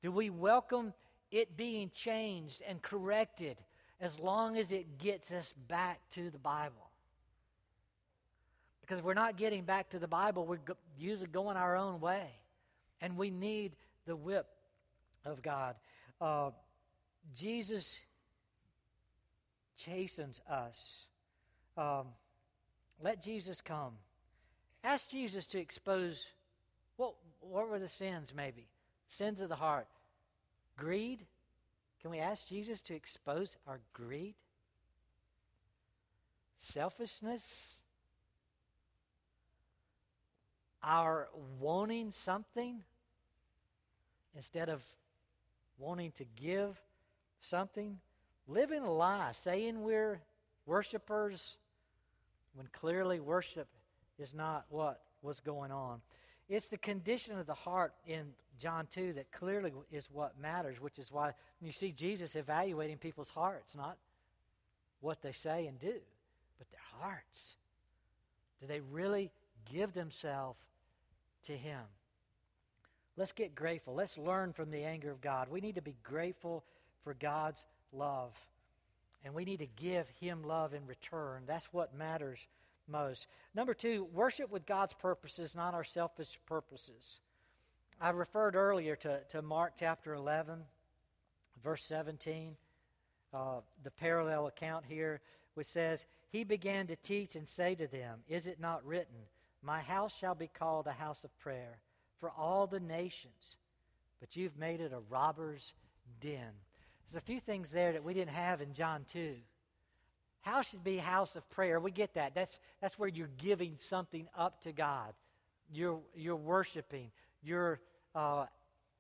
Do 0.03 0.11
we 0.11 0.31
welcome 0.31 0.95
it 1.31 1.55
being 1.55 1.91
changed 1.95 2.63
and 2.67 2.81
corrected 2.81 3.59
as 4.01 4.19
long 4.19 4.57
as 4.57 4.73
it 4.73 4.97
gets 4.97 5.31
us 5.31 5.53
back 5.69 6.01
to 6.15 6.31
the 6.31 6.39
Bible? 6.39 6.91
Because 8.81 9.03
we're 9.03 9.13
not 9.13 9.37
getting 9.37 9.65
back 9.65 9.91
to 9.91 9.99
the 9.99 10.09
Bible, 10.09 10.47
we're 10.47 10.61
usually 10.99 11.29
going 11.29 11.59
our 11.59 11.77
own 11.77 12.01
way. 12.01 12.31
And 13.03 13.19
we 13.19 13.29
need 13.29 13.77
the 14.07 14.17
whip 14.17 14.47
of 15.27 15.43
God. 15.43 15.75
Uh, 16.23 16.53
Jesus 17.35 17.99
chastens 19.77 20.41
us. 20.51 21.07
Um, 21.77 22.07
let 23.03 23.23
Jesus 23.23 23.61
come. 23.61 23.93
Ask 24.85 25.09
Jesus 25.11 25.47
to 25.47 25.59
expose 25.59 26.27
what, 26.97 27.15
what 27.41 27.69
were 27.69 27.79
the 27.79 27.89
sins, 27.89 28.33
maybe? 28.35 28.67
Sins 29.09 29.41
of 29.41 29.49
the 29.49 29.57
heart. 29.57 29.87
Greed? 30.77 31.21
Can 32.03 32.11
we 32.11 32.19
ask 32.19 32.47
Jesus 32.47 32.81
to 32.83 32.95
expose 32.95 33.57
our 33.67 33.81
greed? 33.93 34.35
Selfishness? 36.61 37.77
Our 40.83 41.29
wanting 41.59 42.13
something 42.13 42.83
instead 44.35 44.69
of 44.69 44.83
wanting 45.79 46.13
to 46.13 46.25
give 46.37 46.81
something? 47.41 47.99
Living 48.49 48.83
a 48.83 48.93
lie, 48.93 49.33
saying 49.33 49.83
we're 49.83 50.21
worshipers 50.67 51.57
when 52.55 52.69
clearly 52.73 53.21
worship 53.21 53.69
is 54.19 54.35
not 54.35 54.65
what 54.71 55.03
was 55.23 55.41
going 55.41 55.73
on. 55.73 56.01
It's 56.49 56.69
the 56.69 56.79
condition 56.79 57.39
of 57.39 57.47
the 57.47 57.55
heart 57.55 57.93
in 58.07 58.27
John 58.59 58.87
2 58.93 59.15
that 59.15 59.33
clearly 59.33 59.73
is 59.91 60.09
what 60.13 60.39
matters, 60.41 60.81
which 60.81 60.99
is 60.99 61.11
why 61.11 61.33
you 61.61 61.73
see 61.73 61.91
Jesus 61.91 62.37
evaluating 62.37 62.99
people's 62.99 63.31
hearts, 63.31 63.77
not 63.77 63.97
what 65.01 65.21
they 65.23 65.33
say 65.33 65.67
and 65.67 65.79
do, 65.79 65.95
but 66.59 66.71
their 66.71 67.01
hearts. 67.01 67.57
Do 68.61 68.67
they 68.67 68.81
really 68.81 69.31
give 69.73 69.93
themselves 69.93 70.59
to 71.47 71.53
Him? 71.53 71.81
Let's 73.17 73.33
get 73.33 73.55
grateful. 73.55 73.95
Let's 73.95 74.17
learn 74.17 74.53
from 74.53 74.71
the 74.71 74.85
anger 74.85 75.11
of 75.11 75.21
God. 75.21 75.49
We 75.51 75.61
need 75.61 75.75
to 75.75 75.83
be 75.83 75.97
grateful 76.03 76.65
for 77.03 77.15
God's 77.15 77.67
love. 77.97 78.33
And 79.25 79.35
we 79.35 79.45
need 79.45 79.59
to 79.59 79.67
give 79.67 80.09
Him 80.21 80.43
love 80.43 80.75
in 80.75 80.87
return. 80.87 81.43
That's 81.47 81.67
what 81.73 81.95
matters 81.95 82.39
most. 82.89 83.27
Number 83.55 83.75
two, 83.75 84.05
worship 84.13 84.51
with 84.51 84.67
God's 84.67 84.93
purposes, 84.95 85.55
not 85.55 85.75
our 85.75 85.85
selfish 85.85 86.39
purposes. 86.47 87.21
I 88.01 88.11
referred 88.11 88.55
earlier 88.55 88.97
to, 88.97 89.21
to 89.31 89.43
Mark 89.43 89.73
chapter 89.79 90.15
11, 90.15 90.61
verse 91.65 91.83
17, 91.85 92.57
uh, 93.33 93.61
the 93.83 93.91
parallel 93.91 94.47
account 94.47 94.85
here, 94.87 95.21
which 95.55 95.67
says, 95.67 96.05
He 96.31 96.45
began 96.45 96.87
to 96.89 96.97
teach 96.97 97.37
and 97.37 97.49
say 97.49 97.75
to 97.75 97.87
them, 97.87 98.21
Is 98.29 98.47
it 98.47 98.61
not 98.61 98.85
written, 98.85 99.17
My 99.63 99.81
house 99.81 100.17
shall 100.17 100.35
be 100.35 100.49
called 100.49 100.87
a 100.87 100.93
house 100.93 101.25
of 101.25 101.39
prayer 101.39 101.79
for 102.21 102.31
all 102.31 102.67
the 102.67 102.81
nations, 102.81 103.57
but 104.21 104.37
you've 104.37 104.59
made 104.59 104.81
it 104.81 104.93
a 104.93 105.01
robber's 105.11 105.73
den. 106.21 106.53
There's 107.07 107.23
a 107.23 107.27
few 107.27 107.41
things 107.41 107.71
there 107.71 107.93
that 107.93 108.05
we 108.05 108.15
didn't 108.15 108.35
have 108.35 108.61
in 108.61 108.73
John 108.73 109.05
2. 109.13 109.35
House 110.43 110.69
should 110.69 110.85
be 110.85 110.97
house 110.97 111.35
of 111.37 111.49
prayer. 111.51 111.81
We 111.81 111.91
get 111.91 112.15
that. 112.15 112.35
That's, 112.35 112.59
that's 112.81 112.99
where 112.99 113.09
you're 113.09 113.31
giving 113.39 113.77
something 113.89 114.29
up 114.37 114.63
to 114.63 114.73
God. 114.73 115.13
You're, 115.73 116.01
you're 116.15 116.37
worshiping. 116.37 117.11
You're 117.43 117.81
uh, 118.15 118.47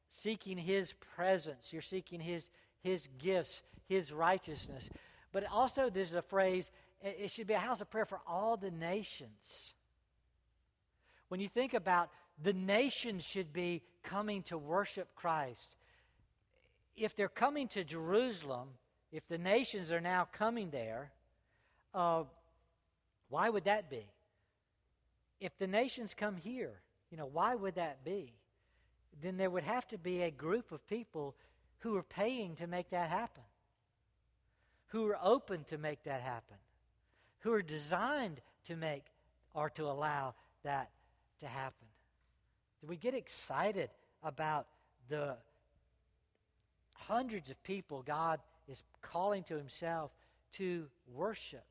seeking 0.08 0.58
His 0.58 0.92
presence. 1.14 1.68
You're 1.70 1.82
seeking 1.82 2.20
His, 2.20 2.48
His 2.82 3.08
gifts, 3.18 3.62
His 3.88 4.12
righteousness. 4.12 4.88
But 5.32 5.44
also, 5.50 5.90
there's 5.90 6.14
a 6.14 6.22
phrase 6.22 6.70
it 7.02 7.30
should 7.30 7.46
be 7.46 7.54
a 7.54 7.58
house 7.58 7.80
of 7.80 7.90
prayer 7.90 8.06
for 8.06 8.20
all 8.26 8.56
the 8.56 8.70
nations. 8.70 9.74
When 11.28 11.40
you 11.40 11.48
think 11.48 11.74
about 11.74 12.08
the 12.42 12.52
nations 12.52 13.24
should 13.24 13.52
be 13.52 13.82
coming 14.02 14.42
to 14.44 14.58
worship 14.58 15.08
Christ, 15.14 15.75
if 16.96 17.14
they're 17.14 17.28
coming 17.28 17.68
to 17.68 17.84
Jerusalem, 17.84 18.68
if 19.12 19.26
the 19.28 19.38
nations 19.38 19.92
are 19.92 20.00
now 20.00 20.28
coming 20.32 20.70
there, 20.70 21.10
uh, 21.94 22.24
why 23.28 23.48
would 23.48 23.64
that 23.64 23.90
be? 23.90 24.06
If 25.40 25.56
the 25.58 25.66
nations 25.66 26.14
come 26.14 26.36
here, 26.36 26.72
you 27.10 27.18
know, 27.18 27.28
why 27.30 27.54
would 27.54 27.74
that 27.74 28.04
be? 28.04 28.32
Then 29.22 29.36
there 29.36 29.50
would 29.50 29.64
have 29.64 29.86
to 29.88 29.98
be 29.98 30.22
a 30.22 30.30
group 30.30 30.72
of 30.72 30.86
people 30.88 31.34
who 31.78 31.96
are 31.96 32.02
paying 32.02 32.56
to 32.56 32.66
make 32.66 32.90
that 32.90 33.10
happen, 33.10 33.42
who 34.88 35.06
are 35.06 35.18
open 35.22 35.64
to 35.64 35.78
make 35.78 36.02
that 36.04 36.20
happen, 36.22 36.56
who 37.40 37.52
are 37.52 37.62
designed 37.62 38.40
to 38.64 38.76
make 38.76 39.04
or 39.54 39.70
to 39.70 39.84
allow 39.84 40.34
that 40.62 40.90
to 41.40 41.46
happen. 41.46 41.86
Do 42.80 42.86
we 42.86 42.96
get 42.96 43.14
excited 43.14 43.90
about 44.22 44.66
the 45.08 45.36
hundreds 47.06 47.50
of 47.50 47.62
people 47.62 48.02
God 48.06 48.40
is 48.68 48.82
calling 49.02 49.44
to 49.44 49.56
Himself 49.56 50.10
to 50.52 50.86
worship. 51.14 51.64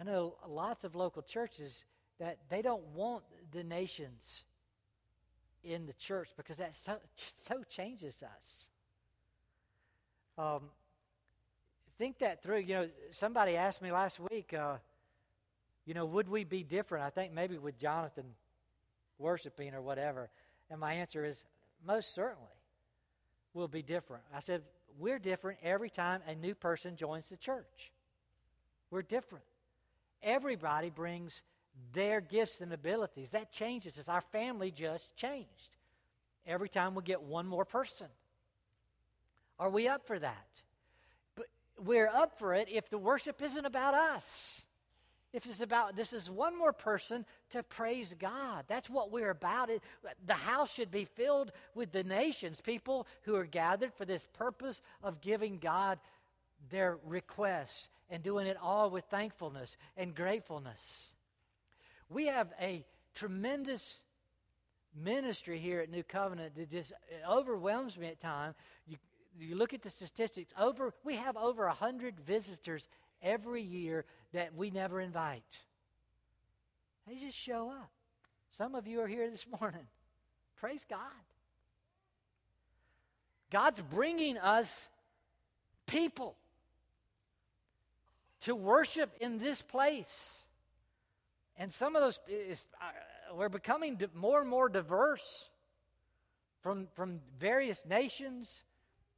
I 0.00 0.04
know 0.04 0.36
lots 0.46 0.84
of 0.84 0.94
local 0.94 1.22
churches 1.22 1.84
that 2.18 2.38
they 2.48 2.62
don't 2.62 2.84
want 2.94 3.24
the 3.52 3.62
nations 3.62 4.42
in 5.64 5.86
the 5.86 5.92
church 5.94 6.30
because 6.36 6.58
that 6.58 6.74
so, 6.74 6.96
so 7.48 7.62
changes 7.68 8.22
us. 8.22 8.68
Um, 10.38 10.62
think 11.98 12.18
that 12.18 12.42
through. 12.42 12.58
You 12.58 12.74
know, 12.74 12.88
somebody 13.10 13.56
asked 13.56 13.80
me 13.80 13.90
last 13.90 14.20
week, 14.30 14.52
uh, 14.52 14.76
you 15.86 15.94
know, 15.94 16.04
would 16.04 16.28
we 16.28 16.44
be 16.44 16.62
different? 16.62 17.04
I 17.04 17.10
think 17.10 17.32
maybe 17.32 17.58
with 17.58 17.78
Jonathan 17.78 18.24
worshiping 19.18 19.74
or 19.74 19.80
whatever. 19.80 20.28
And 20.70 20.80
my 20.80 20.94
answer 20.94 21.24
is 21.24 21.44
most 21.86 22.14
certainly 22.14 22.55
will 23.56 23.66
be 23.66 23.82
different. 23.82 24.22
I 24.32 24.40
said, 24.40 24.62
We're 24.98 25.18
different 25.18 25.58
every 25.62 25.90
time 25.90 26.20
a 26.28 26.34
new 26.34 26.54
person 26.54 26.94
joins 26.94 27.28
the 27.28 27.36
church. 27.36 27.90
We're 28.90 29.02
different. 29.02 29.44
Everybody 30.22 30.90
brings 30.90 31.42
their 31.92 32.20
gifts 32.20 32.60
and 32.60 32.72
abilities. 32.72 33.30
That 33.30 33.50
changes 33.50 33.98
us. 33.98 34.08
Our 34.08 34.20
family 34.20 34.70
just 34.70 35.14
changed 35.16 35.76
every 36.46 36.68
time 36.68 36.94
we 36.94 37.02
get 37.02 37.22
one 37.22 37.46
more 37.46 37.64
person. 37.64 38.06
Are 39.58 39.70
we 39.70 39.88
up 39.88 40.06
for 40.06 40.18
that? 40.18 40.46
But 41.34 41.46
we're 41.82 42.08
up 42.08 42.38
for 42.38 42.54
it 42.54 42.68
if 42.70 42.88
the 42.90 42.98
worship 42.98 43.42
isn't 43.42 43.64
about 43.64 43.94
us 43.94 44.65
if 45.36 45.44
it's 45.44 45.60
about 45.60 45.94
this 45.94 46.14
is 46.14 46.30
one 46.30 46.58
more 46.58 46.72
person 46.72 47.26
to 47.50 47.62
praise 47.62 48.14
God. 48.18 48.64
That's 48.68 48.88
what 48.88 49.12
we're 49.12 49.28
about. 49.28 49.68
It, 49.68 49.82
the 50.26 50.32
house 50.32 50.72
should 50.72 50.90
be 50.90 51.04
filled 51.04 51.52
with 51.74 51.92
the 51.92 52.02
nations, 52.02 52.58
people 52.62 53.06
who 53.22 53.36
are 53.36 53.44
gathered 53.44 53.92
for 53.98 54.06
this 54.06 54.26
purpose 54.32 54.80
of 55.02 55.20
giving 55.20 55.58
God 55.58 55.98
their 56.70 56.96
requests 57.04 57.88
and 58.08 58.22
doing 58.22 58.46
it 58.46 58.56
all 58.62 58.88
with 58.88 59.04
thankfulness 59.10 59.76
and 59.98 60.14
gratefulness. 60.14 61.12
We 62.08 62.28
have 62.28 62.48
a 62.58 62.82
tremendous 63.14 63.94
ministry 64.94 65.58
here 65.58 65.80
at 65.80 65.90
New 65.90 66.02
Covenant 66.02 66.54
that 66.56 66.70
just 66.70 66.94
overwhelms 67.28 67.98
me 67.98 68.06
at 68.06 68.20
times. 68.20 68.54
You, 68.86 68.96
you 69.38 69.54
look 69.54 69.74
at 69.74 69.82
the 69.82 69.90
statistics, 69.90 70.54
over 70.58 70.94
we 71.04 71.16
have 71.16 71.36
over 71.36 71.66
a 71.66 71.74
hundred 71.74 72.18
visitors 72.20 72.88
every 73.22 73.62
year 73.62 74.04
that 74.32 74.54
we 74.54 74.70
never 74.70 75.00
invite. 75.00 75.42
They 77.06 77.16
just 77.16 77.36
show 77.36 77.70
up. 77.70 77.90
Some 78.56 78.74
of 78.74 78.86
you 78.86 79.00
are 79.00 79.06
here 79.06 79.30
this 79.30 79.44
morning. 79.60 79.86
Praise 80.56 80.84
God. 80.88 80.98
God's 83.50 83.80
bringing 83.80 84.38
us 84.38 84.88
people 85.86 86.36
to 88.42 88.54
worship 88.54 89.14
in 89.20 89.38
this 89.38 89.62
place. 89.62 90.38
And 91.56 91.72
some 91.72 91.96
of 91.96 92.02
those, 92.02 92.18
is, 92.28 92.64
uh, 92.80 93.34
we're 93.34 93.48
becoming 93.48 93.98
more 94.14 94.40
and 94.40 94.50
more 94.50 94.68
diverse 94.68 95.48
from, 96.62 96.88
from 96.94 97.20
various 97.38 97.84
nations. 97.86 98.64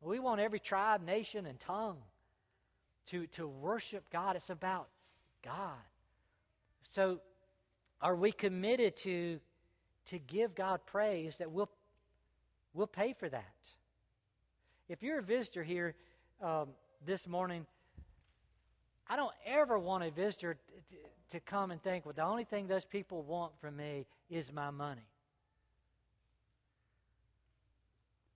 We 0.01 0.19
want 0.19 0.41
every 0.41 0.61
tribe, 0.61 1.05
nation, 1.05 1.47
and 1.47 1.59
tongue 1.59 1.99
to, 3.11 3.27
to 3.29 3.47
worship 3.47 4.05
God. 4.13 4.37
It's 4.37 4.51
about 4.51 4.89
God. 5.45 5.77
So, 6.91 7.21
are 8.01 8.15
we 8.15 8.33
committed 8.33 8.97
to, 8.99 9.41
to 10.07 10.19
give 10.19 10.55
God 10.55 10.81
praise 10.87 11.37
that 11.39 11.51
we'll, 11.51 11.69
we'll 12.73 12.87
pay 12.87 13.13
for 13.13 13.29
that. 13.29 13.45
If 14.89 15.03
you're 15.03 15.19
a 15.19 15.23
visitor 15.23 15.63
here 15.63 15.95
um, 16.43 16.69
this 17.05 17.27
morning, 17.27 17.67
I 19.09 19.17
don't 19.17 19.35
ever 19.47 19.79
want 19.79 20.05
a 20.05 20.11
visitor 20.11 20.55
to, 20.55 20.97
to 21.37 21.41
come 21.41 21.71
and 21.71 21.83
think, 21.83 22.07
well, 22.07 22.15
the 22.15 22.23
only 22.23 22.45
thing 22.45 22.69
those 22.69 22.85
people 22.85 23.23
want 23.23 23.53
from 23.61 23.77
me 23.77 24.07
is 24.31 24.53
my 24.53 24.71
money. 24.71 25.07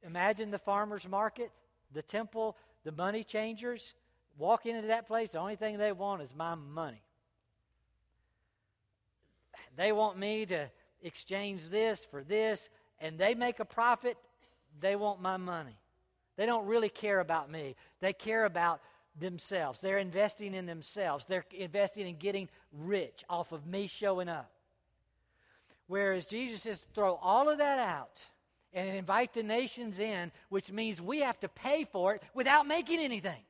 Imagine 0.05 0.51
the 0.51 0.59
farmer's 0.59 1.07
market, 1.09 1.51
the 1.93 2.03
temple, 2.03 2.57
the 2.85 2.93
money 2.93 3.23
changers. 3.23 3.95
Walk 4.39 4.67
into 4.67 4.89
that 4.89 5.07
place, 5.07 5.33
the 5.33 5.39
only 5.39 5.57
thing 5.57 5.79
they 5.79 5.93
want 5.93 6.23
is 6.23 6.35
my 6.35 6.55
money. 6.55 7.03
They 9.77 9.93
want 9.93 10.19
me 10.19 10.47
to 10.47 10.71
exchange 11.03 11.69
this 11.69 12.01
for 12.11 12.23
this, 12.23 12.69
and 13.01 13.19
they 13.19 13.35
make 13.35 13.61
a 13.61 13.65
profit, 13.65 14.17
they 14.81 14.97
want 14.97 15.21
my 15.21 15.37
money. 15.37 15.77
They 16.37 16.47
don't 16.47 16.67
really 16.67 16.89
care 16.89 17.21
about 17.21 17.51
me. 17.51 17.77
They 18.01 18.13
care 18.13 18.45
about 18.45 18.81
themselves. 19.21 19.81
They're 19.81 19.99
investing 19.99 20.55
in 20.55 20.67
themselves. 20.67 21.27
They're 21.27 21.45
investing 21.53 22.07
in 22.07 22.17
getting 22.17 22.49
rich 22.73 23.25
off 23.29 23.53
of 23.53 23.67
me 23.67 23.87
showing 23.87 24.29
up. 24.29 24.51
Whereas 25.89 26.25
Jesus 26.25 26.63
says, 26.63 26.87
throw 26.95 27.17
all 27.17 27.51
of 27.51 27.59
that 27.59 27.79
out 27.79 28.19
and 28.73 28.89
invite 28.89 29.35
the 29.35 29.43
nations 29.43 29.99
in, 29.99 30.33
which 30.49 30.73
means 30.73 31.03
we 31.03 31.21
have 31.21 31.39
to 31.41 31.49
pay 31.49 31.85
for 31.85 32.15
it 32.15 32.23
without 32.33 32.67
making 32.67 33.01
anything. 33.01 33.43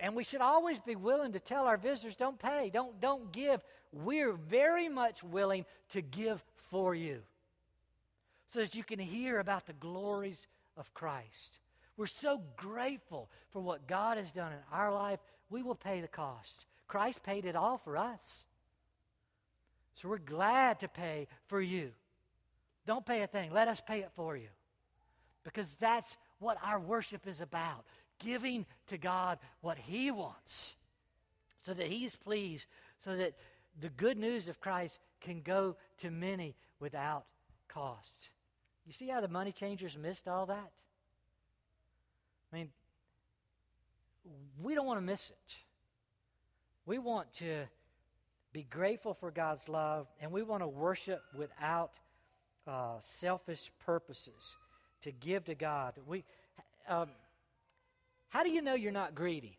And 0.00 0.16
we 0.16 0.24
should 0.24 0.40
always 0.40 0.78
be 0.78 0.96
willing 0.96 1.32
to 1.32 1.40
tell 1.40 1.66
our 1.66 1.76
visitors, 1.76 2.16
don't 2.16 2.38
pay, 2.38 2.70
don't, 2.72 2.98
don't 3.00 3.30
give. 3.32 3.60
We're 3.92 4.32
very 4.32 4.88
much 4.88 5.22
willing 5.22 5.66
to 5.90 6.00
give 6.00 6.42
for 6.70 6.94
you 6.94 7.20
so 8.52 8.60
that 8.60 8.74
you 8.74 8.82
can 8.82 8.98
hear 8.98 9.38
about 9.38 9.66
the 9.66 9.74
glories 9.74 10.46
of 10.76 10.92
Christ. 10.94 11.60
We're 11.96 12.06
so 12.06 12.40
grateful 12.56 13.28
for 13.52 13.60
what 13.60 13.86
God 13.86 14.16
has 14.16 14.30
done 14.30 14.52
in 14.52 14.58
our 14.72 14.92
life, 14.92 15.20
we 15.50 15.62
will 15.62 15.74
pay 15.74 16.00
the 16.00 16.08
cost. 16.08 16.66
Christ 16.88 17.22
paid 17.22 17.44
it 17.44 17.54
all 17.54 17.78
for 17.78 17.96
us. 17.96 18.20
So 20.00 20.08
we're 20.08 20.18
glad 20.18 20.80
to 20.80 20.88
pay 20.88 21.28
for 21.48 21.60
you. 21.60 21.90
Don't 22.86 23.04
pay 23.04 23.22
a 23.22 23.26
thing. 23.26 23.52
Let 23.52 23.68
us 23.68 23.82
pay 23.86 24.00
it 24.00 24.10
for 24.16 24.36
you. 24.36 24.48
Because 25.44 25.66
that's 25.78 26.16
what 26.38 26.56
our 26.64 26.80
worship 26.80 27.26
is 27.26 27.42
about 27.42 27.84
giving 28.20 28.64
to 28.86 28.98
God 28.98 29.38
what 29.60 29.76
He 29.78 30.10
wants 30.10 30.74
so 31.62 31.74
that 31.74 31.86
He's 31.86 32.14
pleased, 32.14 32.66
so 33.00 33.16
that 33.16 33.34
the 33.80 33.90
good 33.90 34.16
news 34.16 34.48
of 34.48 34.60
Christ 34.60 34.98
can 35.20 35.42
go 35.42 35.76
to 35.98 36.10
many 36.10 36.54
without 36.78 37.24
cost. 37.68 38.30
You 38.86 38.92
see 38.92 39.08
how 39.08 39.20
the 39.20 39.28
money 39.28 39.52
changers 39.52 39.96
missed 39.98 40.28
all 40.28 40.46
that? 40.46 40.72
I 42.52 42.56
mean, 42.56 42.68
we 44.62 44.74
don't 44.74 44.86
want 44.86 44.98
to 44.98 45.04
miss 45.04 45.30
it. 45.30 45.54
We 46.86 46.98
want 46.98 47.32
to 47.34 47.64
be 48.52 48.64
grateful 48.64 49.14
for 49.14 49.30
God's 49.30 49.68
love, 49.68 50.08
and 50.20 50.32
we 50.32 50.42
want 50.42 50.62
to 50.62 50.68
worship 50.68 51.22
without 51.36 51.92
uh, 52.66 52.96
selfish 52.98 53.70
purposes 53.84 54.56
to 55.02 55.12
give 55.12 55.44
to 55.44 55.54
God. 55.54 55.94
We, 56.06 56.24
um, 56.88 57.08
how 58.30 58.44
do 58.44 58.50
you 58.50 58.62
know 58.62 58.74
you're 58.74 58.92
not 58.92 59.14
greedy 59.14 59.58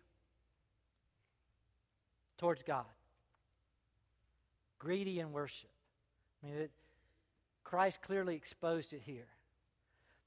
towards 2.37 2.63
God? 2.63 2.85
Greedy 4.79 5.19
in 5.19 5.31
worship. 5.31 5.69
I 6.41 6.47
mean, 6.47 6.55
it, 6.57 6.71
Christ 7.63 8.01
clearly 8.01 8.35
exposed 8.35 8.93
it 8.93 9.01
here. 9.05 9.27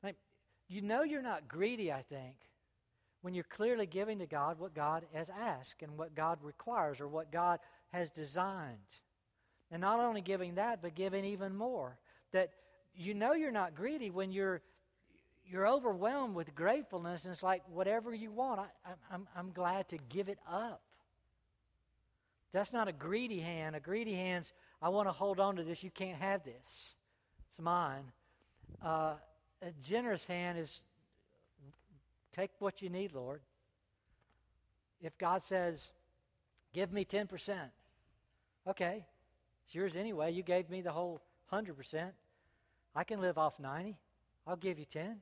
Like, 0.03 0.17
you 0.69 0.83
know 0.83 1.03
you're 1.03 1.23
not 1.23 1.49
greedy, 1.49 1.91
I 1.91 2.03
think, 2.03 2.37
when 3.23 3.35
you're 3.35 3.45
clearly 3.45 3.87
giving 3.87 4.19
to 4.19 4.27
God 4.27 4.59
what 4.59 4.75
God 4.75 5.05
has 5.15 5.31
asked 5.31 5.83
and 5.83 5.97
what 5.97 6.15
God 6.15 6.39
requires 6.43 7.01
or 7.01 7.09
what 7.09 7.33
God 7.33 7.59
has 7.93 8.11
designed. 8.11 8.79
And 9.71 9.81
not 9.81 10.01
only 10.01 10.21
giving 10.21 10.55
that, 10.57 10.83
but 10.83 10.95
giving 10.95 11.25
even 11.25 11.57
more. 11.57 11.97
That 12.33 12.51
you 12.95 13.15
know 13.15 13.33
you're 13.33 13.51
not 13.51 13.75
greedy 13.75 14.11
when 14.11 14.31
you're 14.31 14.61
you're 15.51 15.69
overwhelmed 15.69 16.35
with 16.35 16.55
gratefulness, 16.55 17.25
and 17.25 17.33
it's 17.33 17.43
like 17.43 17.63
whatever 17.73 18.15
you 18.15 18.31
want, 18.31 18.61
I, 18.61 18.67
I'm, 19.13 19.27
I'm 19.37 19.53
glad 19.53 19.89
to 19.91 19.99
give 20.09 20.29
it 20.29 20.39
up. 20.51 20.81
That's 22.53 22.73
not 22.73 22.89
a 22.89 22.93
greedy 22.93 23.41
hand. 23.41 23.75
A 23.75 23.81
greedy 23.81 24.15
hand's, 24.15 24.53
I 24.81 24.89
want 24.89 25.09
to 25.09 25.13
hold 25.13 25.41
on 25.41 25.57
to 25.57 25.65
this. 25.65 25.83
You 25.83 25.91
can't 25.91 26.19
have 26.19 26.45
this. 26.45 26.95
It's 27.51 27.61
mine. 27.61 28.05
Uh, 28.83 29.15
a 29.61 29.71
generous 29.87 30.25
hand 30.27 30.59
is, 30.59 30.81
take 32.35 32.51
what 32.61 32.81
you 32.81 32.89
need, 32.89 33.13
Lord. 33.13 33.41
If 35.01 35.19
God 35.19 35.43
says, 35.43 35.85
give 36.73 36.93
me 36.93 37.05
10%, 37.05 37.55
okay, 38.69 39.05
it's 39.67 39.75
yours 39.75 39.97
anyway. 39.97 40.33
You 40.33 40.43
gave 40.43 40.71
me 40.71 40.81
the 40.81 40.93
whole 40.93 41.21
100%. 41.53 42.11
I 42.95 43.05
can 43.05 43.21
live 43.21 43.37
off 43.37 43.59
90. 43.59 43.97
I'll 44.47 44.57
give 44.57 44.79
you 44.79 44.85
10. 44.85 45.17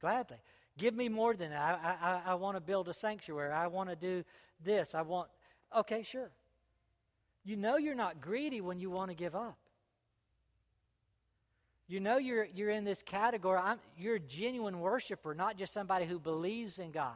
Gladly. 0.00 0.36
Give 0.76 0.94
me 0.94 1.08
more 1.08 1.34
than 1.34 1.50
that. 1.50 1.80
I, 1.82 1.96
I, 2.08 2.32
I 2.32 2.34
want 2.34 2.56
to 2.56 2.60
build 2.60 2.88
a 2.88 2.94
sanctuary. 2.94 3.52
I 3.52 3.68
want 3.68 3.90
to 3.90 3.96
do 3.96 4.24
this. 4.64 4.94
I 4.94 5.02
want. 5.02 5.28
Okay, 5.76 6.02
sure. 6.02 6.30
You 7.44 7.56
know 7.56 7.76
you're 7.76 7.94
not 7.94 8.20
greedy 8.20 8.60
when 8.60 8.80
you 8.80 8.90
want 8.90 9.10
to 9.10 9.14
give 9.14 9.34
up. 9.34 9.58
You 11.86 12.00
know 12.00 12.16
you're, 12.16 12.46
you're 12.54 12.70
in 12.70 12.84
this 12.84 13.02
category. 13.02 13.58
I'm, 13.62 13.78
you're 13.98 14.16
a 14.16 14.20
genuine 14.20 14.80
worshiper, 14.80 15.34
not 15.34 15.58
just 15.58 15.74
somebody 15.74 16.06
who 16.06 16.18
believes 16.18 16.78
in 16.78 16.90
God. 16.92 17.12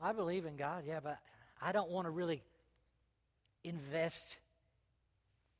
I 0.00 0.12
believe 0.12 0.44
in 0.44 0.56
God, 0.56 0.84
yeah, 0.86 0.98
but 1.02 1.18
I 1.62 1.70
don't 1.70 1.90
want 1.90 2.06
to 2.06 2.10
really 2.10 2.42
invest 3.62 4.36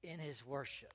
in 0.03 0.19
His 0.19 0.45
worship. 0.45 0.93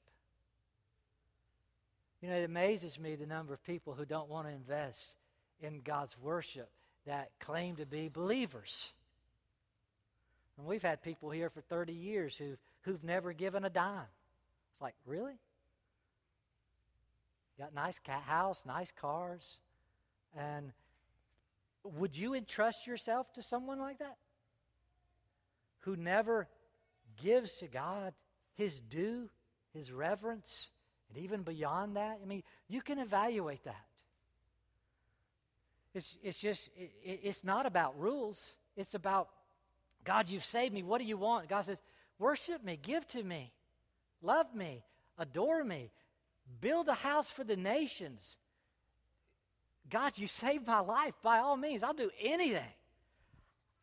You 2.22 2.30
know, 2.30 2.36
it 2.36 2.44
amazes 2.44 3.00
me 3.00 3.16
the 3.16 3.26
number 3.26 3.54
of 3.54 3.64
people 3.64 3.94
who 3.94 4.06
don't 4.06 4.30
want 4.30 4.48
to 4.48 4.54
invest 4.54 5.06
in 5.62 5.82
God's 5.82 6.16
worship 6.22 6.70
that 7.06 7.32
claim 7.40 7.78
to 7.78 7.86
be 7.86 8.10
believers. 8.10 8.90
And 10.58 10.68
we've 10.68 10.84
had 10.84 11.02
people 11.02 11.30
here 11.30 11.50
for 11.50 11.62
30 11.62 11.94
years 11.94 12.36
who've, 12.36 12.58
who've 12.82 13.04
never 13.04 13.32
given 13.32 13.64
a 13.64 13.70
dime. 13.70 14.06
It's 14.74 14.82
like, 14.82 14.96
really? 15.06 15.40
Got 17.58 17.74
nice 17.74 17.98
cat 18.00 18.24
house, 18.24 18.62
nice 18.66 18.92
cars. 19.00 19.44
And 20.38 20.72
would 21.84 22.18
you 22.18 22.34
entrust 22.34 22.86
yourself 22.86 23.32
to 23.34 23.44
someone 23.44 23.80
like 23.80 24.00
that? 24.00 24.18
Who 25.80 25.96
never 25.96 26.48
gives 27.22 27.52
to 27.60 27.68
God 27.68 28.14
his 28.56 28.78
due, 28.90 29.30
his 29.74 29.92
reverence, 29.92 30.68
and 31.10 31.24
even 31.24 31.42
beyond 31.44 31.96
that, 31.96 32.20
I 32.22 32.26
mean, 32.26 32.44
you 32.68 32.82
can 32.82 33.00
evaluate 33.00 33.64
that. 33.64 33.86
It's, 35.94 36.18
it's 36.24 36.38
just, 36.38 36.70
it, 36.78 36.92
it's 37.04 37.44
not 37.44 37.66
about 37.66 38.00
rules. 38.00 38.54
It's 38.78 38.94
about, 38.94 39.30
God, 40.04 40.30
you've 40.30 40.46
saved 40.46 40.74
me. 40.74 40.84
What 40.84 41.00
do 41.00 41.06
you 41.06 41.18
want? 41.18 41.50
God 41.50 41.66
says, 41.66 41.82
worship 42.20 42.64
me, 42.64 42.78
give 42.82 43.08
to 43.10 43.24
me, 43.24 43.52
love 44.22 44.54
me, 44.54 44.84
adore 45.18 45.64
me, 45.64 45.90
build 46.62 46.88
a 46.88 46.94
house 46.94 47.30
for 47.32 47.44
the 47.44 47.58
nations. 47.58 48.38
God, 49.90 50.14
you 50.16 50.28
saved 50.28 50.68
my 50.68 50.80
life. 50.80 51.16
By 51.24 51.40
all 51.40 51.58
means, 51.58 51.82
I'll 51.82 51.94
do 51.94 52.12
anything. 52.22 52.62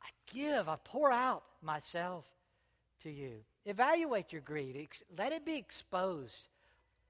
I 0.00 0.08
give, 0.32 0.68
I 0.68 0.76
pour 0.84 1.10
out 1.10 1.42
myself 1.60 2.24
to 3.02 3.10
you. 3.10 3.32
Evaluate 3.64 4.32
your 4.32 4.42
greed, 4.42 4.88
let 5.18 5.32
it 5.32 5.44
be 5.44 5.56
exposed 5.56 6.36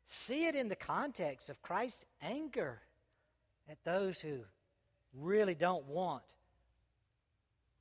See 0.08 0.46
it 0.46 0.54
in 0.54 0.68
the 0.68 0.76
context 0.76 1.48
of 1.48 1.60
Christ's 1.62 2.04
anger 2.22 2.80
at 3.68 3.82
those 3.84 4.20
who 4.20 4.38
really 5.14 5.54
don't 5.54 5.84
want 5.86 6.22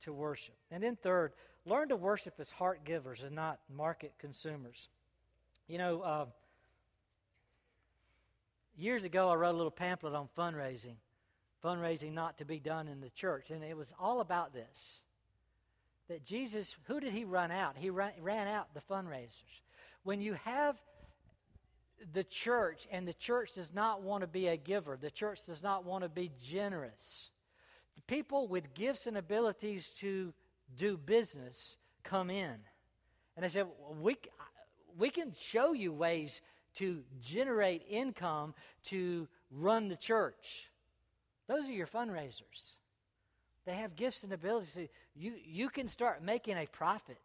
to 0.02 0.12
worship. 0.12 0.56
And 0.70 0.82
then, 0.82 0.96
third, 0.96 1.32
learn 1.64 1.88
to 1.88 1.96
worship 1.96 2.34
as 2.38 2.50
heart 2.50 2.84
givers 2.84 3.22
and 3.22 3.34
not 3.34 3.58
market 3.74 4.12
consumers. 4.18 4.88
You 5.68 5.78
know, 5.78 6.00
uh, 6.00 6.26
years 8.76 9.04
ago, 9.04 9.28
I 9.28 9.34
wrote 9.34 9.54
a 9.54 9.56
little 9.56 9.70
pamphlet 9.70 10.14
on 10.14 10.28
fundraising, 10.36 10.96
fundraising 11.64 12.12
not 12.12 12.38
to 12.38 12.44
be 12.44 12.58
done 12.58 12.88
in 12.88 13.00
the 13.00 13.10
church. 13.10 13.50
And 13.50 13.62
it 13.62 13.76
was 13.76 13.92
all 13.98 14.20
about 14.20 14.52
this 14.52 15.02
that 16.08 16.24
Jesus, 16.24 16.74
who 16.84 17.00
did 17.00 17.12
he 17.12 17.24
run 17.24 17.50
out? 17.50 17.76
He 17.76 17.90
ran, 17.90 18.12
ran 18.20 18.46
out 18.46 18.72
the 18.74 18.82
fundraisers. 18.88 19.60
When 20.04 20.20
you 20.20 20.34
have 20.44 20.76
the 22.12 22.24
church, 22.24 22.86
and 22.90 23.06
the 23.06 23.14
church 23.14 23.54
does 23.54 23.72
not 23.72 24.02
want 24.02 24.22
to 24.22 24.26
be 24.26 24.48
a 24.48 24.56
giver. 24.56 24.98
The 25.00 25.10
church 25.10 25.44
does 25.46 25.62
not 25.62 25.84
want 25.84 26.04
to 26.04 26.08
be 26.08 26.30
generous. 26.44 27.28
The 27.96 28.02
people 28.02 28.48
with 28.48 28.74
gifts 28.74 29.06
and 29.06 29.16
abilities 29.16 29.88
to 30.00 30.32
do 30.78 30.96
business 30.96 31.76
come 32.04 32.30
in. 32.30 32.54
And 33.36 33.44
they 33.44 33.48
say, 33.48 33.64
we, 34.00 34.16
we 34.98 35.10
can 35.10 35.32
show 35.38 35.72
you 35.72 35.92
ways 35.92 36.40
to 36.76 37.02
generate 37.22 37.82
income 37.88 38.54
to 38.84 39.26
run 39.50 39.88
the 39.88 39.96
church. 39.96 40.68
Those 41.48 41.66
are 41.66 41.72
your 41.72 41.86
fundraisers. 41.86 42.74
They 43.64 43.74
have 43.74 43.96
gifts 43.96 44.22
and 44.22 44.32
abilities. 44.32 44.88
You, 45.14 45.34
you 45.44 45.68
can 45.68 45.88
start 45.88 46.22
making 46.22 46.56
a 46.56 46.66
profit. 46.66 47.18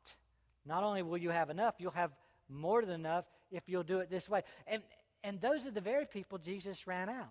Not 0.65 0.84
only 0.84 1.01
will 1.03 1.17
you 1.17 1.30
have 1.30 1.49
enough, 1.49 1.76
you'll 1.80 1.91
have 1.91 2.11
more 2.49 2.82
than 2.82 3.01
enough 3.01 3.26
if 3.52 3.64
you'll 3.68 3.84
do 3.84 3.99
it 3.99 4.10
this 4.10 4.28
way. 4.30 4.43
And, 4.68 4.82
and 5.24 5.39
those 5.41 5.68
are 5.68 5.72
the 5.72 5.82
very 5.82 6.06
people 6.06 6.38
Jesus 6.38 6.88
ran 6.88 7.10
out. 7.10 7.28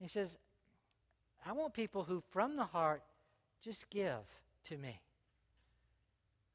He 0.00 0.08
says, 0.08 0.36
I 1.44 1.52
want 1.52 1.74
people 1.74 2.04
who, 2.04 2.22
from 2.30 2.56
the 2.56 2.64
heart, 2.64 3.02
just 3.62 3.88
give 3.90 4.20
to 4.68 4.76
me, 4.78 4.98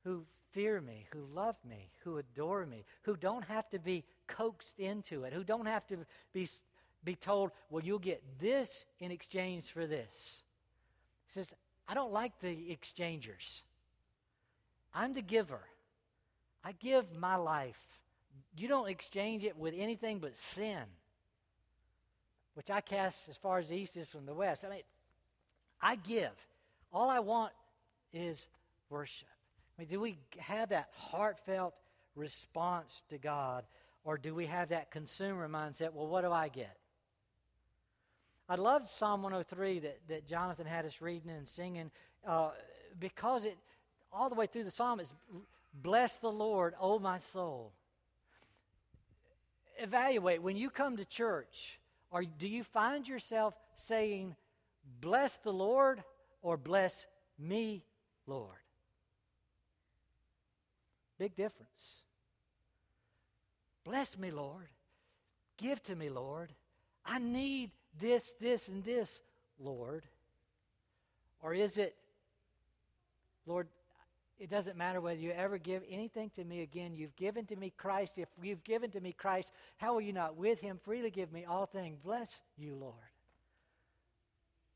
who 0.03 0.25
fear 0.51 0.81
me, 0.81 1.05
who 1.13 1.25
love 1.33 1.55
me, 1.67 1.89
who 2.03 2.17
adore 2.17 2.65
me, 2.65 2.85
who 3.03 3.15
don't 3.15 3.43
have 3.43 3.69
to 3.69 3.79
be 3.79 4.03
coaxed 4.27 4.79
into 4.79 5.23
it, 5.23 5.33
who 5.33 5.43
don't 5.43 5.65
have 5.65 5.85
to 5.87 5.97
be, 6.33 6.47
be 7.03 7.15
told, 7.15 7.51
well, 7.69 7.83
you'll 7.83 7.99
get 7.99 8.23
this 8.39 8.85
in 8.99 9.11
exchange 9.11 9.65
for 9.73 9.85
this. 9.85 10.41
He 11.27 11.33
says, 11.33 11.53
I 11.87 11.93
don't 11.93 12.13
like 12.13 12.39
the 12.39 12.71
exchangers. 12.71 13.61
I'm 14.93 15.13
the 15.13 15.21
giver. 15.21 15.61
I 16.65 16.71
give 16.71 17.05
my 17.15 17.35
life. 17.35 17.77
You 18.57 18.67
don't 18.67 18.89
exchange 18.89 19.43
it 19.43 19.55
with 19.55 19.75
anything 19.77 20.17
but 20.17 20.35
sin, 20.35 20.81
which 22.55 22.71
I 22.71 22.81
cast 22.81 23.17
as 23.29 23.37
far 23.37 23.59
as 23.59 23.69
the 23.69 23.75
east 23.75 23.95
is 23.95 24.07
from 24.09 24.25
the 24.25 24.33
west. 24.33 24.65
I 24.65 24.69
mean, 24.69 24.81
I 25.79 25.95
give. 25.95 26.31
All 26.91 27.07
I 27.07 27.19
want 27.19 27.53
is 28.13 28.47
worship. 28.89 29.27
I 29.77 29.81
mean, 29.81 29.89
do 29.89 29.99
we 29.99 30.17
have 30.39 30.69
that 30.69 30.89
heartfelt 30.97 31.75
response 32.15 33.03
to 33.09 33.19
God, 33.19 33.63
or 34.03 34.17
do 34.17 34.33
we 34.33 34.47
have 34.47 34.69
that 34.69 34.89
consumer 34.89 35.47
mindset? 35.47 35.93
Well, 35.93 36.07
what 36.07 36.23
do 36.23 36.31
I 36.31 36.47
get? 36.47 36.75
I 38.49 38.55
loved 38.55 38.89
Psalm 38.89 39.21
103 39.21 39.79
that, 39.79 39.99
that 40.07 40.27
Jonathan 40.27 40.65
had 40.65 40.85
us 40.85 40.99
reading 40.99 41.29
and 41.29 41.47
singing 41.47 41.91
uh, 42.27 42.51
because 42.99 43.45
it, 43.45 43.57
all 44.11 44.29
the 44.29 44.35
way 44.35 44.47
through 44.47 44.63
the 44.63 44.71
psalm, 44.71 44.99
is 44.99 45.11
bless 45.81 46.17
the 46.17 46.31
Lord, 46.31 46.73
O 46.79 46.99
my 46.99 47.19
soul. 47.19 47.71
Evaluate 49.77 50.41
when 50.41 50.55
you 50.55 50.69
come 50.69 50.97
to 50.97 51.05
church, 51.05 51.79
or 52.11 52.23
do 52.23 52.47
you 52.47 52.63
find 52.63 53.07
yourself 53.07 53.53
saying, 53.75 54.35
bless 55.01 55.37
the 55.37 55.51
Lord, 55.51 56.03
or 56.41 56.57
bless 56.57 57.05
me, 57.37 57.83
Lord? 58.25 58.55
Big 61.17 61.35
difference. 61.35 62.01
Bless 63.83 64.17
me, 64.17 64.31
Lord. 64.31 64.67
Give 65.57 65.81
to 65.83 65.95
me, 65.95 66.09
Lord. 66.09 66.51
I 67.05 67.19
need 67.19 67.71
this, 67.99 68.33
this, 68.39 68.67
and 68.67 68.83
this, 68.83 69.21
Lord. 69.59 70.03
Or 71.41 71.53
is 71.53 71.77
it, 71.77 71.95
Lord, 73.45 73.67
it 74.39 74.49
doesn't 74.49 74.77
matter 74.77 74.99
whether 74.99 75.19
you 75.19 75.31
ever 75.31 75.57
give 75.57 75.83
anything 75.89 76.29
to 76.35 76.43
me 76.43 76.61
again. 76.61 76.93
You've 76.95 77.15
given 77.15 77.45
to 77.45 77.55
me 77.55 77.71
Christ. 77.77 78.17
If 78.17 78.27
you've 78.41 78.63
given 78.63 78.91
to 78.91 78.99
me 78.99 79.13
Christ, 79.13 79.51
how 79.77 79.93
will 79.93 80.01
you 80.01 80.13
not 80.13 80.35
with 80.35 80.59
him 80.59 80.79
freely 80.83 81.09
give 81.09 81.31
me 81.31 81.45
all 81.45 81.65
things? 81.65 81.97
Bless 82.03 82.41
you, 82.57 82.75
Lord. 82.75 82.93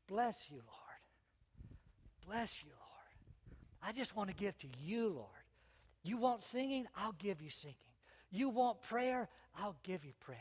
Bless 0.08 0.36
you, 0.50 0.56
Lord. 0.56 2.26
Bless 2.26 2.62
you, 2.62 2.70
Lord. 2.70 2.80
I 3.82 3.92
just 3.92 4.16
want 4.16 4.30
to 4.30 4.36
give 4.36 4.56
to 4.58 4.66
you, 4.82 5.08
Lord. 5.08 5.26
You 6.02 6.16
want 6.16 6.42
singing? 6.42 6.86
I'll 6.96 7.14
give 7.18 7.42
you 7.42 7.50
singing. 7.50 7.76
You 8.30 8.48
want 8.48 8.82
prayer? 8.82 9.28
I'll 9.58 9.76
give 9.82 10.04
you 10.04 10.12
prayer. 10.20 10.38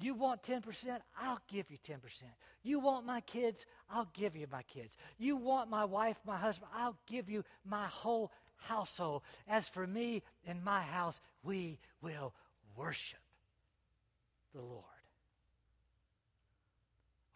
You 0.00 0.14
want 0.14 0.42
10%? 0.42 0.98
I'll 1.20 1.40
give 1.48 1.70
you 1.70 1.78
10%. 1.88 1.98
You 2.62 2.80
want 2.80 3.06
my 3.06 3.20
kids? 3.20 3.64
I'll 3.90 4.08
give 4.12 4.34
you 4.34 4.46
my 4.50 4.62
kids. 4.62 4.96
You 5.18 5.36
want 5.36 5.70
my 5.70 5.84
wife, 5.84 6.16
my 6.26 6.36
husband? 6.36 6.70
I'll 6.74 6.96
give 7.06 7.28
you 7.28 7.44
my 7.64 7.86
whole 7.86 8.32
household. 8.66 9.22
As 9.48 9.68
for 9.68 9.86
me 9.86 10.22
and 10.46 10.62
my 10.64 10.82
house, 10.82 11.20
we 11.42 11.78
will 12.02 12.32
worship 12.76 13.18
the 14.54 14.60
Lord. 14.60 14.84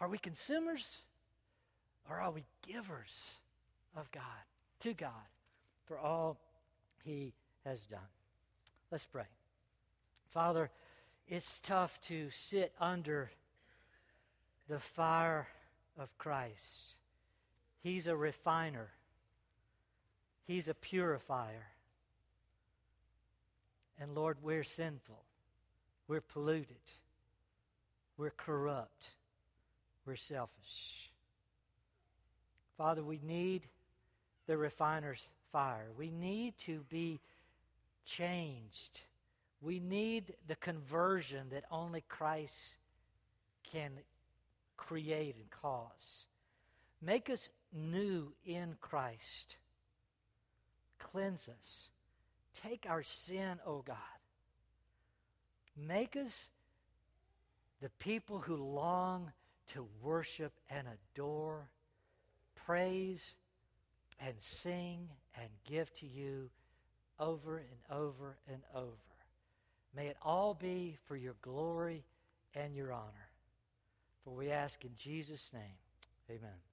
Are 0.01 0.09
we 0.09 0.19
consumers 0.19 0.99
or 2.09 2.21
are 2.21 2.31
we 2.31 2.45
givers 2.67 3.35
of 3.97 4.11
God, 4.13 4.23
to 4.81 4.95
God, 4.95 5.11
for 5.87 5.99
all 5.99 6.39
He 7.05 7.35
has 7.65 7.85
done? 7.87 8.01
Let's 8.91 9.07
pray. 9.07 9.27
Father, 10.31 10.71
it's 11.27 11.61
tough 11.63 12.01
to 12.03 12.29
sit 12.31 12.73
under 12.81 13.31
the 14.69 14.79
fire 14.79 15.49
of 15.99 16.17
Christ. 16.17 16.99
He's 17.83 18.07
a 18.07 18.17
refiner. 18.17 18.89
He's 20.49 20.69
a 20.69 20.75
purifier. 20.75 21.67
And 24.01 24.15
Lord, 24.15 24.39
we're 24.43 24.65
sinful. 24.65 25.23
We're 26.09 26.23
polluted. 26.23 26.77
We're 28.17 28.31
corrupt. 28.31 29.11
We're 30.07 30.17
selfish. 30.17 31.11
Father, 32.79 33.05
we 33.05 33.21
need 33.23 33.63
the 34.47 34.57
refiner's 34.57 35.21
fire. 35.53 35.89
We 35.99 36.11
need 36.11 36.55
to 36.61 36.81
be 36.89 37.21
changed. 38.07 39.03
We 39.61 39.81
need 39.81 40.33
the 40.47 40.57
conversion 40.57 41.49
that 41.51 41.65
only 41.71 42.05
Christ 42.09 42.79
can 43.71 43.91
create 44.79 45.35
and 45.37 45.51
cause. 45.51 46.25
Make 47.03 47.29
us 47.29 47.51
new 47.75 48.33
in 48.47 48.77
Christ. 48.81 49.57
Cleanse 50.99 51.49
us. 51.49 51.89
Take 52.63 52.87
our 52.89 53.03
sin, 53.03 53.59
O 53.67 53.73
oh 53.73 53.85
God. 53.87 53.97
Make 55.77 56.17
us 56.17 56.49
the 57.81 57.91
people 58.01 58.41
who 58.41 58.57
long 58.57 59.31
to 59.75 59.87
worship 60.03 60.53
and 60.71 60.87
adore, 60.89 61.69
praise 62.67 63.37
and 64.21 64.35
sing 64.41 65.09
and 65.37 65.49
give 65.65 65.93
to 65.95 66.07
you 66.07 66.51
over 67.21 67.59
and 67.59 67.99
over 67.99 68.37
and 68.49 68.63
over. 68.75 68.93
May 69.95 70.09
it 70.09 70.17
all 70.23 70.55
be 70.55 70.97
for 71.07 71.17
your 71.17 71.37
glory 71.43 72.05
and 72.55 72.75
your 72.75 72.93
honor. 72.93 73.29
For 74.25 74.35
we 74.35 74.51
ask 74.51 74.85
in 74.85 74.95
Jesus' 74.97 75.51
name, 75.53 75.79
amen. 76.31 76.68